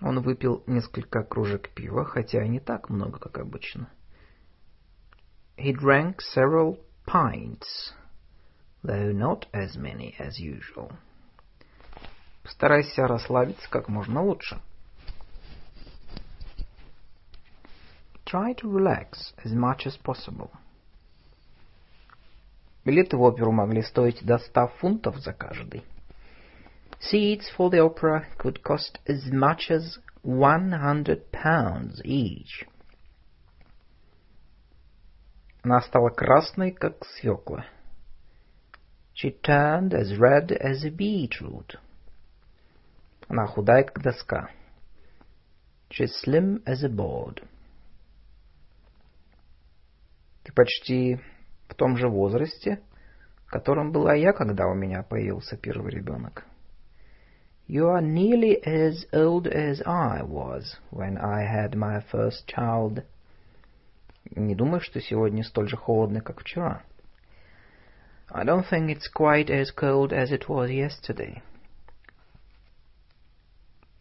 [0.00, 3.88] Он выпил несколько кружек пива, хотя не так много, как обычно.
[5.56, 7.92] He drank several pints,
[8.82, 10.92] though not as many as usual.
[12.42, 14.60] Постарайся расслабиться как можно лучше.
[18.26, 20.50] Try to relax as much as possible.
[22.84, 25.84] Билеты в оперу могли стоить до ста фунтов за каждый.
[27.08, 32.66] Seats for the opera could cost as much as 100 pounds each.
[35.62, 37.66] Она стала красной, как свекла.
[39.14, 41.78] She turned as red as a beetroot.
[43.28, 44.48] Она худая, как доска.
[45.90, 47.42] She's slim as a board.
[50.42, 51.20] Ты почти
[51.68, 52.82] в том же возрасте,
[53.46, 56.44] в котором была я, когда у меня появился первый ребенок.
[57.66, 63.02] You are nearly as old as I was when I had my first child.
[64.36, 66.82] Не думаю, что сегодня столь же холодно, как вчера.
[68.28, 71.42] I don't think it's quite as cold as it was yesterday.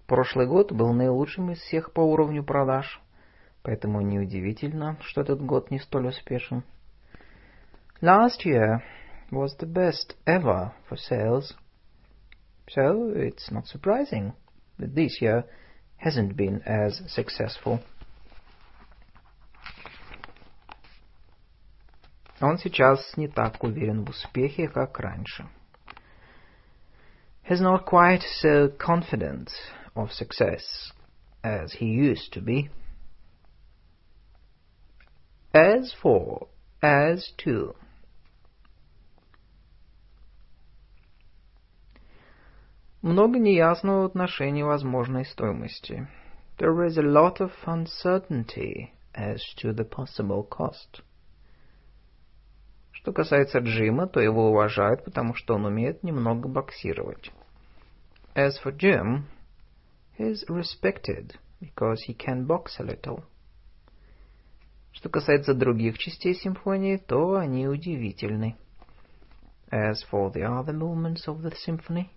[0.07, 3.01] Прошлый год был наилучшим из всех по уровню продаж,
[3.61, 6.63] поэтому неудивительно, что этот год не столь успешен.
[8.01, 8.81] Last year
[9.31, 11.55] was the best ever for sales.
[12.70, 14.34] So it's not surprising
[14.78, 15.44] that this year
[15.96, 17.80] hasn't been as successful.
[22.40, 25.48] Он сейчас не так уверен в успехе, как раньше.
[27.48, 29.50] He's not quite so confident
[29.96, 30.92] of success
[31.42, 32.70] as he used to be.
[35.52, 36.48] As for,
[36.82, 37.74] as to.
[43.03, 46.07] Много неясного в отношении возможной стоимости.
[46.57, 51.03] There is a lot of uncertainty as to the possible cost.
[52.93, 57.33] Что касается Джима, то его уважают, потому что он умеет немного боксировать.
[58.35, 59.23] As for Jim,
[60.17, 63.25] he is respected because he can box a little.
[64.93, 68.55] Что касается других частей симфонии, то они удивительны.
[69.69, 72.09] As for the other movements of the symphony,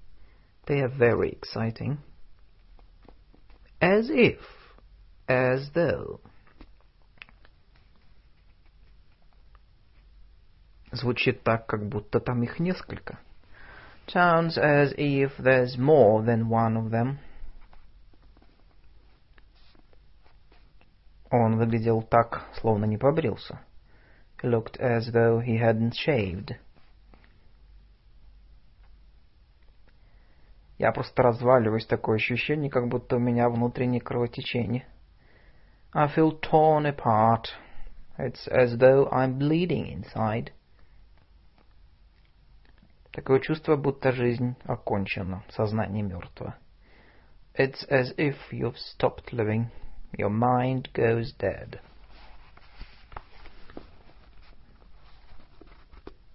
[0.68, 1.99] they are very exciting.
[3.82, 4.40] As if,
[5.28, 6.22] as though.
[10.91, 13.19] Звучит так, как будто там их несколько.
[14.07, 17.19] Sounds as if there's more than one of them.
[21.32, 23.61] Он выглядел так, словно не побрился.
[24.41, 26.56] He looked as though he hadn't shaved.
[30.78, 34.86] Я просто разваливаюсь, такое ощущение, как будто у меня внутреннее кровотечение.
[35.94, 37.47] I feel torn apart.
[38.19, 40.53] It's as though I'm bleeding inside.
[43.12, 46.55] Такое чувство, будто жизнь окончена, сознание мертво.
[47.55, 49.69] It's as if you've stopped living.
[50.12, 51.81] Your mind goes dead.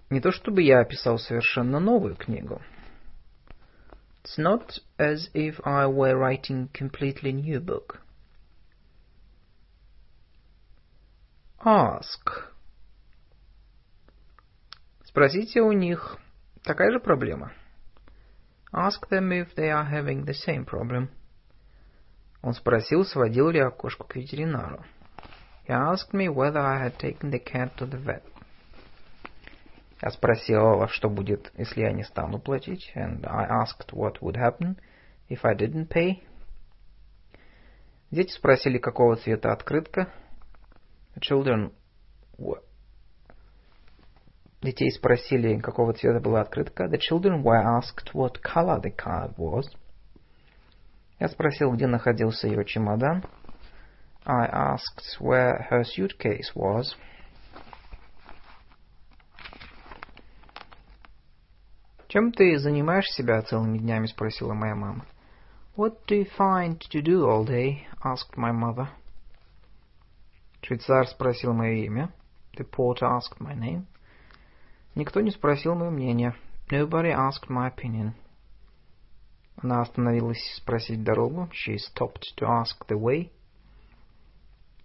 [0.09, 2.59] Не то чтобы я описал совершенно новую книгу.
[4.24, 8.00] It's not as if I were writing completely new book.
[11.64, 12.30] Ask.
[15.04, 16.18] Спросите у них,
[16.62, 17.52] такая же проблема.
[18.72, 21.08] Ask them if they are having the same problem.
[22.42, 24.84] Он спросил, сводил ли я кошку к ветеринару.
[25.66, 28.22] He asked me whether I had taken the cat to the vet.
[30.01, 34.77] Я спросил, что будет, если я не стану платить, and I asked what would happen
[35.29, 36.23] if I didn't pay.
[38.09, 40.11] Дети спросили, какого цвета открытка.
[41.19, 41.71] Children
[44.61, 46.85] Детей спросили, какого цвета была открытка.
[46.85, 49.65] The children were asked what color the card was.
[51.19, 53.23] Я спросил, где находился ее чемодан.
[54.23, 56.95] I asked where her suitcase was.
[62.11, 65.05] «Чем ты занимаешь себя целыми днями?»— спросила моя мама.
[65.77, 68.89] «What do you find to do all day?»— asked my mother.
[70.61, 72.13] Швейцар спросил мое имя.
[72.57, 73.85] The porter asked my name.
[74.93, 76.35] Никто не спросил мое мнение.
[76.69, 78.11] Nobody asked my opinion.
[79.55, 81.49] Она остановилась спросить дорогу.
[81.53, 83.31] She stopped to ask the way.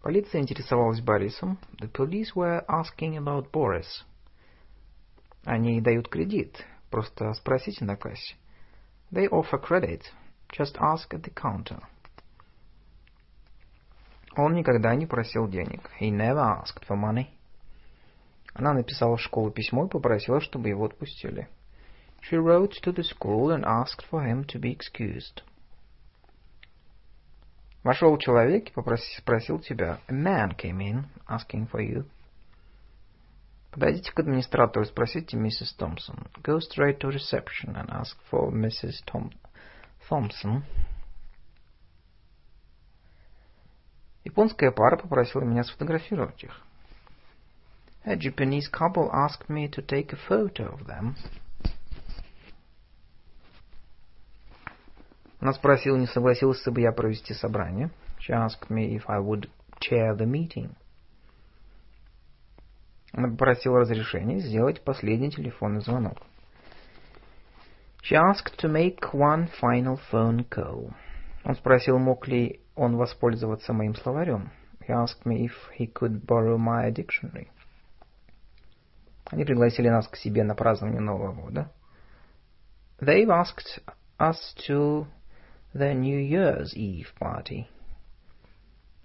[0.01, 1.59] Полиция интересовалась Борисом.
[1.81, 4.05] The police were asking about Boris.
[5.45, 6.65] Они дают кредит.
[6.97, 8.37] Просто спросите на кассе.
[9.13, 10.01] They offer credit.
[10.49, 11.83] Just ask at the counter.
[14.35, 15.91] Он никогда не просил денег.
[16.01, 17.27] He never asked for money.
[18.55, 21.51] Она написала в школу письмо и попросила, чтобы его отпустили.
[22.23, 25.43] She wrote to the school and asked for him to be excused.
[27.85, 30.01] Вошел человек и попросил, спросил тебя.
[30.09, 32.07] A man came in, asking for you.
[33.77, 36.17] Подойдите к администратору и спросите миссис Томпсон.
[36.43, 39.05] Go straight to reception and ask for Mrs.
[39.05, 39.31] Tom
[40.09, 40.63] Thompson.
[44.25, 46.59] Японская пара попросила меня сфотографировать их.
[48.07, 51.15] A Japanese couple asked me to take a photo of them.
[55.39, 57.91] Она спросила, не согласился бы я провести собрание.
[58.27, 59.51] She asked me if I would
[59.81, 60.75] chair the meeting.
[63.17, 66.19] Она попросила разрешения сделать последний телефонный звонок.
[68.03, 70.93] She asked to make one final phone call.
[71.43, 74.51] Он спросил, мог ли он воспользоваться моим словарем.
[74.87, 77.49] He asked me if he could borrow my dictionary.
[79.31, 81.73] Они пригласили нас к себе на празднование Нового года.
[83.01, 83.83] They've asked
[84.19, 84.37] us
[84.69, 85.07] to
[85.75, 87.67] their New Year's Eve party.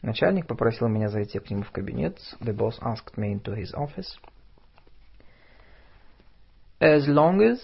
[0.01, 2.17] Начальник попросил меня зайти к нему в кабинет.
[2.39, 4.17] The boss asked me into his office.
[6.79, 7.59] As long as,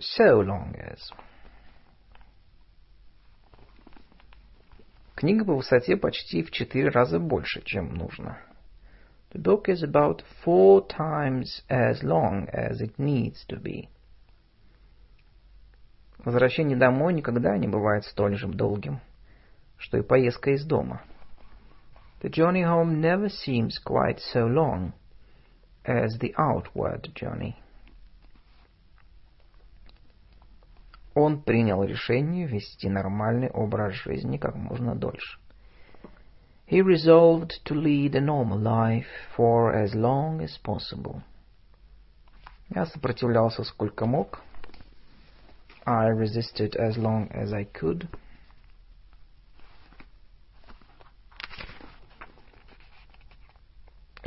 [0.00, 0.98] so long as.
[5.14, 8.38] Книга по высоте почти в четыре раза больше, чем нужно.
[9.32, 13.88] The book is about four times as long as it needs to be.
[16.24, 19.00] Возвращение домой никогда не бывает столь же долгим,
[19.81, 21.01] что и поездка из дома.
[22.21, 24.93] The journey home never seems quite so long
[25.85, 27.55] as the outward journey.
[31.13, 35.39] Он принял решение вести нормальный образ жизни как можно дольше.
[36.67, 41.21] He resolved to lead a normal life for as long as possible.
[42.69, 44.41] Я сопротивлялся сколько мог.
[45.85, 48.09] I resisted as long as I could.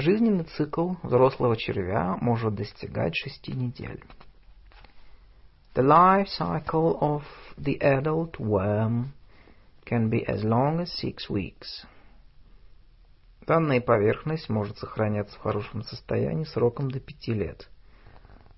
[0.06, 4.04] Жизненный цикл взрослого червя может достигать шести недель.
[5.74, 7.24] The life cycle of
[7.58, 9.14] the adult worm
[9.84, 11.88] can be as long as six weeks.
[13.48, 17.68] Данная поверхность может сохраняться в хорошем состоянии сроком до пяти лет.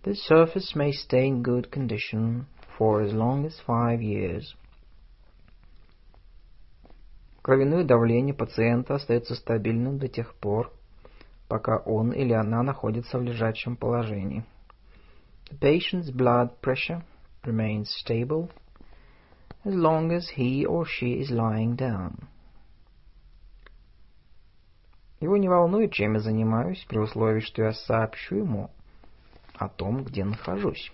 [0.03, 2.47] The surface may stay in good condition
[2.77, 4.53] for as long as five years.
[7.41, 10.73] Кровяное давление пациента остается стабильным до тех пор,
[11.47, 14.43] пока он или она находится в лежачем положении.
[15.49, 17.03] The patient's blood pressure
[17.43, 18.49] remains stable
[19.63, 22.27] as long as he or she is lying down.
[25.19, 28.69] Его не волнует, чем я занимаюсь, при условии, что я сообщу ему
[29.55, 30.91] о том, где нахожусь.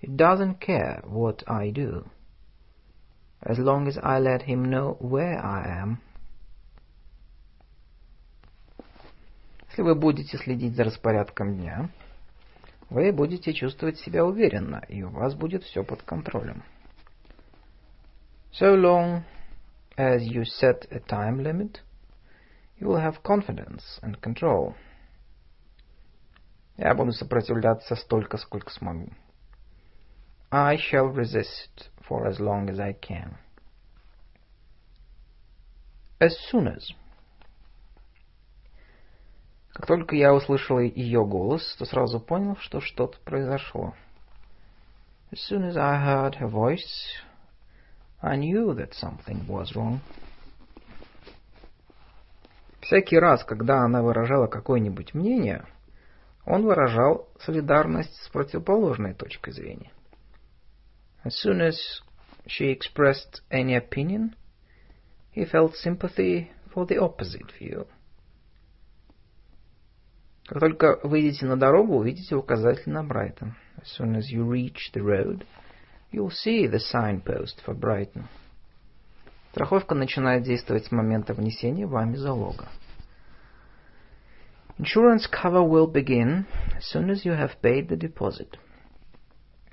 [0.00, 2.06] He doesn't care what I do,
[3.40, 5.98] as long as I let him know where I am.
[9.78, 11.88] Если вы будете следить за распорядком дня,
[12.90, 16.64] вы будете чувствовать себя уверенно, и у вас будет все под контролем.
[18.50, 19.22] So long
[19.96, 21.80] as you set a time limit,
[22.80, 24.74] you will have confidence and control.
[26.76, 29.12] Я буду сопротивляться столько, сколько смогу.
[30.50, 33.36] I shall resist for as long as I can.
[36.18, 36.92] As soon as.
[39.78, 43.94] Как только я услышал ее голос, то сразу понял, что что-то произошло.
[45.30, 46.82] As soon as I heard her voice,
[48.20, 50.00] I knew that something was wrong.
[52.80, 55.64] Всякий раз, когда она выражала какое-нибудь мнение,
[56.44, 59.92] он выражал солидарность с противоположной точкой зрения.
[61.24, 61.76] As soon as
[62.48, 64.34] she expressed any opinion,
[65.32, 67.86] he felt sympathy for the opposite view.
[70.48, 73.54] Как только выйдете на дорогу, увидите указатель на Брайтон.
[73.76, 75.44] As soon as you reach the road,
[76.10, 78.24] you'll see the signpost for Brighton.
[79.50, 82.66] Страховка начинает действовать с момента внесения вами залога.
[84.78, 88.58] Insurance cover will begin as soon as you have paid the deposit.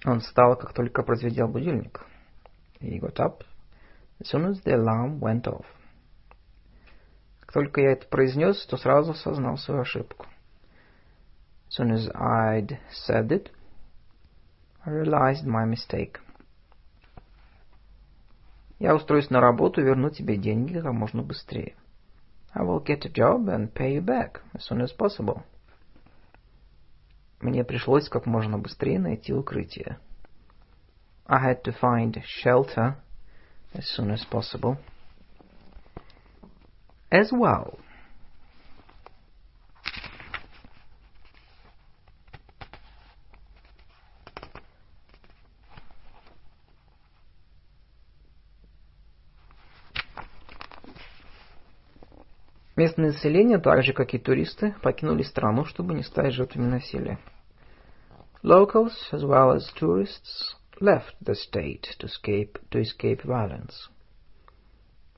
[0.04, 2.02] Он встал, как только прозвенел будильник.
[2.82, 3.44] He got up
[4.20, 5.66] as soon as the alarm went off.
[7.40, 10.26] Как только я это произнес, то сразу осознал свою ошибку.
[11.75, 13.51] As soon as I'd said it,
[14.85, 16.19] I realized my mistake.
[18.79, 21.77] Я устроюсь на работу и верну тебе деньги как можно быстрее.
[22.53, 25.43] I will get a job and pay you back as soon as possible.
[27.41, 29.99] Мне пришлось как можно быстрее найти укрытие.
[31.27, 32.97] I had to find shelter
[33.73, 34.79] as soon as possible.
[37.11, 37.79] As well.
[52.76, 57.20] Местное население, так же как и туристы, покинули страну, чтобы не стать жертвами насилия.
[58.44, 63.90] Locals, as well as tourists, left the state to escape, to escape violence.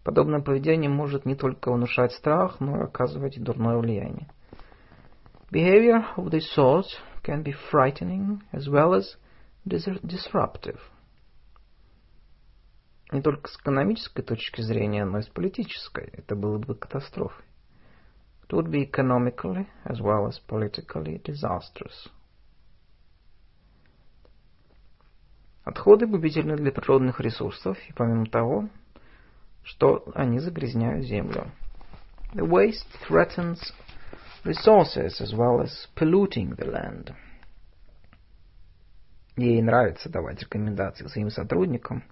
[0.03, 4.29] Подобное поведение может не только внушать страх, но и оказывать дурное влияние.
[5.51, 6.85] Behavior of this sort
[7.23, 9.17] can be frightening as well as
[9.65, 10.79] disruptive.
[13.11, 16.09] Не только с экономической точки зрения, но и с политической.
[16.13, 17.46] Это было бы катастрофой.
[18.49, 22.07] It would be economically as well as politically disastrous.
[25.65, 28.69] Отходы губительны для природных ресурсов, и помимо того,
[29.63, 31.51] что они загрязняют землю.
[32.33, 33.73] The waste threatens
[34.45, 37.13] resources as well as polluting the land.
[39.35, 42.05] Ей нравится давать рекомендации своим сотрудникам,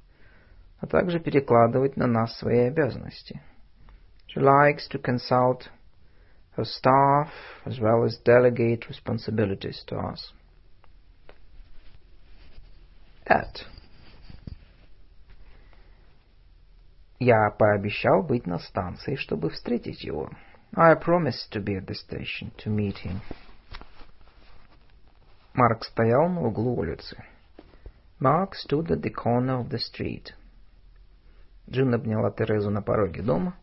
[0.80, 3.42] а также перекладывать на нас свои обязанности.
[4.28, 5.70] She likes to consult
[6.55, 7.31] her staff
[7.65, 10.33] as well as delegate responsibilities to us.
[13.27, 13.65] At.
[17.19, 20.31] Я пообещал быть на станции, чтобы встретить его.
[20.75, 23.21] I promised to be at the station to meet him.
[25.55, 27.23] Марк стоял на углу улицы.
[28.21, 30.35] Mark stood at the corner of the street.
[31.69, 33.57] Джин обняла Терезу на пороге дома.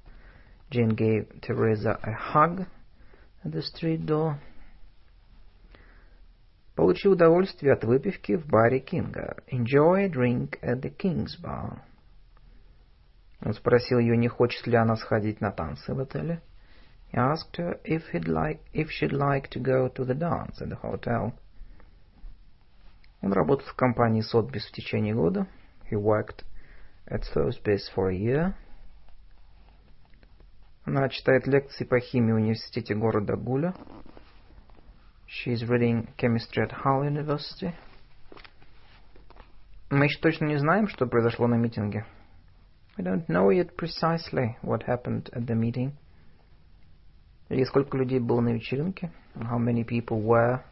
[0.69, 2.67] Jane gave Teresa a hug at
[3.44, 4.38] the street door.
[6.74, 9.36] Получи удовольствие от выпивки в баре Кинга.
[9.50, 11.80] Enjoy a drink at the King's bar.
[13.44, 16.40] Он спросил ее, не хочет ли она сходить на танцы в отеле.
[17.12, 20.68] He asked her if, he'd like, if she'd like to go to the dance at
[20.68, 21.34] the hotel.
[23.20, 25.46] Он работал в компании Sotheby's в течение года.
[25.90, 26.44] He worked
[27.06, 28.54] at Sotheby's for a year.
[30.84, 33.74] Она читает лекции по химии в университете города Гуля.
[35.28, 37.72] She is reading chemistry at Hull University.
[39.90, 42.04] Мы еще точно не знаем, что произошло на митинге.
[42.98, 45.92] We don't know yet precisely what happened at the meeting.
[47.48, 49.12] Или сколько людей было на вечеринке.
[49.34, 50.64] How many people were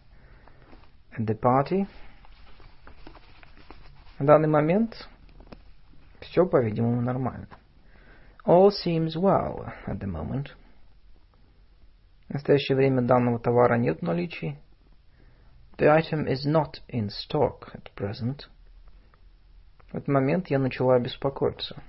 [1.17, 1.87] at the party.
[4.19, 5.09] В данный момент
[6.21, 7.47] все, по-видимому, нормально.
[8.46, 10.50] All seems well at the moment.
[12.30, 14.60] В настоящее время данного товара нет в наличии.
[15.78, 18.48] The item is not in stock at present.
[19.92, 21.82] В этот момент я начала беспокоиться.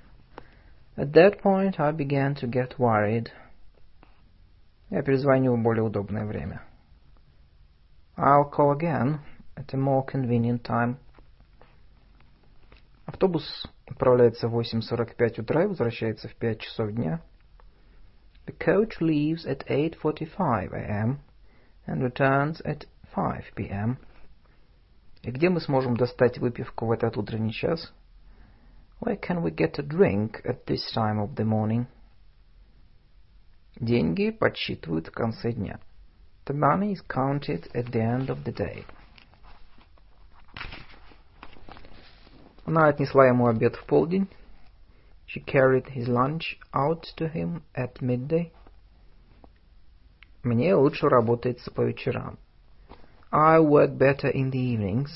[0.97, 3.28] At that point I began to get worried.
[4.91, 6.62] Я перезвоню в более удобное время.
[8.16, 9.20] I'll call again
[9.57, 10.97] at a more convenient time.
[13.05, 17.22] Автобус отправляется в 8.45 утра и возвращается в 5 часов дня.
[18.48, 21.20] The coach leaves at 8.45 a.m.
[21.86, 23.98] and returns at 5 p.m.
[25.22, 27.94] И где мы сможем достать выпивку в этот утренний час?
[29.00, 31.86] Where can we get a drink at this time of the morning?
[33.80, 35.80] Деньги подсчитывают в конце дня.
[36.46, 38.86] The money is counted at the end of the day.
[42.66, 44.28] Она отнесла ему обед в полдень.
[45.28, 48.52] She carried his lunch out to him at midday.
[50.44, 52.38] Мне лучше работается по вечерам.
[53.32, 55.10] I work better in the evenings.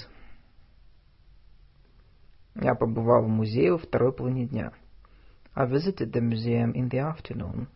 [2.55, 4.71] Я побывал в музее во второй половине дня.
[5.53, 7.67] I visited the museum in the afternoon.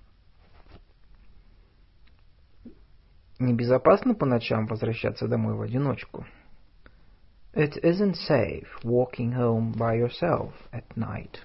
[3.39, 6.25] Небезопасно по ночам возвращаться домой в одиночку.
[7.52, 11.38] It isn't safe walking home by yourself at night.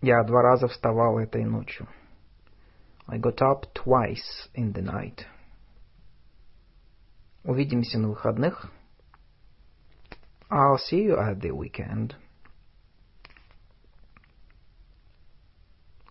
[0.00, 1.88] Я два раза вставал этой ночью.
[3.08, 5.24] I got up twice in the night.
[7.42, 8.70] Увидимся на выходных.
[10.50, 12.14] I'll see you at the weekend.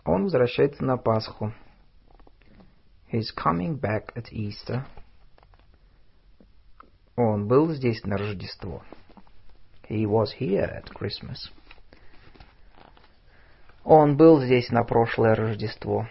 [0.04, 1.54] Он возвращается на Пасху.
[3.12, 4.86] He's coming back at Easter.
[7.17, 8.83] Он был здесь на Рождество.
[9.87, 11.53] He was here at Christmas.
[13.85, 16.09] Он был здесь на прошлое Рождество.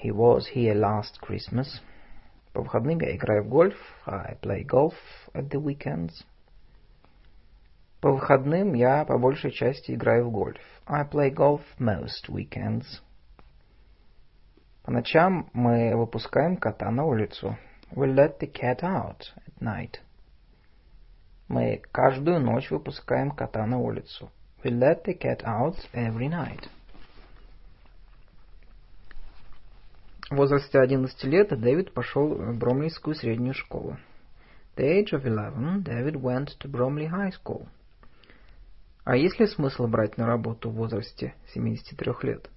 [0.00, 1.66] He was here last Christmas.
[2.52, 3.76] По выходным я играю в гольф.
[4.06, 4.94] I play golf
[5.32, 6.12] at the weekends.
[8.00, 10.60] По выходным я по большей части играю в гольф.
[10.86, 12.84] I play golf most weekends.
[14.84, 17.56] По ночам мы выпускаем кота на улицу.
[17.90, 20.03] We let the cat out at night.
[21.48, 24.30] Мы каждую ночь выпускаем кота на улицу.
[24.62, 26.68] We let the cat out every night.
[30.30, 33.98] В возрасте 11 лет Дэвид пошел в Бромлийскую среднюю школу.
[34.76, 37.68] The age of 11, David went to Bromley High School.
[39.04, 42.50] А есть ли смысл брать на работу в возрасте 73 лет?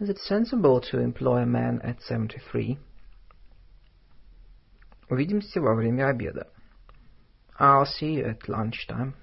[0.00, 2.78] Is it sensible to employ a man at 73?
[5.08, 6.48] Увидимся во время обеда.
[7.58, 9.14] I'll see you at lunchtime.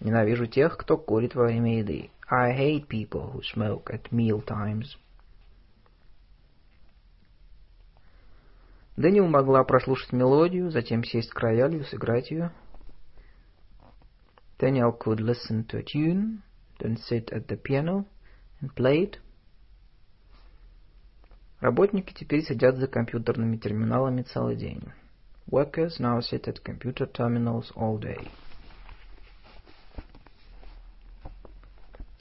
[0.00, 2.10] Ненавижу тех, кто курит во время еды.
[2.28, 4.96] I hate people who smoke at meal times.
[8.96, 12.52] Дэниел могла прослушать мелодию, затем сесть к роялю и сыграть ее.
[14.58, 16.42] Daniel could listen to a tune,
[16.78, 18.04] then sit at the piano
[18.60, 19.18] and play it.
[21.60, 24.82] Работники теперь сидят за компьютерными терминалами целый день.
[25.52, 28.26] Workers now sit at computer terminals all day.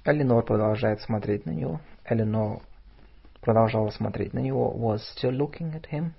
[0.03, 1.80] Эленор продолжает смотреть на него.
[2.03, 2.62] Эленор
[3.40, 4.74] продолжала смотреть на него.
[4.76, 6.12] Was still looking at him.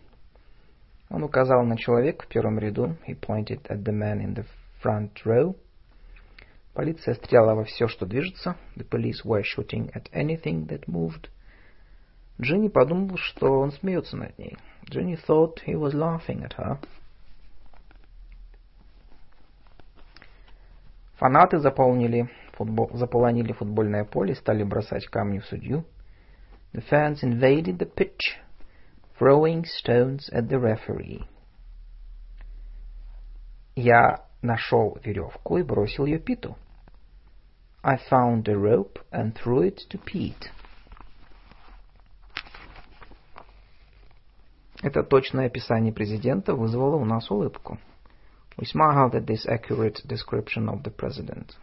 [1.11, 2.97] Он указал на человека в первом ряду.
[3.07, 4.47] He pointed at the man in the
[4.83, 5.55] front row.
[6.73, 8.57] Полиция стреляла во все, что движется.
[8.75, 11.29] The police were shooting at anything that moved.
[12.41, 14.57] Джинни подумал, что он смеется над ней.
[14.89, 16.79] Джинни thought he was laughing at her.
[21.23, 25.85] Фанаты заполнили, футбол, заполонили футбольное поле и стали бросать камни в судью.
[26.73, 28.40] The fans invaded the pitch,
[29.20, 31.23] throwing stones at the referee.
[33.77, 36.57] Я нашел веревку и бросил ее Питу.
[37.85, 40.51] I found a rope and threw it to Pete.
[44.82, 47.78] Это точное описание президента вызвало у нас улыбку.
[48.59, 51.57] We smiled at this accurate description of the president.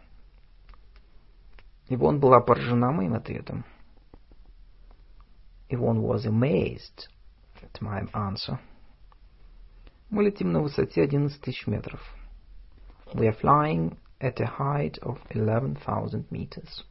[1.88, 3.64] Ивон была поражена моим ответом.
[5.68, 7.08] Ивон was amazed
[7.62, 8.58] at my answer.
[10.10, 12.00] Мы летим на высоте 11 тысяч метров.
[13.14, 16.84] We are flying at a height of 11,000 meters.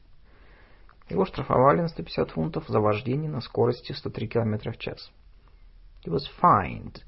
[1.09, 5.11] Его штрафовали на 150 фунтов за вождение на скорости 103 км в час.
[6.05, 7.03] He was fined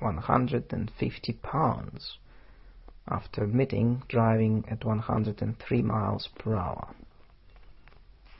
[0.00, 2.18] 150 pounds
[3.06, 6.88] after admitting driving at 103 miles per hour.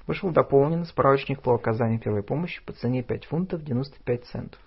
[0.06, 4.60] Вышел дополненный справочник по оказанию первой помощи по цене 5 фунтов 95 центов.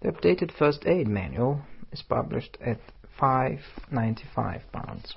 [0.00, 2.78] The updated first aid manual is published at
[3.18, 5.16] 5.95 pounds.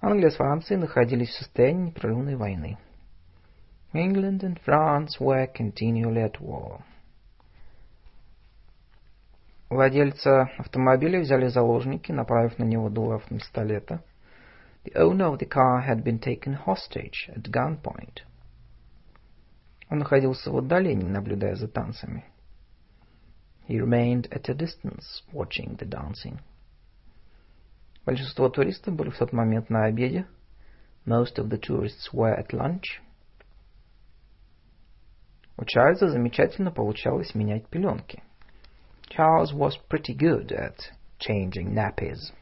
[0.00, 2.76] Англия с Францией находились в состоянии непрерывной войны.
[3.93, 6.83] England and France were continually at war.
[9.69, 14.01] Владельца автомобиля взяли заложники, направив на него дуло пистолета.
[14.85, 18.23] The owner of the car had been taken hostage at gunpoint.
[19.89, 22.23] Он находился в отдалении, наблюдая за танцами.
[23.67, 26.39] He remained at a distance, watching the dancing.
[28.05, 30.25] Большинство туристов были в тот момент на обеде.
[31.05, 33.01] Most of the tourists were at lunch.
[35.56, 38.22] У Чарльза замечательно получалось менять пеленки.
[39.08, 40.76] Charles was pretty good at
[41.18, 42.32] changing nappies.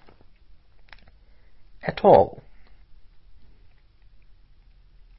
[1.82, 2.42] At all.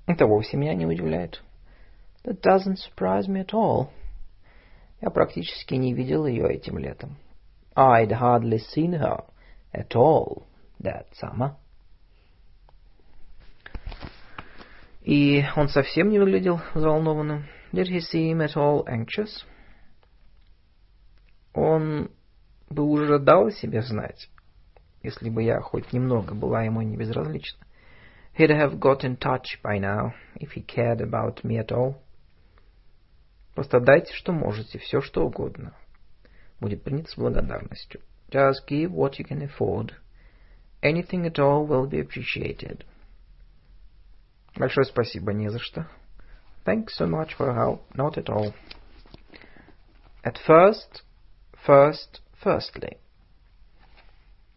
[0.08, 1.42] Это вовсе меня не удивляет.
[2.24, 3.90] That doesn't surprise me at all.
[5.02, 7.18] Я практически не видел ее этим летом.
[7.76, 9.26] I'd hardly seen her
[9.74, 10.44] at all
[10.80, 11.56] that summer.
[15.02, 17.46] И он совсем не выглядел взволнованным.
[17.74, 19.46] Did he seem at all anxious?
[21.54, 22.10] Он
[22.70, 24.30] бы уже дал себе знать,
[25.04, 27.66] если бы я хоть немного была ему не безразлична.
[28.38, 31.96] He'd have got in touch by now, if he cared about me at all.
[33.56, 35.74] Просто дайте, что можете, все, что угодно.
[36.60, 38.02] Будет принято с благодарностью.
[38.30, 39.94] Just give what you can afford.
[40.82, 42.86] Anything at all will be appreciated.
[44.56, 45.88] Большое спасибо, не за что.
[46.65, 47.83] Thanks so much for help.
[47.95, 48.53] Not at all.
[50.25, 51.03] At first,
[51.65, 52.99] first, firstly.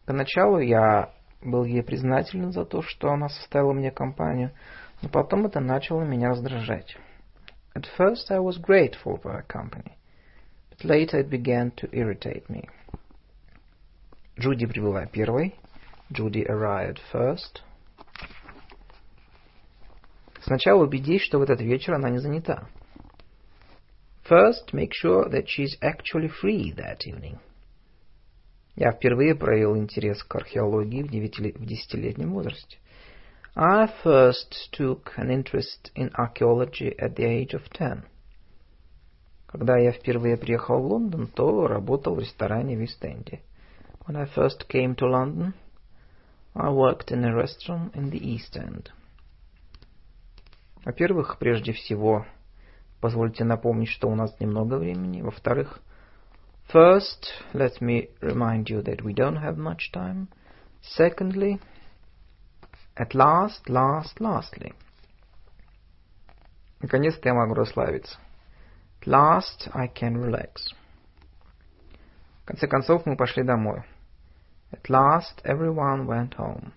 [0.06, 1.12] Поначалу я
[1.42, 4.52] был ей признателен за то, что она составила мне компанию,
[5.02, 6.98] но потом это начало меня раздражать.
[7.76, 9.98] At first I was grateful for her company,
[10.72, 12.68] but later it began to irritate me.
[14.40, 15.56] Джуди прибыла первой.
[16.12, 17.62] Judy arrived first.
[20.45, 22.69] Сначала убедись, что в этот вечер она не занята.
[24.29, 27.39] First, make sure that she's actually free that evening.
[28.77, 32.79] Я впервые проявил интерес к археологии в десятилетнем возрасте.
[33.57, 38.05] I first took an interest in archaeology at the age of ten.
[39.47, 43.41] Когда я впервые приехал в Лондон, то работал в ресторане в Ист-Энде.
[44.07, 45.55] When I first came to London,
[46.55, 48.91] I worked in a restaurant in the East End.
[50.85, 52.27] Во-первых, прежде всего,
[53.01, 55.23] позвольте напомнить, что у нас немного времени.
[55.23, 55.81] Во-вторых,
[56.73, 57.25] first,
[57.55, 60.29] let me remind you that we don't have much time.
[60.83, 61.59] Secondly,
[62.97, 64.75] at last, last, lastly.
[66.81, 68.19] Наконец-то я могу расслабиться.
[69.01, 70.75] At last I can relax.
[72.43, 73.85] В конце концов мы пошли домой.
[74.71, 76.73] At last everyone went home.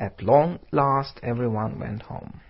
[0.00, 2.40] At long last everyone went home.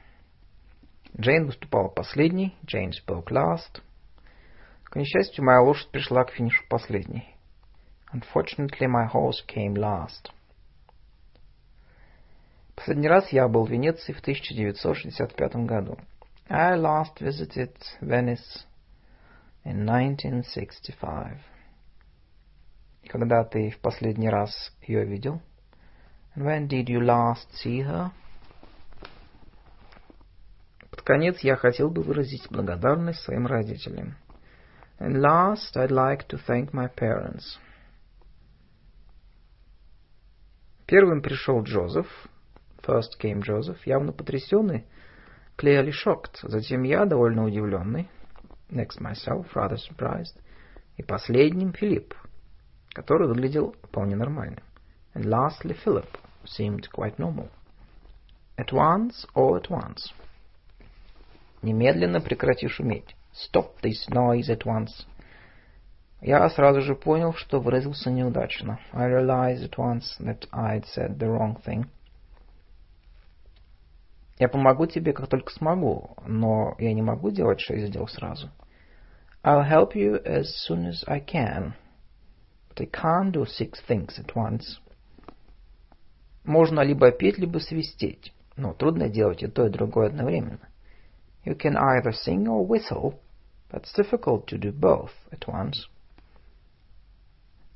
[1.18, 2.56] Джейн выступала последней.
[2.64, 3.82] Джейн spoke last.
[4.84, 7.34] К несчастью, моя лошадь пришла к финишу последней.
[8.12, 10.30] Unfortunately, my horse came last.
[12.76, 15.98] Последний раз я был в Венеции в 1965 году.
[16.48, 18.64] I last visited Venice
[19.64, 21.38] in 1965.
[23.08, 25.42] Когда ты в последний раз ее видел?
[26.40, 28.12] When did you last see her?
[30.90, 34.16] Под конец я хотел бы выразить благодарность своим родителям.
[34.98, 37.58] And last, I'd like to thank my parents.
[40.86, 42.06] Первым пришел Джозеф.
[42.86, 44.86] First came Joseph, явно потрясенный,
[45.58, 46.38] clearly shocked.
[46.42, 48.08] Затем я, довольно удивленный.
[48.70, 50.40] Next myself, rather surprised.
[50.96, 52.14] И последним Филипп,
[52.94, 54.62] который выглядел вполне нормально.
[55.12, 56.08] And lastly Philip
[56.45, 57.49] seemed quite normal.
[58.57, 60.13] At once, all at once.
[61.61, 63.15] Немедленно прекрати шуметь.
[63.33, 65.05] Stop this noise at once.
[66.21, 68.79] Я сразу же понял, что выразился неудачно.
[68.93, 71.87] I realized at once that I'd said the wrong thing.
[74.37, 78.49] Я помогу тебе, как только смогу, но я не могу делать шесть дел сразу.
[79.43, 81.73] I'll help you as soon as I can,
[82.69, 84.79] but I can't do six things at once.
[86.44, 90.68] Можно либо петь, либо свистеть, но трудно делать и то, и другое одновременно.
[91.44, 93.20] You can either sing or whistle,
[93.70, 95.88] but it's difficult to do both at once.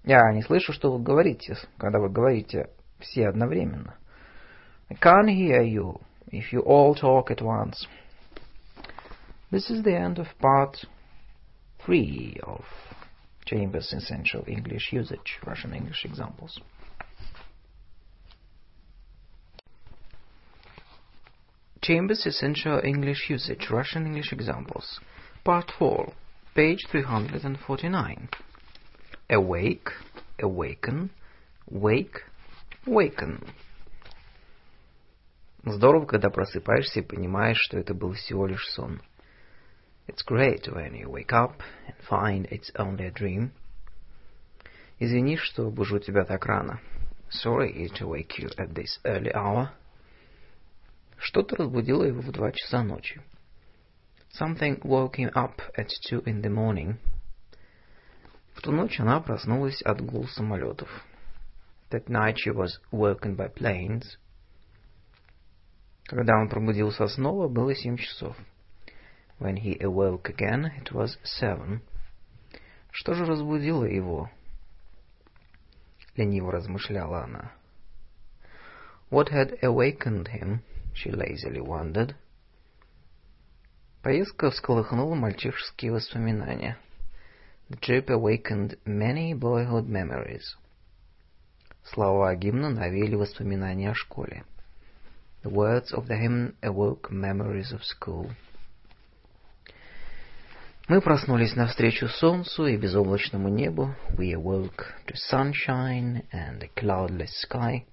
[0.05, 2.69] Я не слышу, что вы говорите, когда вы говорите
[3.01, 3.97] все одновременно.
[4.91, 6.01] I can't hear you
[6.31, 7.87] if you all talk at once.
[9.51, 10.85] This is the end of part
[11.87, 12.65] 3 of
[13.47, 16.61] Chambers' Essential English Usage, Russian English Examples.
[21.84, 25.00] Chambers' Essential English Usage, Russian English Examples,
[25.44, 26.14] Part 4,
[26.54, 28.30] page 349.
[29.30, 29.90] Awake,
[30.40, 31.10] awaken,
[31.70, 32.24] wake,
[32.86, 33.44] waken.
[35.66, 39.02] Здорово, когда просыпаешься и понимаешь, что это был всего лишь сон.
[40.08, 43.52] It's great when you wake up and find it's only a dream.
[45.00, 46.82] Извини, что бужу тебя так рано.
[47.30, 49.72] Sorry to wake you at this early hour.
[51.17, 53.21] Что-то разбудило его в два часа ночи.
[54.41, 56.99] Something woke him up at two in the morning.
[58.55, 60.89] В ту ночь она проснулась от гул самолетов.
[61.91, 64.19] That night she was woken by planes.
[66.07, 68.37] Когда он пробудился снова, было семь часов.
[69.39, 71.81] When he awoke again, it was seven.
[72.91, 74.31] Что же разбудило его?
[76.17, 77.53] Лениво размышляла она.
[79.11, 80.61] What had awakened him?
[80.94, 82.16] She lazily wondered.
[84.02, 86.78] Поездка всколыхнула мальчишеские воспоминания.
[87.70, 90.58] The trip awakened many boyhood memories.
[91.84, 94.44] Слова гимна навели воспоминания о школе.
[95.44, 98.32] The words of the hymn awoke memories of school.
[100.90, 103.96] Мы проснулись навстречу солнцу и безоблачному небу.
[104.18, 107.86] We awoke to sunshine and a cloudless sky.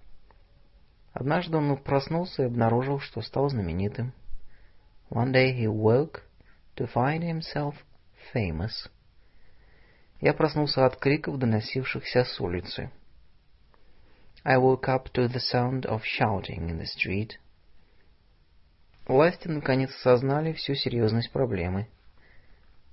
[1.13, 4.13] Однажды он проснулся и обнаружил, что стал знаменитым.
[5.09, 6.21] One day he woke
[6.77, 7.75] to find himself
[8.33, 8.89] famous.
[10.21, 12.91] Я проснулся от криков, доносившихся с улицы.
[14.43, 17.37] I woke up to the sound of shouting in the street.
[19.05, 21.87] Власти наконец осознали всю серьезность проблемы.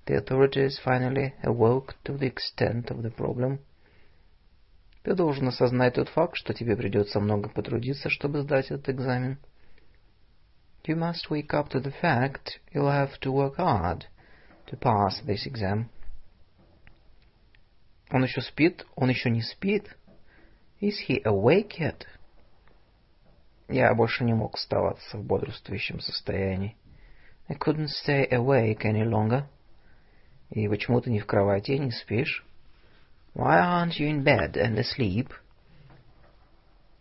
[0.06, 3.60] The authorities finally awoke to the extent of the problem.
[5.08, 9.38] Ты должен осознать тот факт, что тебе придется много потрудиться, чтобы сдать этот экзамен.
[10.84, 14.04] You must wake up to the fact you'll have to work hard
[14.66, 15.86] to pass this exam.
[18.10, 18.84] Он еще спит?
[18.96, 19.96] Он еще не спит?
[20.82, 22.04] Is he awake yet?
[23.66, 26.76] Я больше не мог оставаться в бодрствующем состоянии.
[27.48, 29.44] I couldn't stay awake any longer.
[30.50, 32.44] И почему ты не в кровати не спишь?
[33.33, 35.29] Why aren't you in bed and asleep?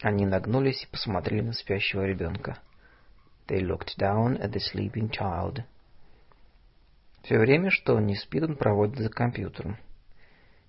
[0.01, 2.59] Они нагнулись и посмотрели на спящего ребенка.
[3.49, 5.63] They looked down at the sleeping child.
[7.23, 9.79] Все время, что он не спит, он проводит за компьютером.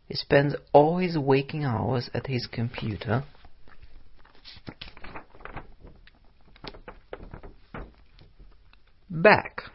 [0.10, 3.24] He spends all his waking hours at his computer.
[9.10, 9.72] Back.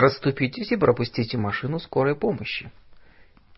[0.00, 2.72] Расступитесь и пропустите машину скорой помощи.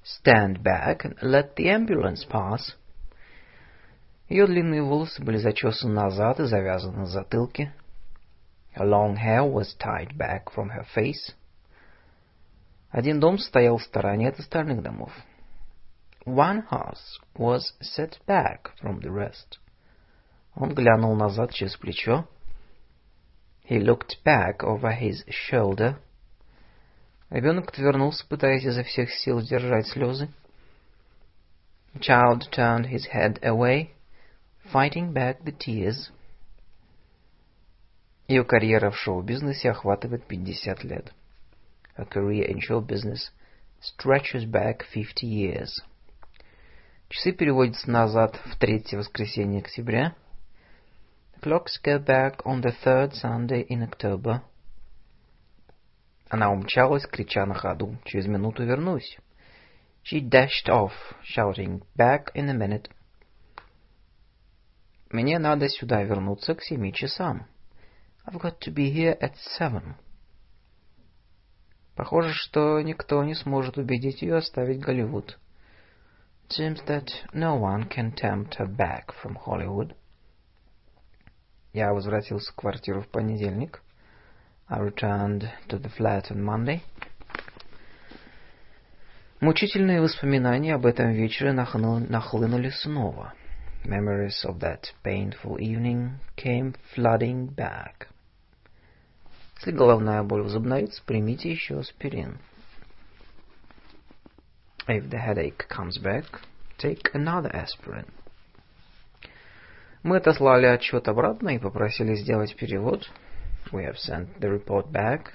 [0.02, 2.77] Stand back and let the ambulance pass.
[4.28, 7.73] Ее длинные волосы были зачесаны назад и завязаны на затылке.
[8.74, 11.32] Her long hair was tied back from her face.
[12.90, 15.12] Один дом стоял в стороне от остальных домов.
[16.27, 19.60] One house was set back from the rest.
[20.56, 22.27] Он глянул назад через плечо.
[23.70, 25.98] He looked back over his shoulder.
[27.33, 30.29] Ребенок отвернулся, пытаясь изо всех сил сдержать слезы.
[31.95, 33.89] Child turned his head away,
[34.71, 36.11] fighting back the tears.
[38.29, 41.11] Ее карьера в шоу-бизнесе охватывает 50 лет.
[41.97, 43.31] Her career in show business
[43.81, 45.71] stretches back 50 years.
[47.09, 50.15] Часы переводятся назад в третье воскресенье октября.
[51.35, 54.43] The clocks go back on the third Sunday in October.
[56.33, 57.99] Она умчалась, крича на ходу.
[58.07, 59.19] Через минуту вернусь.
[60.03, 60.93] She dashed off,
[61.23, 62.91] shouting, back in a minute.
[65.11, 67.47] Мне надо сюда вернуться к семи часам.
[68.25, 69.97] I've got to be here at seven.
[71.97, 75.39] Похоже, что никто не сможет убедить ее оставить Голливуд.
[76.49, 79.95] It seems that no one can tempt her back from Hollywood.
[81.75, 83.83] Я возвратился в квартиру в понедельник.
[84.73, 86.81] I returned to the flat on Monday.
[89.43, 93.35] Мучительные воспоминания об этом вечере нахлынули снова.
[93.85, 98.09] Memories of that painful evening came flooding back.
[99.59, 102.39] Если головная боль возобновится, примите еще аспирин.
[104.89, 106.24] If the headache comes back,
[106.78, 108.07] take another aspirin.
[110.03, 113.11] Мы отослали отчет обратно и попросили сделать перевод.
[113.72, 115.34] We have sent the report back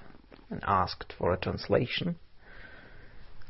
[0.51, 2.17] and asked for a translation.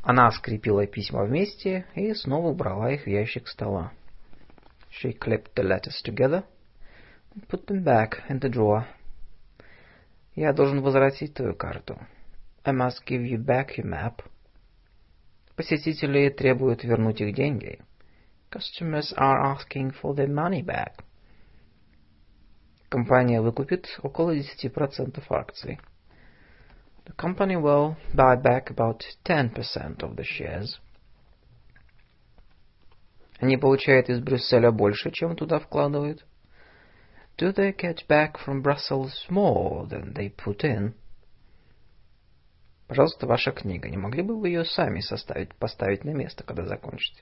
[0.02, 3.92] Она скрепила письма вместе и снова убрала их в ящик стола.
[4.90, 6.44] She clipped the letters together
[7.34, 8.84] and put them back in the drawer.
[10.34, 11.98] Я должен возвратить твою карту.
[12.64, 14.22] I must give you back your map.
[15.56, 17.80] Посетители требуют вернуть их деньги.
[18.50, 21.04] Customers are asking for their money back.
[22.89, 25.79] Компания выкупит около 10% акций.
[27.05, 30.79] The company will buy back about 10% of the shares.
[33.39, 36.25] Они получают из Брюсселя больше, чем туда вкладывают.
[37.37, 40.93] Do they get back from Brussels more than they put in?
[42.87, 43.89] Пожалуйста, ваша книга.
[43.89, 47.21] Не могли бы вы ее сами составить, поставить на место, когда закончите?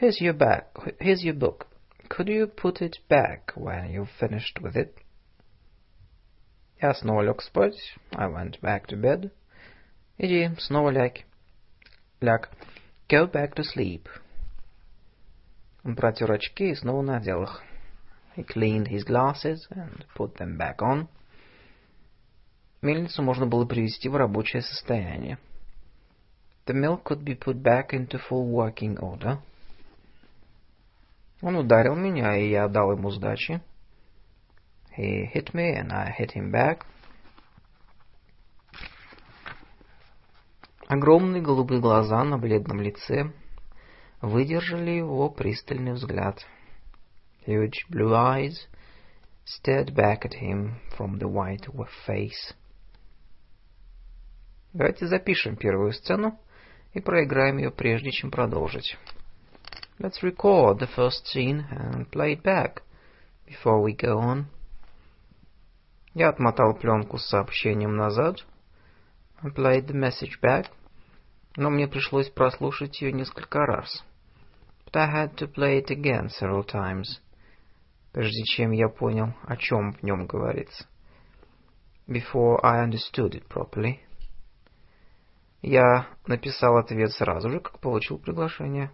[0.00, 0.66] Here's your back.
[0.98, 1.66] Here's your book.
[2.11, 4.95] Could you put it back when you've finished with it?
[6.81, 7.97] Я снова лег спать.
[8.11, 9.31] I went back to bed.
[10.17, 11.25] Иди, снова ляг.
[12.21, 12.49] Ляг.
[13.09, 14.07] Go back to sleep.
[15.83, 17.63] Он протер очки и снова надел их.
[18.35, 21.07] He cleaned his glasses and put them back on.
[22.81, 25.39] Мельницу можно было привести в рабочее состояние.
[26.65, 29.39] The mill could be put back into full working order.
[31.42, 33.60] Он ударил меня, и я дал ему сдачи.
[34.96, 36.84] He hit me, and I hit him back.
[40.86, 43.32] Огромные голубые глаза на бледном лице
[44.20, 46.46] выдержали его пристальный взгляд.
[47.46, 48.68] Huge blue eyes
[49.44, 51.66] stared back at him from the white
[52.06, 52.54] face.
[54.72, 56.38] Давайте запишем первую сцену
[56.92, 58.96] и проиграем ее прежде, чем продолжить.
[60.02, 62.82] Let's record the first scene and play it back
[63.46, 64.46] before we go on.
[66.14, 68.44] Я отмотал пленку с сообщением назад.
[69.42, 70.66] I played the message back.
[71.56, 74.04] Но мне пришлось прослушать ее несколько раз.
[74.84, 77.20] But I had to play it again several times
[78.12, 80.86] прежде чем я понял, о чем в нем говорится.
[82.06, 84.00] Before I understood it properly.
[85.62, 88.90] Я написал ответ сразу же, как получил приглашение.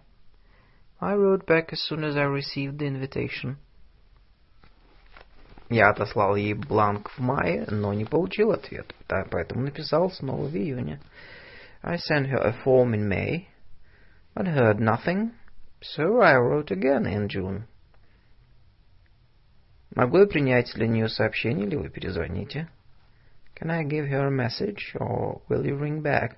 [1.00, 3.56] I wrote back as soon as I received the invitation.
[5.70, 10.54] Я отослал ей бланк в мае, но не получил ответ, да, поэтому написал снова в
[10.54, 11.00] июне.
[11.82, 13.48] I sent her a form in May,
[14.34, 15.32] but heard nothing,
[15.80, 17.66] so I wrote again in June.
[19.94, 22.68] Могу я принять для нее сообщение, или вы перезвоните?
[23.54, 26.36] Can I give her a message, or will you ring back?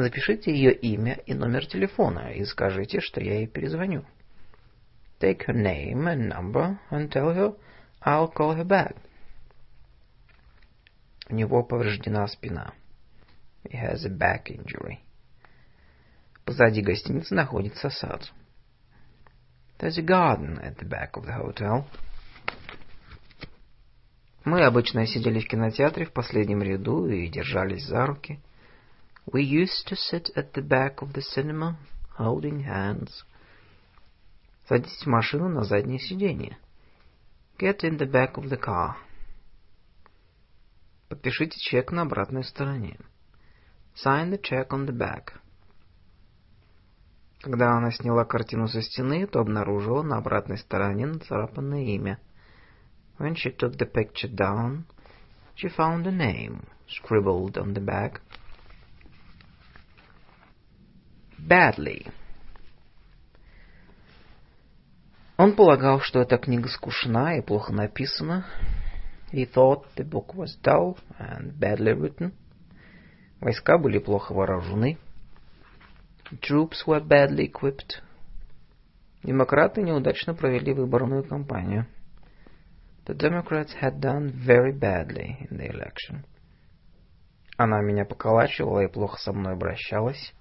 [0.00, 4.06] Запишите ее имя и номер телефона и скажите, что я ей перезвоню.
[5.20, 7.54] Take her name and number and tell her
[8.02, 8.96] I'll call her back.
[11.28, 12.72] У него повреждена спина.
[13.64, 15.00] He has a back injury.
[16.46, 18.22] Позади гостиницы находится сад.
[19.78, 21.84] There's a garden at the back of the hotel.
[24.46, 28.40] Мы обычно сидели в кинотеатре в последнем ряду и держались за руки.
[29.31, 31.77] We used to sit at the back of the cinema,
[32.17, 33.23] holding hands.
[34.67, 36.57] Садитесь в машину на заднее сиденье.
[37.57, 38.95] Get in the back of the car.
[41.09, 42.97] Подпишите чек на обратной стороне.
[43.95, 45.33] Sign the check on the back.
[47.41, 52.19] Когда она сняла картину со стены, то обнаружила на обратной стороне нацарапанное имя.
[53.19, 54.85] When she took the picture down,
[55.55, 58.21] she found a name scribbled on the back.
[61.48, 62.12] Badly.
[65.36, 68.46] Он полагал, что эта книга скучна и плохо написана.
[69.32, 72.32] He thought the book was dull and badly written.
[73.40, 74.98] Войска были плохо вооружены.
[76.42, 78.02] Troops were badly equipped.
[79.22, 81.86] Демократы неудачно провели выборную кампанию.
[83.06, 86.24] The Democrats had done very badly in the election.
[87.56, 90.34] Она меня поколачивала и плохо со мной обращалась.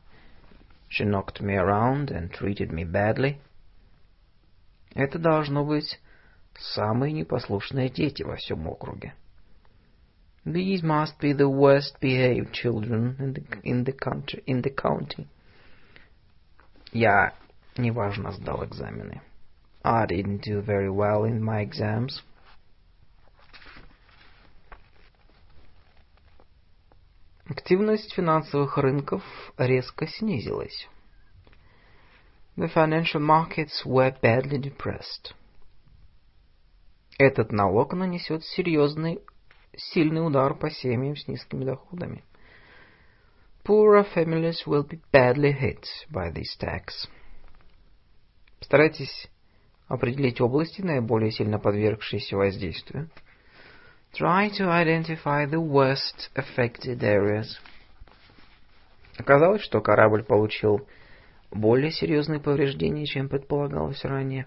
[0.88, 3.38] She knocked me around and treated me badly.
[4.94, 6.00] Это должно быть
[6.56, 9.14] самые непослушные дети во всем округе.
[10.44, 15.26] These must be the worst behaved children in the, in the country, in the county.
[16.92, 17.34] Я
[17.76, 19.20] неважно сдал экзамены.
[19.82, 22.22] I didn't do very well in my exams.
[27.49, 29.23] Активность финансовых рынков
[29.57, 30.87] резко снизилась.
[32.55, 35.33] The financial markets were badly depressed.
[37.17, 39.21] Этот налог нанесет серьезный,
[39.75, 42.23] сильный удар по семьям с низкими доходами.
[43.65, 47.09] Poorer families will be badly hit by this tax.
[48.59, 49.27] Старайтесь
[49.87, 53.09] определить области, наиболее сильно подвергшиеся воздействию.
[54.12, 57.58] Try to identify the worst affected areas.
[59.18, 60.86] Оказалось, что корабль получил
[61.50, 64.46] более серьезные повреждения, чем предполагалось ранее.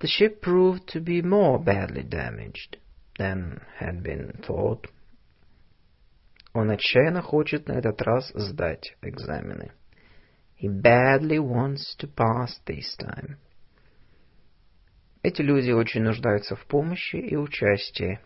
[0.00, 2.78] The ship proved to be more badly damaged
[3.18, 4.88] than had been thought.
[6.52, 9.72] Он отчаянно хочет на этот раз сдать экзамены.
[10.60, 13.36] He badly wants to pass this time.
[15.25, 18.19] Эти люди очень нуждаются в помощи и участии.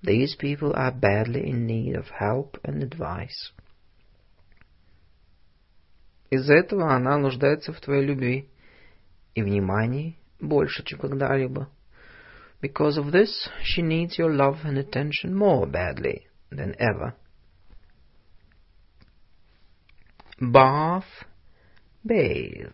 [0.00, 3.52] These people are badly in need of help and advice.
[6.30, 8.48] Из-за этого она нуждается в твоей любви
[9.34, 11.68] и внимании больше, чем когда-либо.
[12.60, 17.16] Because of this, she needs your love and attention more badly than ever.
[20.38, 21.26] Bath,
[22.04, 22.70] bathe.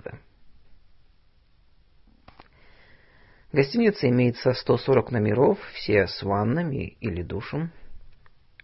[3.51, 7.73] Гостиница имеется 140 номеров, все с ваннами или душем.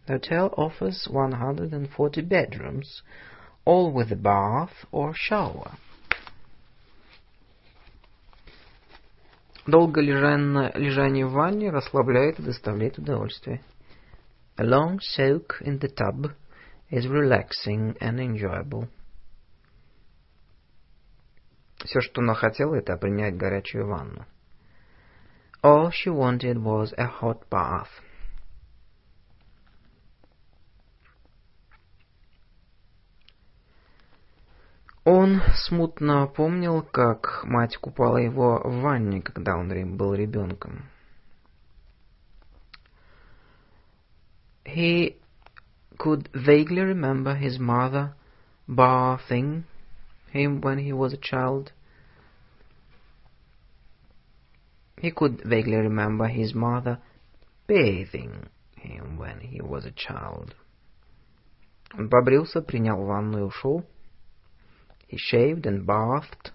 [0.07, 3.03] The hotel offers 140 bedrooms,
[3.65, 5.71] all with a bath or shower.
[9.67, 13.63] Долго лежание в ванне расслабляет и доставляет удовольствие.
[14.59, 16.31] A long soak in the tub
[16.91, 18.89] is relaxing and enjoyable.
[21.83, 24.27] Все, что она хотела, это принять горячую ванну.
[25.64, 27.90] All she wanted was a hot bath.
[35.06, 40.84] Он смутно помнил, как мать купала его в ванне, когда он был ребенком.
[44.66, 45.16] He
[45.98, 48.14] could vaguely remember his mother
[48.68, 49.64] bathing
[50.32, 51.72] him when he was a child.
[54.98, 57.00] He could vaguely remember his mother
[57.68, 60.56] bathing him when he was a child.
[61.94, 63.86] Он побрился, принял ванну и ушел.
[65.08, 66.52] He shaved and bathed.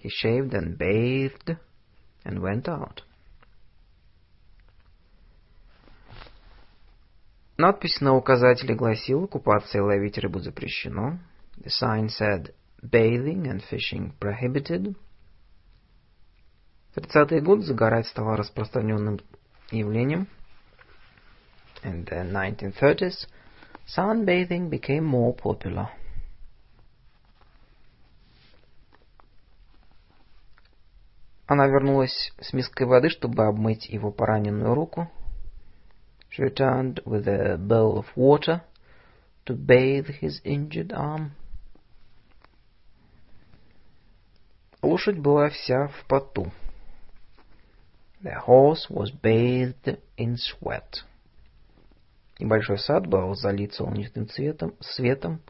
[0.00, 1.56] He shaved and bathed
[2.24, 3.02] and went out.
[7.56, 11.18] Надпись на указателе гласила «Купаться и ловить рыбу запрещено».
[11.58, 14.96] The sign said «Bathing and fishing prohibited».
[16.95, 19.19] В 30-е годы загорать стало распространенным
[19.69, 20.29] явлением.
[21.83, 23.27] In the 1930s,
[23.85, 25.89] sunbathing became more popular.
[31.47, 35.11] Она вернулась с миской воды, чтобы обмыть его пораненную руку.
[36.31, 38.61] She returned with a bowl of water
[39.45, 41.31] to bathe his injured arm.
[44.81, 46.51] Лошадь была вся в поту.
[48.22, 51.02] The horse was bathed in sweat.
[52.38, 55.40] Небольшой сад был залит солнечным цветом, светом.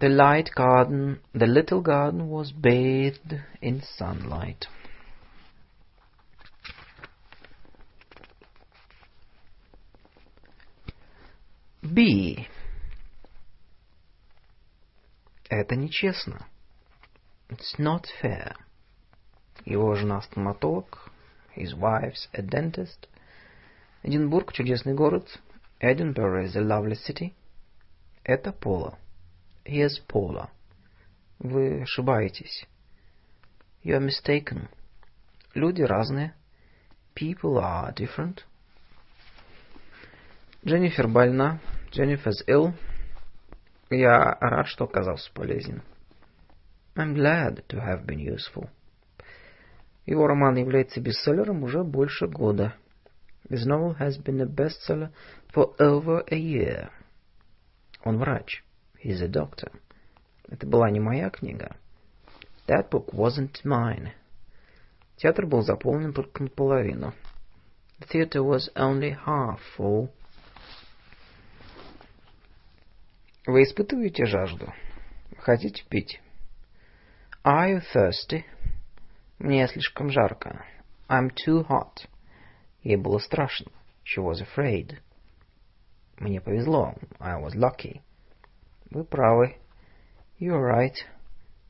[0.00, 4.66] The light garden, the little garden was bathed in sunlight.
[11.82, 12.48] B.
[15.48, 16.46] Это нечестно.
[17.48, 18.56] It's not fair.
[19.69, 21.11] Его жена стоматолог,
[21.55, 23.07] his wife's a dentist.
[24.01, 25.27] Эдинбург чудесный город.
[25.79, 27.35] Edinburgh is a lovely city.
[28.23, 28.97] Это Пола.
[29.63, 30.49] Here's Paula.
[31.37, 32.65] Вы ошибаетесь.
[33.83, 34.69] You are mistaken.
[35.53, 36.33] Люди разные.
[37.13, 38.45] People are different.
[40.65, 41.59] Дженнифер больна.
[41.91, 42.73] Jennifer's ill.
[43.91, 45.83] Я рад, что оказался полезен.
[46.95, 48.67] I'm glad to have been useful.
[50.09, 52.73] Его роман является бестселлером уже больше года.
[53.47, 55.11] His novel has been a bestseller
[55.53, 56.89] for over a year.
[58.03, 58.63] Он врач.
[59.03, 59.71] He's a doctor.
[60.47, 61.75] Это была не моя книга.
[62.65, 64.13] That book wasn't mine.
[65.17, 67.13] Театр был заполнен только наполовину.
[67.99, 70.09] The theater was only half full.
[73.45, 74.73] Вы испытываете жажду?
[75.37, 76.19] Хотите пить?
[77.43, 78.43] Are you thirsty?
[79.39, 80.65] Мне слишком жарко.
[81.07, 82.05] I'm too hot.
[82.83, 83.71] Ей было страшно.
[84.03, 84.99] She was afraid.
[86.17, 86.93] Мне повезло.
[87.19, 88.01] I was lucky.
[88.91, 89.55] Вы правы.
[90.39, 90.95] You're right.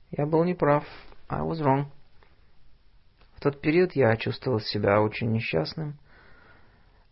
[0.09, 0.83] Я был неправ.
[1.29, 1.85] I was wrong.
[3.35, 5.99] В тот период я чувствовал себя очень несчастным.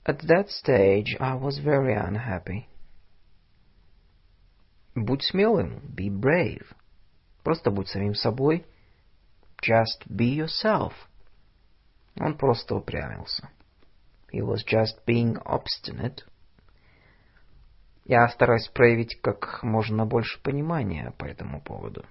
[0.05, 2.65] At that stage I was very unhappy.
[4.95, 5.81] Будь смелым.
[5.95, 6.65] Be brave.
[7.43, 8.65] Просто будь самим собой.
[9.61, 10.93] Just be yourself.
[12.19, 13.49] Он просто упрямился.
[14.31, 16.23] He was just being obstinate.
[18.05, 22.05] Я стараюсь проявить как можно больше понимания по этому поводу.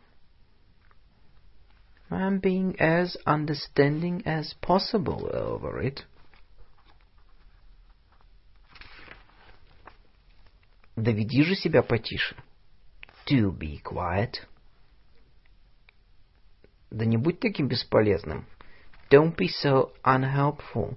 [2.11, 6.05] I'm being as understanding as possible over it.
[10.95, 12.37] Доведи же себя потише.
[13.27, 14.47] Do be quiet.
[16.91, 18.47] Да не будь таким бесполезным.
[19.11, 20.97] Don't be so unhelpful.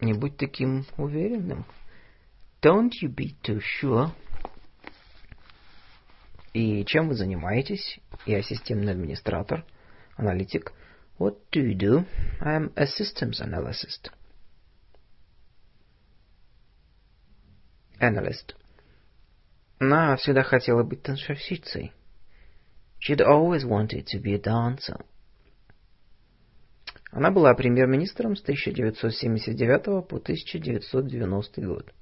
[0.00, 1.64] Не будь таким уверенным.
[2.60, 4.10] Don't you be too sure.
[6.52, 7.98] И чем вы занимаетесь?
[8.26, 9.64] Я системный администратор,
[10.16, 10.72] аналитик.
[11.18, 12.06] What do you do?
[12.40, 14.10] I am a systems analyst.
[17.98, 18.54] Analyst.
[19.78, 21.92] Она всегда хотела быть танцовщицей.
[23.01, 25.05] She'd always wanted to be a dancer.
[27.11, 31.93] Она была премьер-министром с 1979 по 1990 год.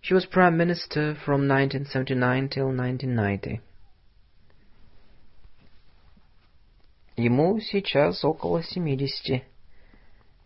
[0.00, 3.60] She was prime minister from 1979 till 1990.
[7.16, 9.42] Ему сейчас около 70.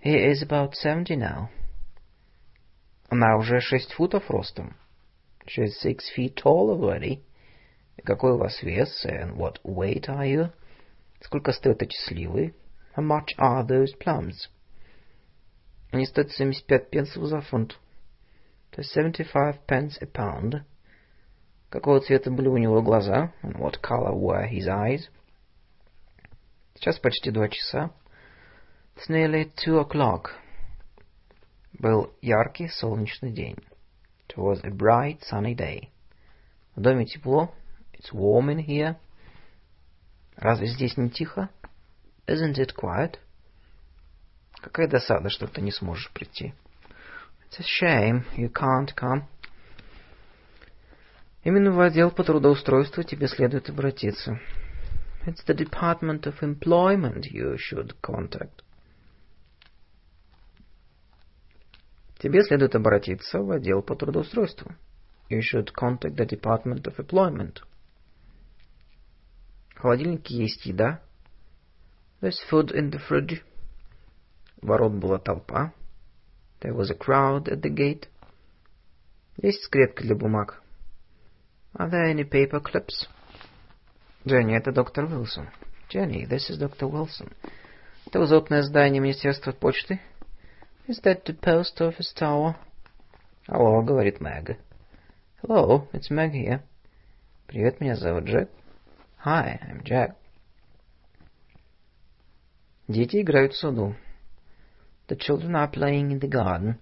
[0.00, 1.50] He is about 70 now.
[3.10, 4.74] Она уже 6 футов ростом.
[5.46, 7.22] She is six feet tall already.
[7.97, 9.05] И какой у вас вес?
[9.05, 10.51] And what weight are you?
[11.21, 12.53] Сколько стоят эти сливы?
[12.95, 14.49] How much are those plums?
[15.91, 17.77] Они стоят 75 пенсов за фунт.
[18.71, 20.63] To 75 pence a pound.
[21.69, 23.33] Какого цвета были у него глаза?
[23.41, 25.09] And what color were his eyes?
[26.75, 27.91] Сейчас почти два часа.
[28.95, 30.31] It's nearly two o'clock.
[31.73, 33.57] Был яркий солнечный день.
[34.27, 35.89] It was a bright sunny day.
[36.75, 37.53] В доме тепло.
[37.97, 38.95] It's warm in here.
[40.35, 41.49] Разве здесь не тихо?
[42.27, 43.19] Isn't it quiet?
[44.61, 46.53] Какая досада, что ты не сможешь прийти.
[47.49, 49.23] It's a shame you can't come.
[51.43, 54.39] Именно в отдел по трудоустройству тебе следует обратиться.
[55.25, 58.63] It's the Department of Employment you should contact.
[62.19, 64.71] Тебе следует обратиться в отдел по трудоустройству.
[65.29, 67.61] You should contact the Department of Employment.
[69.77, 71.01] В холодильнике есть еда.
[72.19, 73.43] There's food in the fridge.
[74.59, 75.71] Ворот была толпа.
[76.61, 78.07] There was a crowd at the gate.
[79.39, 80.63] Есть скрепки для бумаг.
[81.75, 83.07] Are there any paper clips?
[84.25, 85.47] Дженни, это доктор Уилсон.
[85.89, 86.89] Jenny, this is Dr.
[86.89, 87.31] Wilson.
[88.07, 90.01] Это высотное здание Министерства почты?
[90.87, 92.55] Is that the post office tower?
[93.45, 94.57] Алло, говорит Мэг.
[95.43, 96.61] Hello, it's Meg here.
[97.45, 98.49] Привет, меня зовут Джек.
[99.24, 100.16] Hi, I'm Jack.
[102.88, 103.94] Дети играют в саду.
[105.08, 106.76] The children are playing in the garden.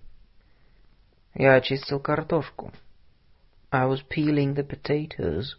[1.34, 2.72] Я очистил картошку.
[3.70, 5.56] I was peeling the potatoes.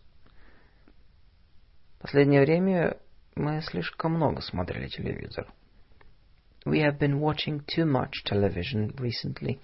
[1.99, 2.97] Последнее время
[3.35, 5.47] мы слишком много смотрели телевизор.
[6.65, 9.59] We have been watching too much television recently.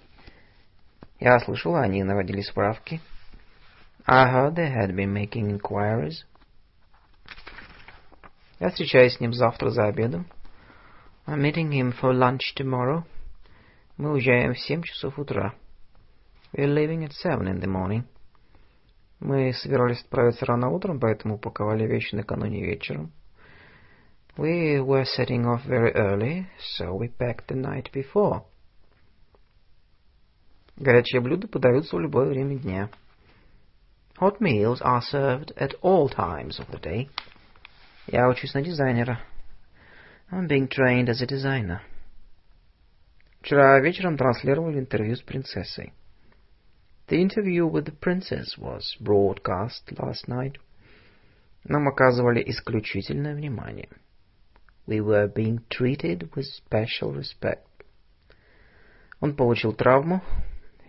[1.20, 3.00] Я слышал, они наводили справки.
[4.06, 6.24] I heard they had been making inquiries.
[8.59, 10.27] Я встречаюсь с ним завтра за обедом.
[11.25, 13.03] I'm meeting him for lunch tomorrow.
[13.97, 15.53] Мы уезжаем в семь часов утра.
[16.53, 18.03] We're leaving at seven in the morning.
[19.19, 23.11] Мы собирались отправиться рано утром, поэтому упаковали вещи накануне вечером.
[24.35, 28.43] We were setting off very early, so we packed the night before.
[30.75, 32.89] Горячие блюда подаются в любое время дня.
[34.19, 37.09] Hot meals are served at all times of the day.
[38.07, 39.21] Я учусь на дизайнера.
[40.29, 41.79] I'm being trained as a designer.
[43.41, 45.93] Вчера вечером транслировали интервью с принцессой.
[47.07, 50.57] The interview with the princess was broadcast last night.
[51.63, 53.89] Нам оказывали исключительное внимание.
[54.85, 57.67] We were being treated with special respect.
[59.21, 60.21] Он получил травму.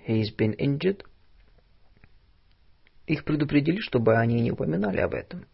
[0.09, 1.05] He's been injured.
[3.07, 5.47] Их предупредили, чтобы они не упоминали об этом.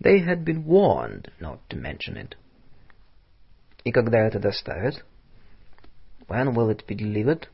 [0.00, 2.36] They had been warned not to mention it.
[3.84, 5.04] И когда это доставят?
[6.28, 7.48] When will it be delivered?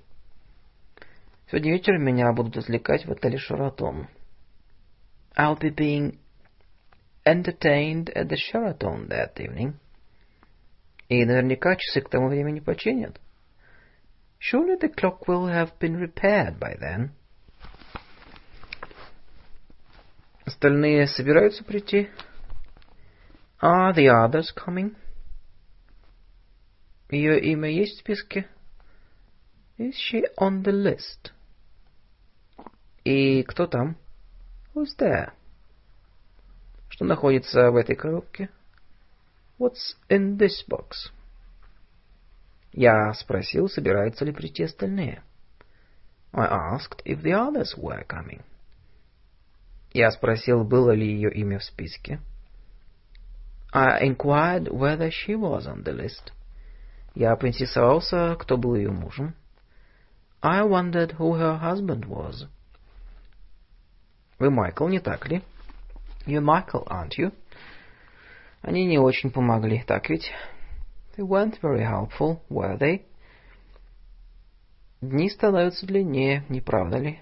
[1.51, 4.09] Сегодня вечером меня будут развлекать в отеле Шератон.
[5.37, 6.19] I'll be being
[7.25, 9.75] entertained at the Sheraton that evening.
[11.09, 13.19] И наверняка часы к тому времени починят.
[14.39, 17.11] Surely the clock will have been repaired by then.
[20.45, 22.09] Остальные собираются прийти?
[23.64, 24.98] Are the others coming?
[27.10, 28.46] Ее имя есть в списке?
[29.78, 31.32] Is she on the list?
[33.06, 33.96] И кто там?
[34.76, 35.32] Who's there?
[36.90, 38.50] Что находится в этой коробке?
[39.58, 41.14] What's in this box?
[42.74, 45.24] Я спросил, собираются ли прийти остальные.
[46.34, 48.42] I asked if the others were coming.
[49.94, 52.20] Я спросил, было ли ее имя в списке.
[53.73, 56.33] I inquired whether she was on the list.
[57.15, 59.35] Я поинтересовался, кто был ее мужем.
[60.43, 62.47] I wondered who her husband was.
[64.39, 65.43] Вы Майкл, не так ли?
[66.27, 67.33] You're Michael, aren't you?
[68.63, 70.31] Они не очень помогли, так ведь?
[71.17, 73.05] They weren't very helpful, were they?
[75.01, 77.19] Дни становятся длиннее, не правда ли?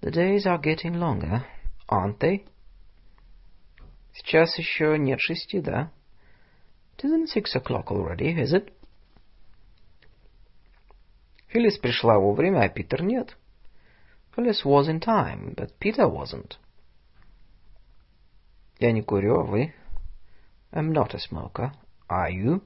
[0.00, 1.44] The days are getting longer,
[1.88, 2.44] aren't they?
[4.13, 5.91] Сейчас еще нет шести, да?
[6.97, 8.73] It isn't six o'clock already, is it?
[11.47, 13.37] Филлис пришла вовремя, а Питер нет.
[14.35, 16.57] Phyllis was in time, but Peter wasn't.
[18.79, 19.73] Я не курю, а вы?
[20.71, 21.71] I'm not a smoker.
[22.07, 22.61] Are you?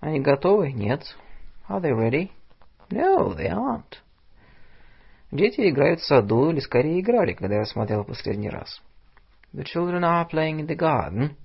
[0.00, 0.72] Они готовы?
[0.72, 1.16] Нет.
[1.68, 2.30] Are they ready?
[2.90, 4.02] No, they aren't.
[5.30, 8.82] Дети играют в саду, или скорее играли, когда я смотрел последний раз.
[9.53, 11.35] The children are playing in the garden,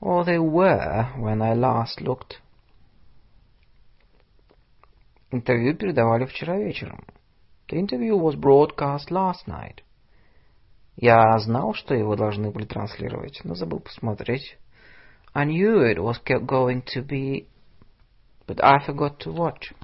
[0.00, 2.40] or they were when I last looked.
[5.30, 7.04] Интервью передавали вчера вечером.
[7.68, 9.82] The interview was broadcast last night.
[10.96, 14.56] Я знал, что его должны были транслировать, но забыл посмотреть.
[15.34, 17.46] I knew it was going to be,
[18.46, 19.74] but I forgot to watch.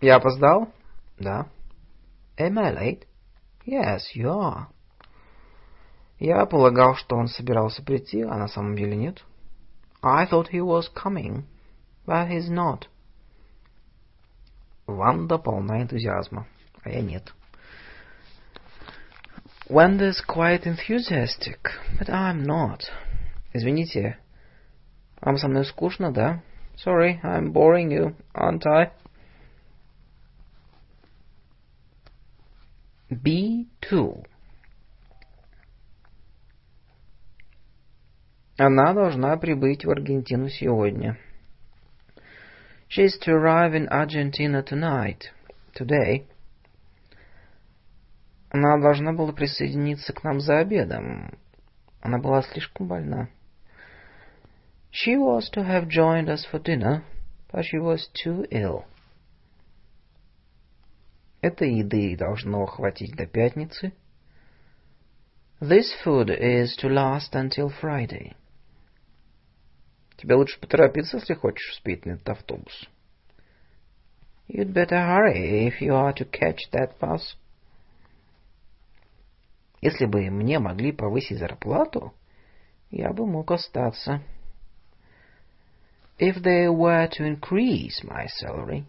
[0.00, 0.72] Я опоздал?
[1.18, 1.48] Да.
[2.38, 3.06] Am I late?
[3.65, 4.67] Yes, you are.
[6.19, 9.23] Я полагал, что он собирался прийти, а на самом деле нет.
[10.01, 11.43] I thought he was coming,
[12.05, 12.83] but he's not.
[14.85, 16.47] Ванда полна энтузиазма,
[16.83, 17.33] а я нет.
[19.67, 21.57] Wanda's quite enthusiastic,
[21.99, 22.81] but I'm not.
[23.51, 24.19] Извините,
[25.21, 26.43] вам со мной скучно, да?
[26.75, 28.91] Sorry, I'm boring you, aren't I?
[33.23, 34.25] B2
[38.57, 41.17] Она должна прибыть в Аргентину сегодня.
[42.89, 45.31] She is to arrive in Argentina tonight.
[45.73, 46.25] Today.
[48.49, 51.37] Она должна была присоединиться к нам за обедом.
[51.99, 53.27] Она была слишком больна.
[54.91, 57.03] She was to have joined us for dinner,
[57.51, 58.85] but she was too ill.
[61.45, 63.93] Этой еды должно хватить до пятницы.
[65.61, 68.35] This food is to last until Friday.
[70.17, 72.89] Тебе лучше поторопиться, если хочешь успеть на этот автобус.
[74.47, 77.37] You'd better hurry if you are to catch that bus.
[79.81, 82.11] Если бы мне могли повысить зарплату,
[82.89, 84.23] я бы мог остаться.
[86.17, 88.85] If they were to increase my salary,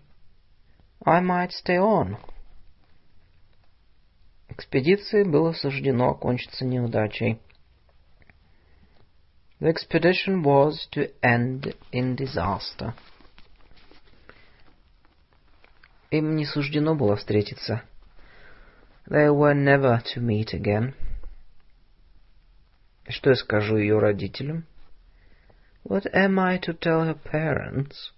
[1.04, 2.16] I might stay on.
[4.56, 7.38] Экспедиции было суждено окончиться неудачей.
[9.60, 12.94] The expedition was to end in disaster.
[16.10, 17.82] Им не суждено было встретиться.
[19.06, 20.94] They were never to meet again.
[23.08, 24.64] Что я скажу ее родителям?
[25.84, 28.14] What am I to tell her parents?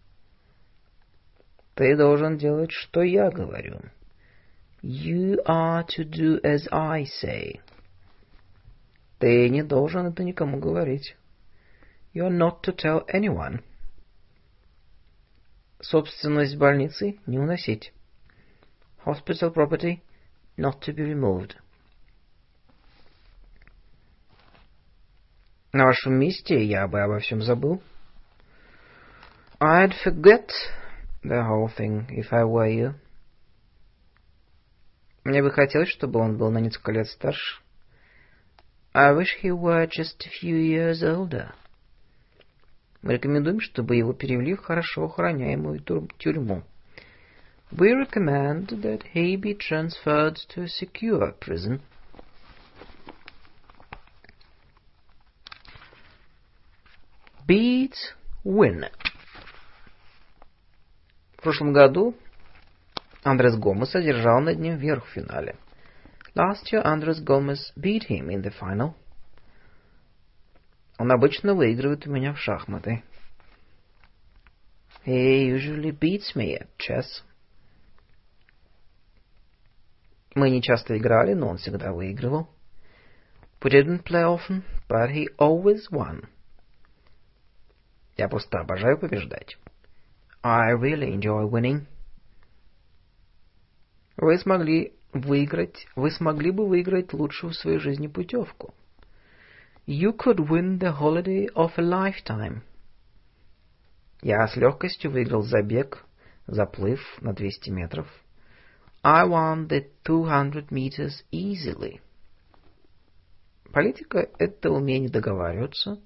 [1.74, 3.80] Ты должен делать, что я говорю.
[4.81, 7.61] You are to do as I say.
[9.19, 11.15] Ты не должен это никому говорить.
[12.13, 13.63] You are not to tell anyone.
[15.79, 17.93] Собственность больницы не уносить.
[19.05, 20.01] Hospital property
[20.57, 21.55] not to be removed.
[25.71, 27.81] На вашем месте я бы обо всем забыл.
[29.59, 30.49] I'd forget
[31.23, 32.95] the whole thing if I were you.
[35.28, 37.60] Мне бы хотелось, чтобы он был на несколько лет старше.
[38.94, 41.52] I wish he were just a few years older.
[43.02, 45.80] Мы рекомендуем, чтобы его перевели в хорошо охраняемую
[46.16, 46.62] тюрьму.
[47.70, 51.82] We recommend that he be transferred to a secure prison.
[57.46, 57.92] Beat
[58.44, 58.90] win.
[61.36, 62.16] В прошлом году
[63.28, 65.56] Андрес Гомес одержал над ним верх в финале.
[66.34, 68.94] Last year Andres Gomez beat him in the final.
[70.98, 73.02] Он обычно выигрывает у меня в шахматы.
[75.04, 77.22] He usually beats me at chess.
[80.34, 82.48] Мы не часто играли, но он всегда выигрывал.
[83.60, 86.28] We didn't play often, but he always won.
[88.16, 89.58] Я просто обожаю побеждать.
[90.42, 91.86] I really enjoy winning.
[94.18, 98.74] Вы смогли выиграть, вы смогли бы выиграть лучшую в своей жизни путевку.
[99.86, 102.62] You could win the holiday of a lifetime.
[104.20, 106.04] Я с легкостью выиграл забег,
[106.48, 108.08] заплыв на 200 метров.
[109.04, 112.00] I won the 200 meters easily.
[113.72, 116.00] Политика— это умение договариваться,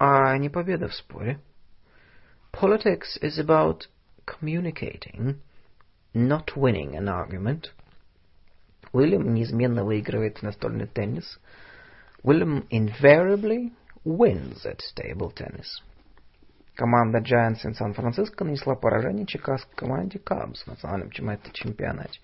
[0.00, 1.40] а не победа в споре.
[2.52, 3.82] Politics is about
[4.26, 5.36] communicating,
[6.13, 7.71] not winning an argument.
[8.93, 11.49] Уильям неизменно выигрывает настольный теннис —
[12.25, 13.71] William invariably
[14.03, 15.79] wins at table tennis.
[16.75, 22.19] Команда Giants in Сан-Франциско нанесла поражение чикагской команде Cubs в национальном чемпионате.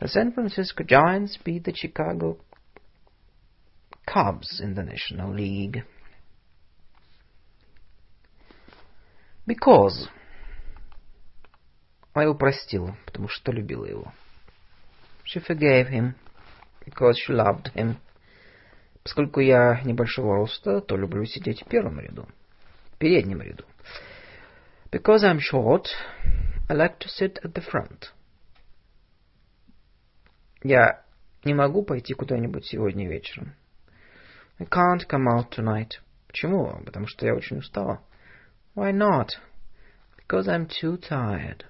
[0.00, 2.38] The San Francisco Giants beat the Chicago
[4.04, 5.84] Cubs in the National League.
[9.46, 10.08] Because.
[12.13, 14.13] Она его простила, потому что любила его.
[15.25, 16.13] She forgave him
[16.85, 17.95] because she loved him.
[19.03, 22.27] Поскольку я небольшого роста, то люблю сидеть в первом ряду,
[22.93, 23.65] в переднем ряду.
[24.91, 25.87] Because I'm short,
[26.69, 28.11] I like to sit at the front.
[30.61, 31.03] Я
[31.43, 33.55] не могу пойти куда-нибудь сегодня вечером.
[34.59, 35.99] I can't come out tonight.
[36.27, 36.81] Почему?
[36.85, 38.01] Потому что я очень устала.
[38.75, 39.29] Why not?
[40.17, 41.65] Because I'm too tired.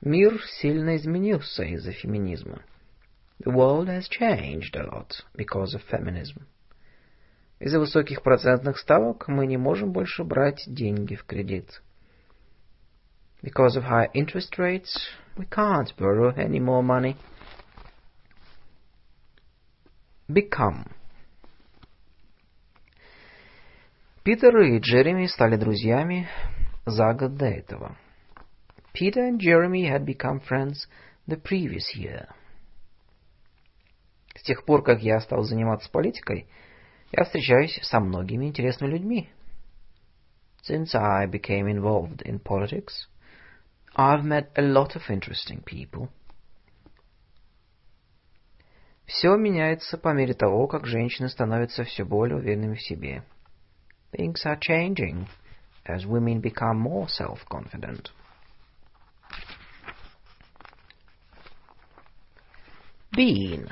[0.00, 2.62] Мир сильно изменился из-за феминизма.
[3.44, 6.46] The world has changed a lot because of feminism.
[7.58, 11.82] Из-за высоких процентных ставок мы не можем больше брать деньги в кредит.
[13.42, 14.94] Because of high interest rates,
[15.36, 17.16] we can't borrow any more money.
[20.28, 20.90] Become.
[24.22, 26.28] Питер и Джереми стали друзьями
[26.86, 27.96] за год до этого.
[28.93, 30.87] Peter and Jeremy had become friends
[31.27, 32.27] the previous year.
[34.35, 36.47] С тех пор, как я стал заниматься политикой,
[37.11, 39.29] Я встречаюсь со многими интересными людьми.
[40.67, 43.07] Since I became involved in politics,
[43.95, 46.09] I've met a lot of interesting people.
[49.05, 53.23] Все меняется по мере того, как женщины становятся все более уверенными в себе.
[54.11, 55.27] Things are changing
[55.85, 58.09] as women become more self-confident.
[63.16, 63.68] Been.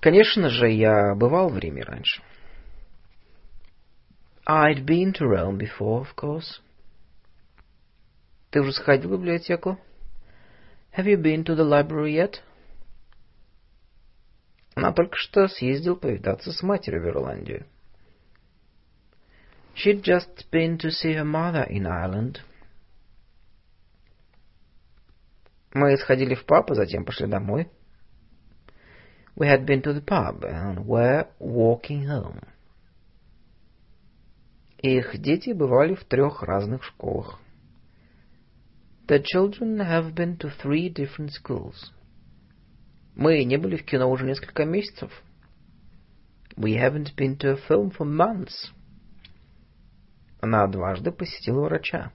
[0.00, 2.22] Конечно же, я бывал в Риме раньше.
[4.48, 6.60] I'd been to Rome before, of course.
[8.50, 9.78] Ты уже сходил в библиотеку?
[10.96, 12.40] Have you been to the library yet?
[14.74, 17.66] Она только что съездил повидаться с матерью в Ирландию.
[19.74, 22.40] She'd just been to see her mother in Ireland.
[25.76, 27.68] Мы сходили в паб, а затем пошли домой.
[29.36, 32.42] We had been to the pub and were walking home.
[34.78, 37.38] Их дети бывали в трех разных школах.
[39.06, 41.92] The children have been to three different schools.
[43.14, 45.12] Мы не были в кино уже несколько месяцев.
[46.56, 48.72] We haven't been to a film for months.
[50.40, 52.12] Она дважды посетила врача.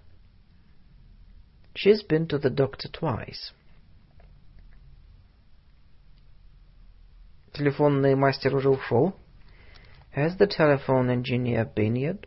[1.74, 3.52] She's been to the doctor twice.
[7.52, 9.14] Телефонный мастер уже ушел.
[10.14, 12.26] Has the telephone engineer been yet?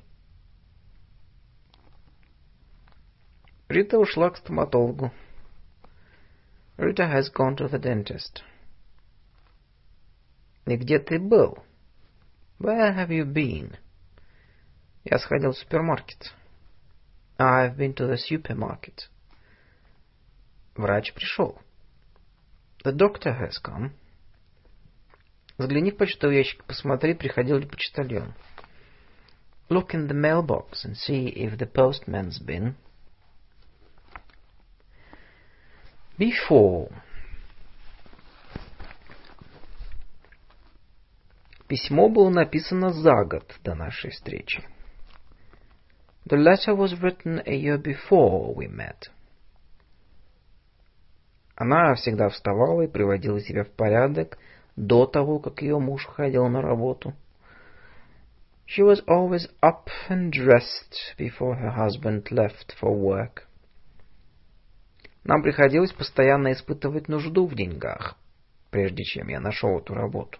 [3.67, 5.11] Рита ушла к стоматологу.
[6.77, 8.41] Rita has gone to the dentist.
[10.65, 11.57] И где ты был?
[12.59, 13.75] Where have you been?
[15.03, 16.33] Я сходил в супермаркет.
[17.37, 19.09] I've been to the supermarket.
[20.76, 21.58] Врач пришел.
[22.84, 23.90] The doctor has come.
[25.56, 28.34] Взгляни в почтовый ящик, посмотри, приходил ли почтальон.
[29.70, 32.74] Look in the mailbox and see if the postman's been.
[36.18, 36.92] Before.
[41.68, 44.62] Письмо было написано за год до нашей встречи.
[46.26, 49.08] The letter was written a year before we met.
[51.56, 54.38] Она всегда вставала и приводила себя в порядок
[54.76, 57.14] до того, как ее муж ходил на работу.
[58.66, 63.42] She was always up and dressed before her husband left for work.
[65.22, 68.16] Нам приходилось постоянно испытывать нужду в деньгах,
[68.70, 70.38] прежде чем я нашел эту работу.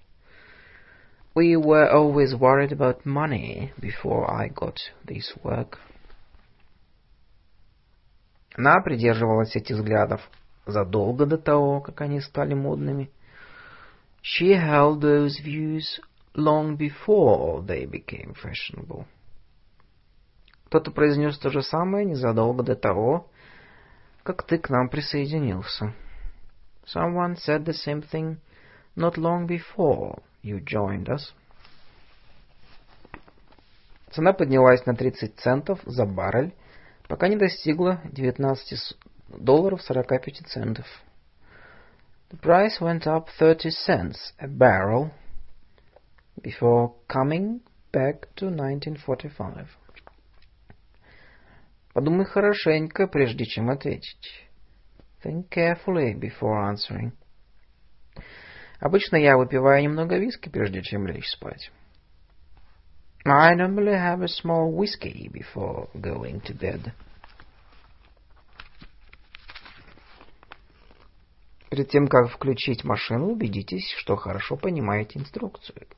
[1.35, 5.79] We were always worried about money before I got this work.
[8.57, 10.21] Она придерживалась этих взглядов
[10.67, 13.11] задолго до того, как они стали модными.
[14.23, 16.01] She held those views
[16.35, 19.05] long before they became fashionable.
[20.67, 23.29] Кто-то произнес то же самое незадолго до того,
[24.23, 25.95] как ты к нам присоединился.
[26.87, 28.39] Someone said the same thing
[28.97, 31.33] not long before you joined us.
[34.11, 36.55] Цена поднялась на 30 центов за баррель,
[37.09, 38.97] пока не достигла 19
[39.30, 40.86] долларов 45 центов.
[42.32, 45.12] The price went up 30 cents a barrel
[46.42, 49.68] before coming back to 1945.
[51.94, 54.48] Подумай хорошенько, прежде чем ответить.
[55.24, 57.12] Think carefully before answering.
[58.80, 61.72] Обычно я выпиваю немного виски, прежде чем лечь спать.
[63.26, 66.94] I normally have a small whiskey before going to bed.
[71.75, 75.89] Перед тем, как включить машину, убедитесь, что хорошо понимаете инструкцию.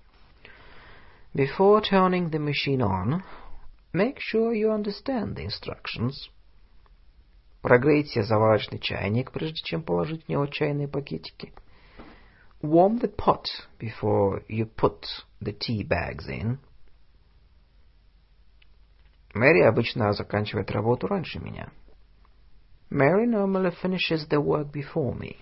[1.34, 3.22] Before turning the machine on,
[3.92, 6.30] Make sure you understand the instructions.
[7.60, 11.52] Прогрейте заварочный чайник, прежде чем положить в него чайные пакетики.
[12.62, 13.44] Warm the pot
[13.78, 15.04] before you put
[15.42, 16.56] the tea bags in.
[19.34, 21.70] Мэри обычно заканчивает работу раньше меня.
[22.88, 25.36] Mary normally finishes the work before me.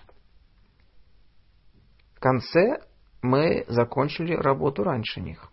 [2.25, 2.79] Конце
[3.21, 5.47] мы закончили работу раньше них.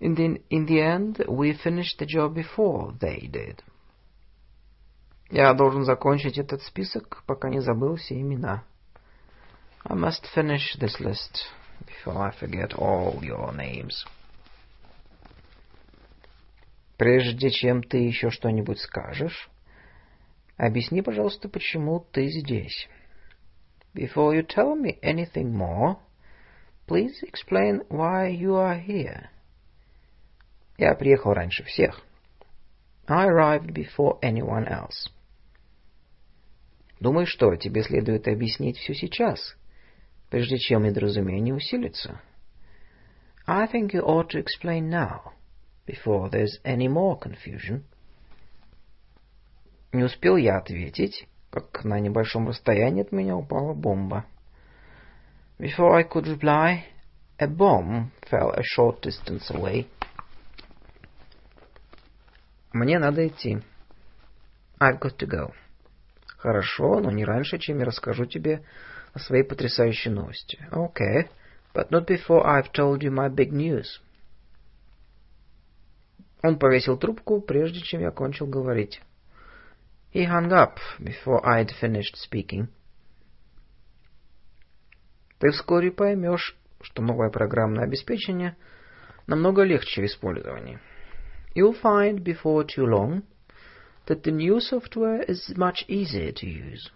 [0.00, 3.62] In the, in the end, we finished the job before they did.
[5.28, 8.64] Я должен закончить этот список, пока не забыл все имена.
[9.84, 11.44] I must finish this list
[11.84, 14.06] before I forget all your names.
[16.96, 19.50] Прежде чем ты еще что-нибудь скажешь,
[20.56, 22.88] объясни, пожалуйста, почему ты здесь.
[23.94, 25.98] Before you tell me anything more,
[26.86, 29.28] please explain why you are here.
[30.78, 32.00] Я приехал раньше всех.
[33.06, 35.10] I arrived before anyone else.
[37.00, 39.56] Думаю, что тебе следует объяснить все сейчас,
[40.30, 42.20] прежде чем недоразумение усилится.
[43.46, 45.32] I think you ought to explain now,
[45.84, 47.82] before there's any more confusion.
[49.92, 54.24] Не успел я ответить, как на небольшом расстоянии от меня упала бомба.
[55.58, 56.84] Before I could reply,
[57.38, 59.86] a bomb fell a short distance away.
[62.72, 63.62] Мне надо идти.
[64.80, 65.52] I've got to go.
[66.38, 68.64] Хорошо, но не раньше, чем я расскажу тебе
[69.12, 70.58] о своей потрясающей новости.
[70.72, 71.28] Okay,
[71.74, 74.00] but not before I've told you my big news.
[76.42, 79.02] Он повесил трубку, прежде чем я кончил говорить.
[80.11, 82.69] He hung up before I'd finished speaking.
[85.39, 88.55] Ты вскоре поймешь, что новое программное обеспечение
[89.27, 90.79] намного легче в использовании.
[91.53, 93.23] You'll find before too long
[94.07, 96.91] that the new software is much easier to use.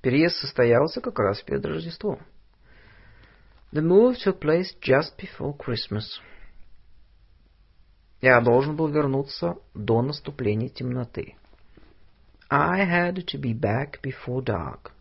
[0.00, 2.18] Переезд состоялся как раз перед Рождеством.
[3.72, 6.20] The move took place just before Christmas.
[8.21, 11.35] Я должен был вернуться до наступления темноты.
[12.49, 14.91] I had to be back before dark.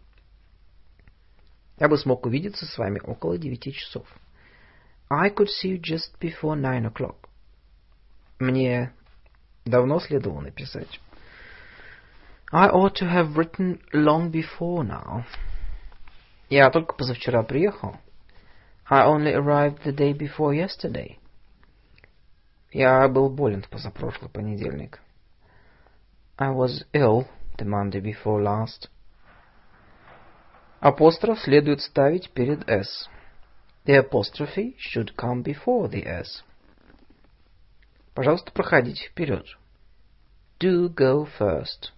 [1.78, 4.07] Я бы смог увидеться с вами около девяти часов.
[5.09, 7.17] I could see you just before nine o'clock.
[8.39, 8.93] Мне
[9.65, 11.01] давно следовало написать.
[12.53, 15.25] I ought to have written long before now.
[16.49, 17.97] Я только позавчера приехал.
[18.89, 21.19] I only arrived the day before yesterday.
[22.77, 25.01] Я был болен в позапрошлый понедельник.
[26.37, 28.91] I was ill the Monday before last.
[30.81, 33.09] Апостроф следует ставить перед «s».
[33.87, 36.45] The apostrophe should come before the «s».
[38.13, 39.47] Пожалуйста, проходите вперед.
[40.61, 41.93] Do go first.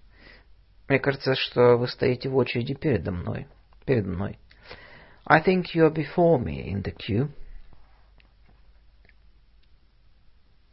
[0.86, 3.48] Мне кажется, что вы стоите в очереди передо мной.
[3.84, 4.38] Перед мной.
[5.26, 7.30] I think you are before me in the queue.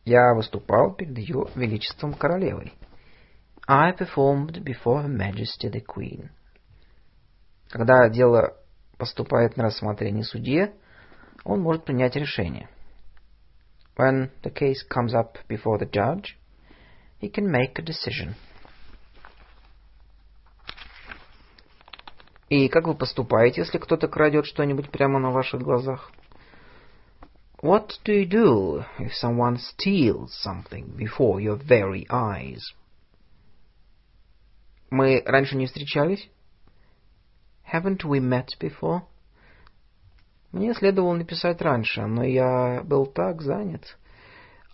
[0.06, 2.74] Я выступал перед ее величеством королевой.
[3.68, 6.30] I performed before Her Majesty the Queen.
[7.70, 8.56] Когда дело
[9.00, 10.76] поступает на рассмотрение судье,
[11.44, 12.70] он может принять решение.
[13.98, 16.38] When the case comes up before the judge,
[17.20, 18.36] he can make a decision.
[22.50, 26.12] И как вы поступаете, если кто-то крадет что-нибудь прямо на ваших глазах?
[27.63, 32.73] What do you do if someone steals something before your very eyes?
[34.91, 36.29] Мы раньше не встречались?
[37.71, 39.03] Haven't we met before?
[40.53, 43.97] Мне следовало написать раньше, но я был так занят.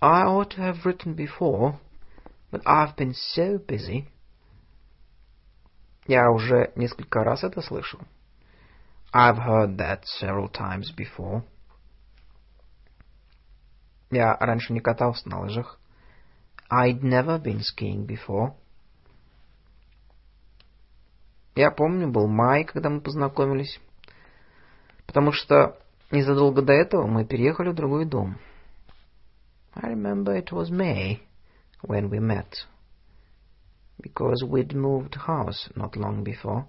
[0.01, 1.79] I ought to have written before,
[2.51, 4.07] but I've been so busy.
[6.07, 8.01] Я уже несколько раз это слышал.
[9.13, 11.43] I've heard that several times before.
[14.12, 15.80] Я раньше не катался на лыжах.
[16.70, 18.54] I'd never been skiing before.
[21.56, 23.80] Я помню, был май, когда мы познакомились.
[25.06, 25.78] Потому что
[26.12, 28.38] незадолго до этого мы переехали в другой дом.
[29.74, 31.22] I remember it was May
[31.82, 32.66] when we met.
[34.02, 36.66] Because we'd moved house not long before.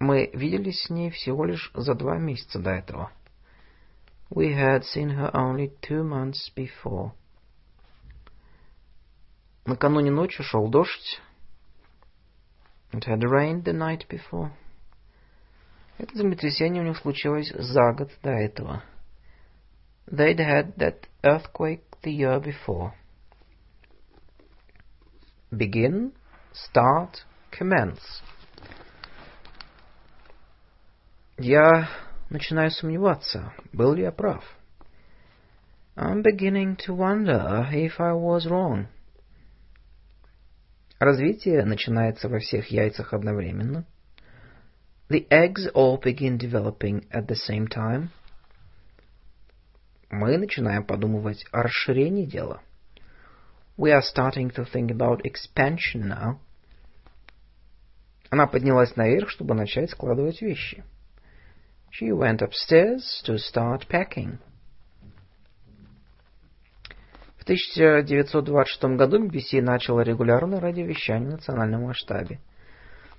[0.00, 3.12] Мы виделись с ней всего лишь за два месяца до этого.
[4.29, 7.13] We had seen her only two months before.
[9.65, 11.19] Накануне ночью шел дождь.
[12.91, 14.51] It had rained the night before.
[15.97, 18.83] Это землетрясение у них случилось за год до этого.
[20.07, 22.93] They'd had that earthquake the year before.
[25.51, 26.13] Begin,
[26.53, 28.23] start, commence.
[31.37, 31.89] Я
[32.34, 34.44] начинаю сомневаться, был ли я прав.
[35.96, 38.88] I'm beginning to wonder if I was wrong.
[40.98, 43.86] Развитие начинается во всех яйцах одновременно.
[45.08, 48.08] The eggs all begin developing at the same time.
[50.10, 52.62] Мы начинаем подумывать о расширении дела.
[53.76, 56.40] We are starting to think about expansion now.
[58.30, 60.82] Она поднялась наверх, чтобы начать складывать вещи.
[61.96, 64.38] She went upstairs to start packing.
[67.38, 72.40] В 1926 году BBC начала регулярное радиовещание в национальном масштабе.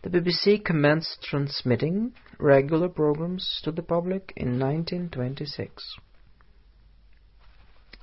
[0.04, 6.02] The BBC commenced transmitting regular programs to the public in 1926.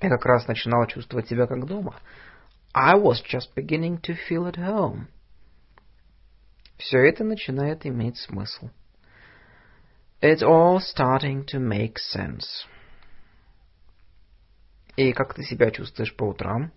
[0.01, 2.01] Я как раз начинал чувствовать себя как дома.
[2.73, 5.09] I was just beginning to feel at home.
[6.79, 8.71] Все это начинает иметь смысл.
[10.22, 12.66] It's all starting to make sense.
[14.96, 16.72] И как ты себя чувствуешь по утрам?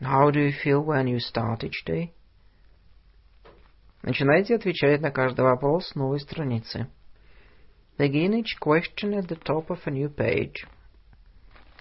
[0.00, 2.12] How do you feel when you start each day?
[4.02, 6.88] Начинайте отвечать на каждый вопрос с новой страницы.
[7.98, 10.66] Begin each question at the top of a new page.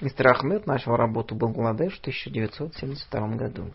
[0.01, 3.73] Мистер Ахмед начал работу в Бангладеш в 1972 году.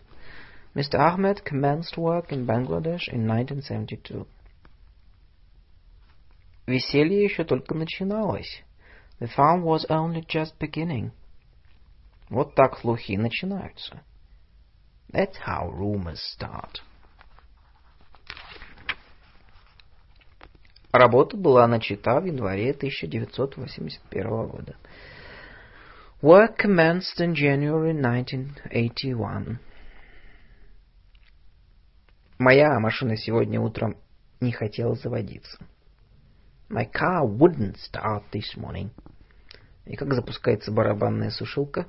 [0.73, 0.99] Mr.
[0.99, 4.25] Ahmed commenced work in Bangladesh in 1972.
[6.66, 8.62] Веселье еще только начиналось.
[9.20, 11.12] The fun was only just beginning.
[12.28, 14.02] Вот так слухи начинаются.
[15.12, 16.82] That's how rumors start.
[20.92, 24.76] Работа была начата в январе 1981 года.
[26.20, 29.58] Work commenced in January 1981.
[32.38, 33.96] Моя машина сегодня утром
[34.40, 35.58] не хотела заводиться.
[36.68, 38.90] My car wouldn't start this morning.
[39.84, 41.86] И как запускается барабанная сушилка?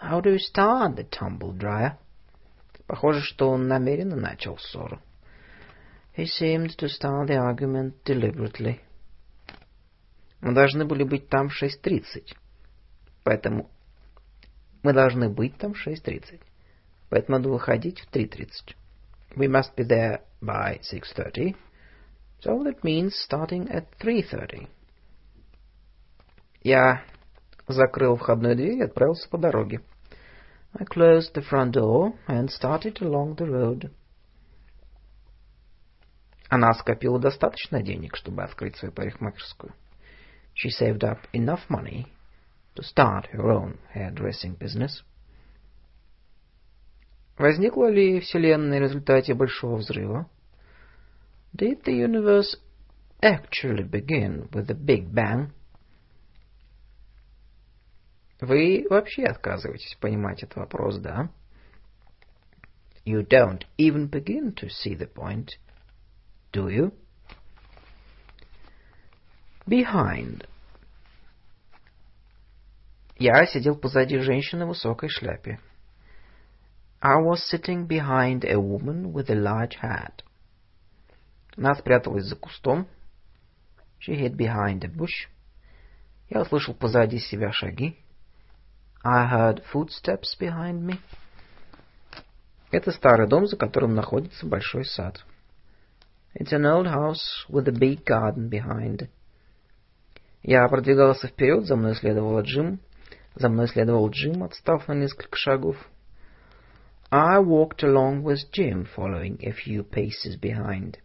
[0.00, 1.96] How do you start the tumble dryer?
[2.86, 5.00] Похоже, что он намеренно начал ссору.
[6.16, 8.80] He seemed to start the argument deliberately.
[10.42, 12.34] Мы должны были быть там в 6.30.
[13.24, 13.70] Поэтому
[14.82, 16.40] мы должны быть там в 6.30.
[17.08, 18.74] Поэтому надо выходить в 3.30.
[19.36, 21.56] We must be there by 6.30.
[22.42, 24.68] So that means starting at 3.30.
[26.62, 27.04] Я
[27.68, 29.80] закрыл входную дверь и отправился по дороге.
[30.74, 33.90] I closed the front door and started along the road.
[36.48, 39.72] Она скопила достаточно денег, чтобы открыть свою парикмахерскую.
[40.54, 42.06] She saved up enough money
[42.74, 45.04] to start her own hairdressing business.
[47.38, 50.28] Возникла ли Вселенная в результате Большого Взрыва?
[51.55, 52.55] Did the universe
[53.21, 55.51] actually begin with a Big Bang?
[58.39, 61.29] Вы вообще отказываетесь понимать этот вопрос, да?
[63.03, 65.57] You don't even begin to see the point,
[66.51, 66.91] do you?
[69.65, 70.45] Behind.
[73.17, 75.59] Я сидел позади женщины в высокой шляпе.
[77.01, 80.21] I was sitting behind a woman with a large hat.
[81.56, 82.86] Она спряталась за кустом.
[84.00, 85.28] She hid behind a bush.
[86.28, 87.96] Я услышал позади себя шаги.
[89.04, 90.98] I heard footsteps behind me.
[92.70, 95.24] Это старый дом, за которым находится большой сад.
[96.34, 99.08] It's an old house with a big garden behind.
[100.42, 102.80] Я продвигался вперед, за мной следовал Джим.
[103.34, 105.76] За мной следовал Джим, отстав на несколько шагов.
[107.10, 110.96] I walked along with Jim, following a few paces behind.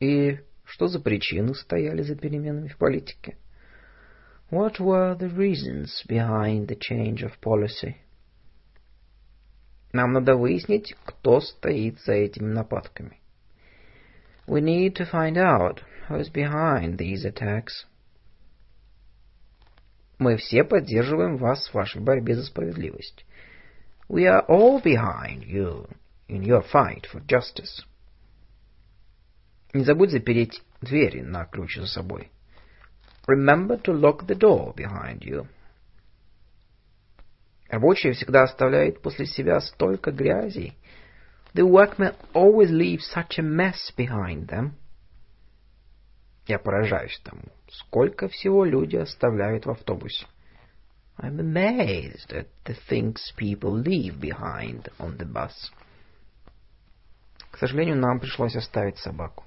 [0.00, 3.36] И что за причины стояли за переменами в политике?
[4.50, 7.96] What were the reasons behind the change of policy?
[9.92, 13.20] Нам надо выяснить, кто стоит за этими нападками.
[14.46, 17.86] We need to find out who is behind these attacks.
[20.18, 23.24] Мы все поддерживаем вас в вашей борьбе за справедливость.
[24.08, 25.88] We are all behind you
[26.28, 27.84] in your fight for justice.
[29.72, 32.30] Не забудь запереть двери на ключ за собой.
[33.28, 35.46] Remember to lock the door behind you.
[37.68, 40.74] Рабочий всегда оставляет после себя столько грязи.
[41.54, 44.72] The workmen always leave such a mess behind them.
[46.46, 50.26] Я поражаюсь тому, сколько всего люди оставляют в автобусе.
[51.16, 55.52] I'm amazed at the things people leave behind on the bus.
[57.52, 59.44] К сожалению, нам пришлось оставить собаку.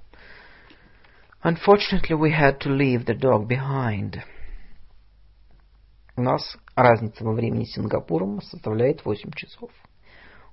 [1.43, 4.23] Unfortunately, we had to leave the dog behind.
[6.17, 9.71] У нас разница во времени с Сингапуром составляет 8 часов.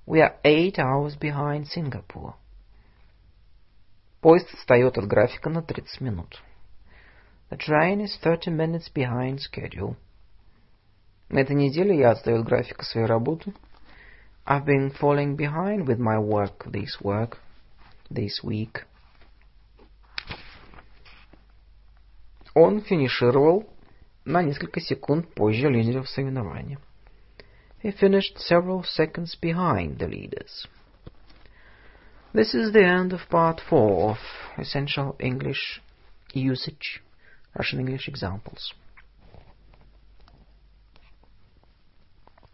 [0.06, 2.34] We are 8 hours behind Singapore.
[4.20, 6.40] Поезд отстает от графика на 30 минут.
[7.50, 9.96] The train is 30 minutes behind schedule.
[11.28, 13.52] На этой неделе я отстаю от графика своей работы.
[14.46, 17.38] I've been falling behind with my work this work
[18.08, 18.86] this week.
[22.54, 23.68] Он финишировал
[24.24, 26.78] на несколько секунд позже лидеров соревнования.
[27.82, 30.66] He finished several seconds behind the leaders.
[32.32, 34.18] This is the end of part 4 of
[34.58, 35.80] Essential English
[36.32, 37.02] Usage,
[37.54, 38.74] Russian English Examples.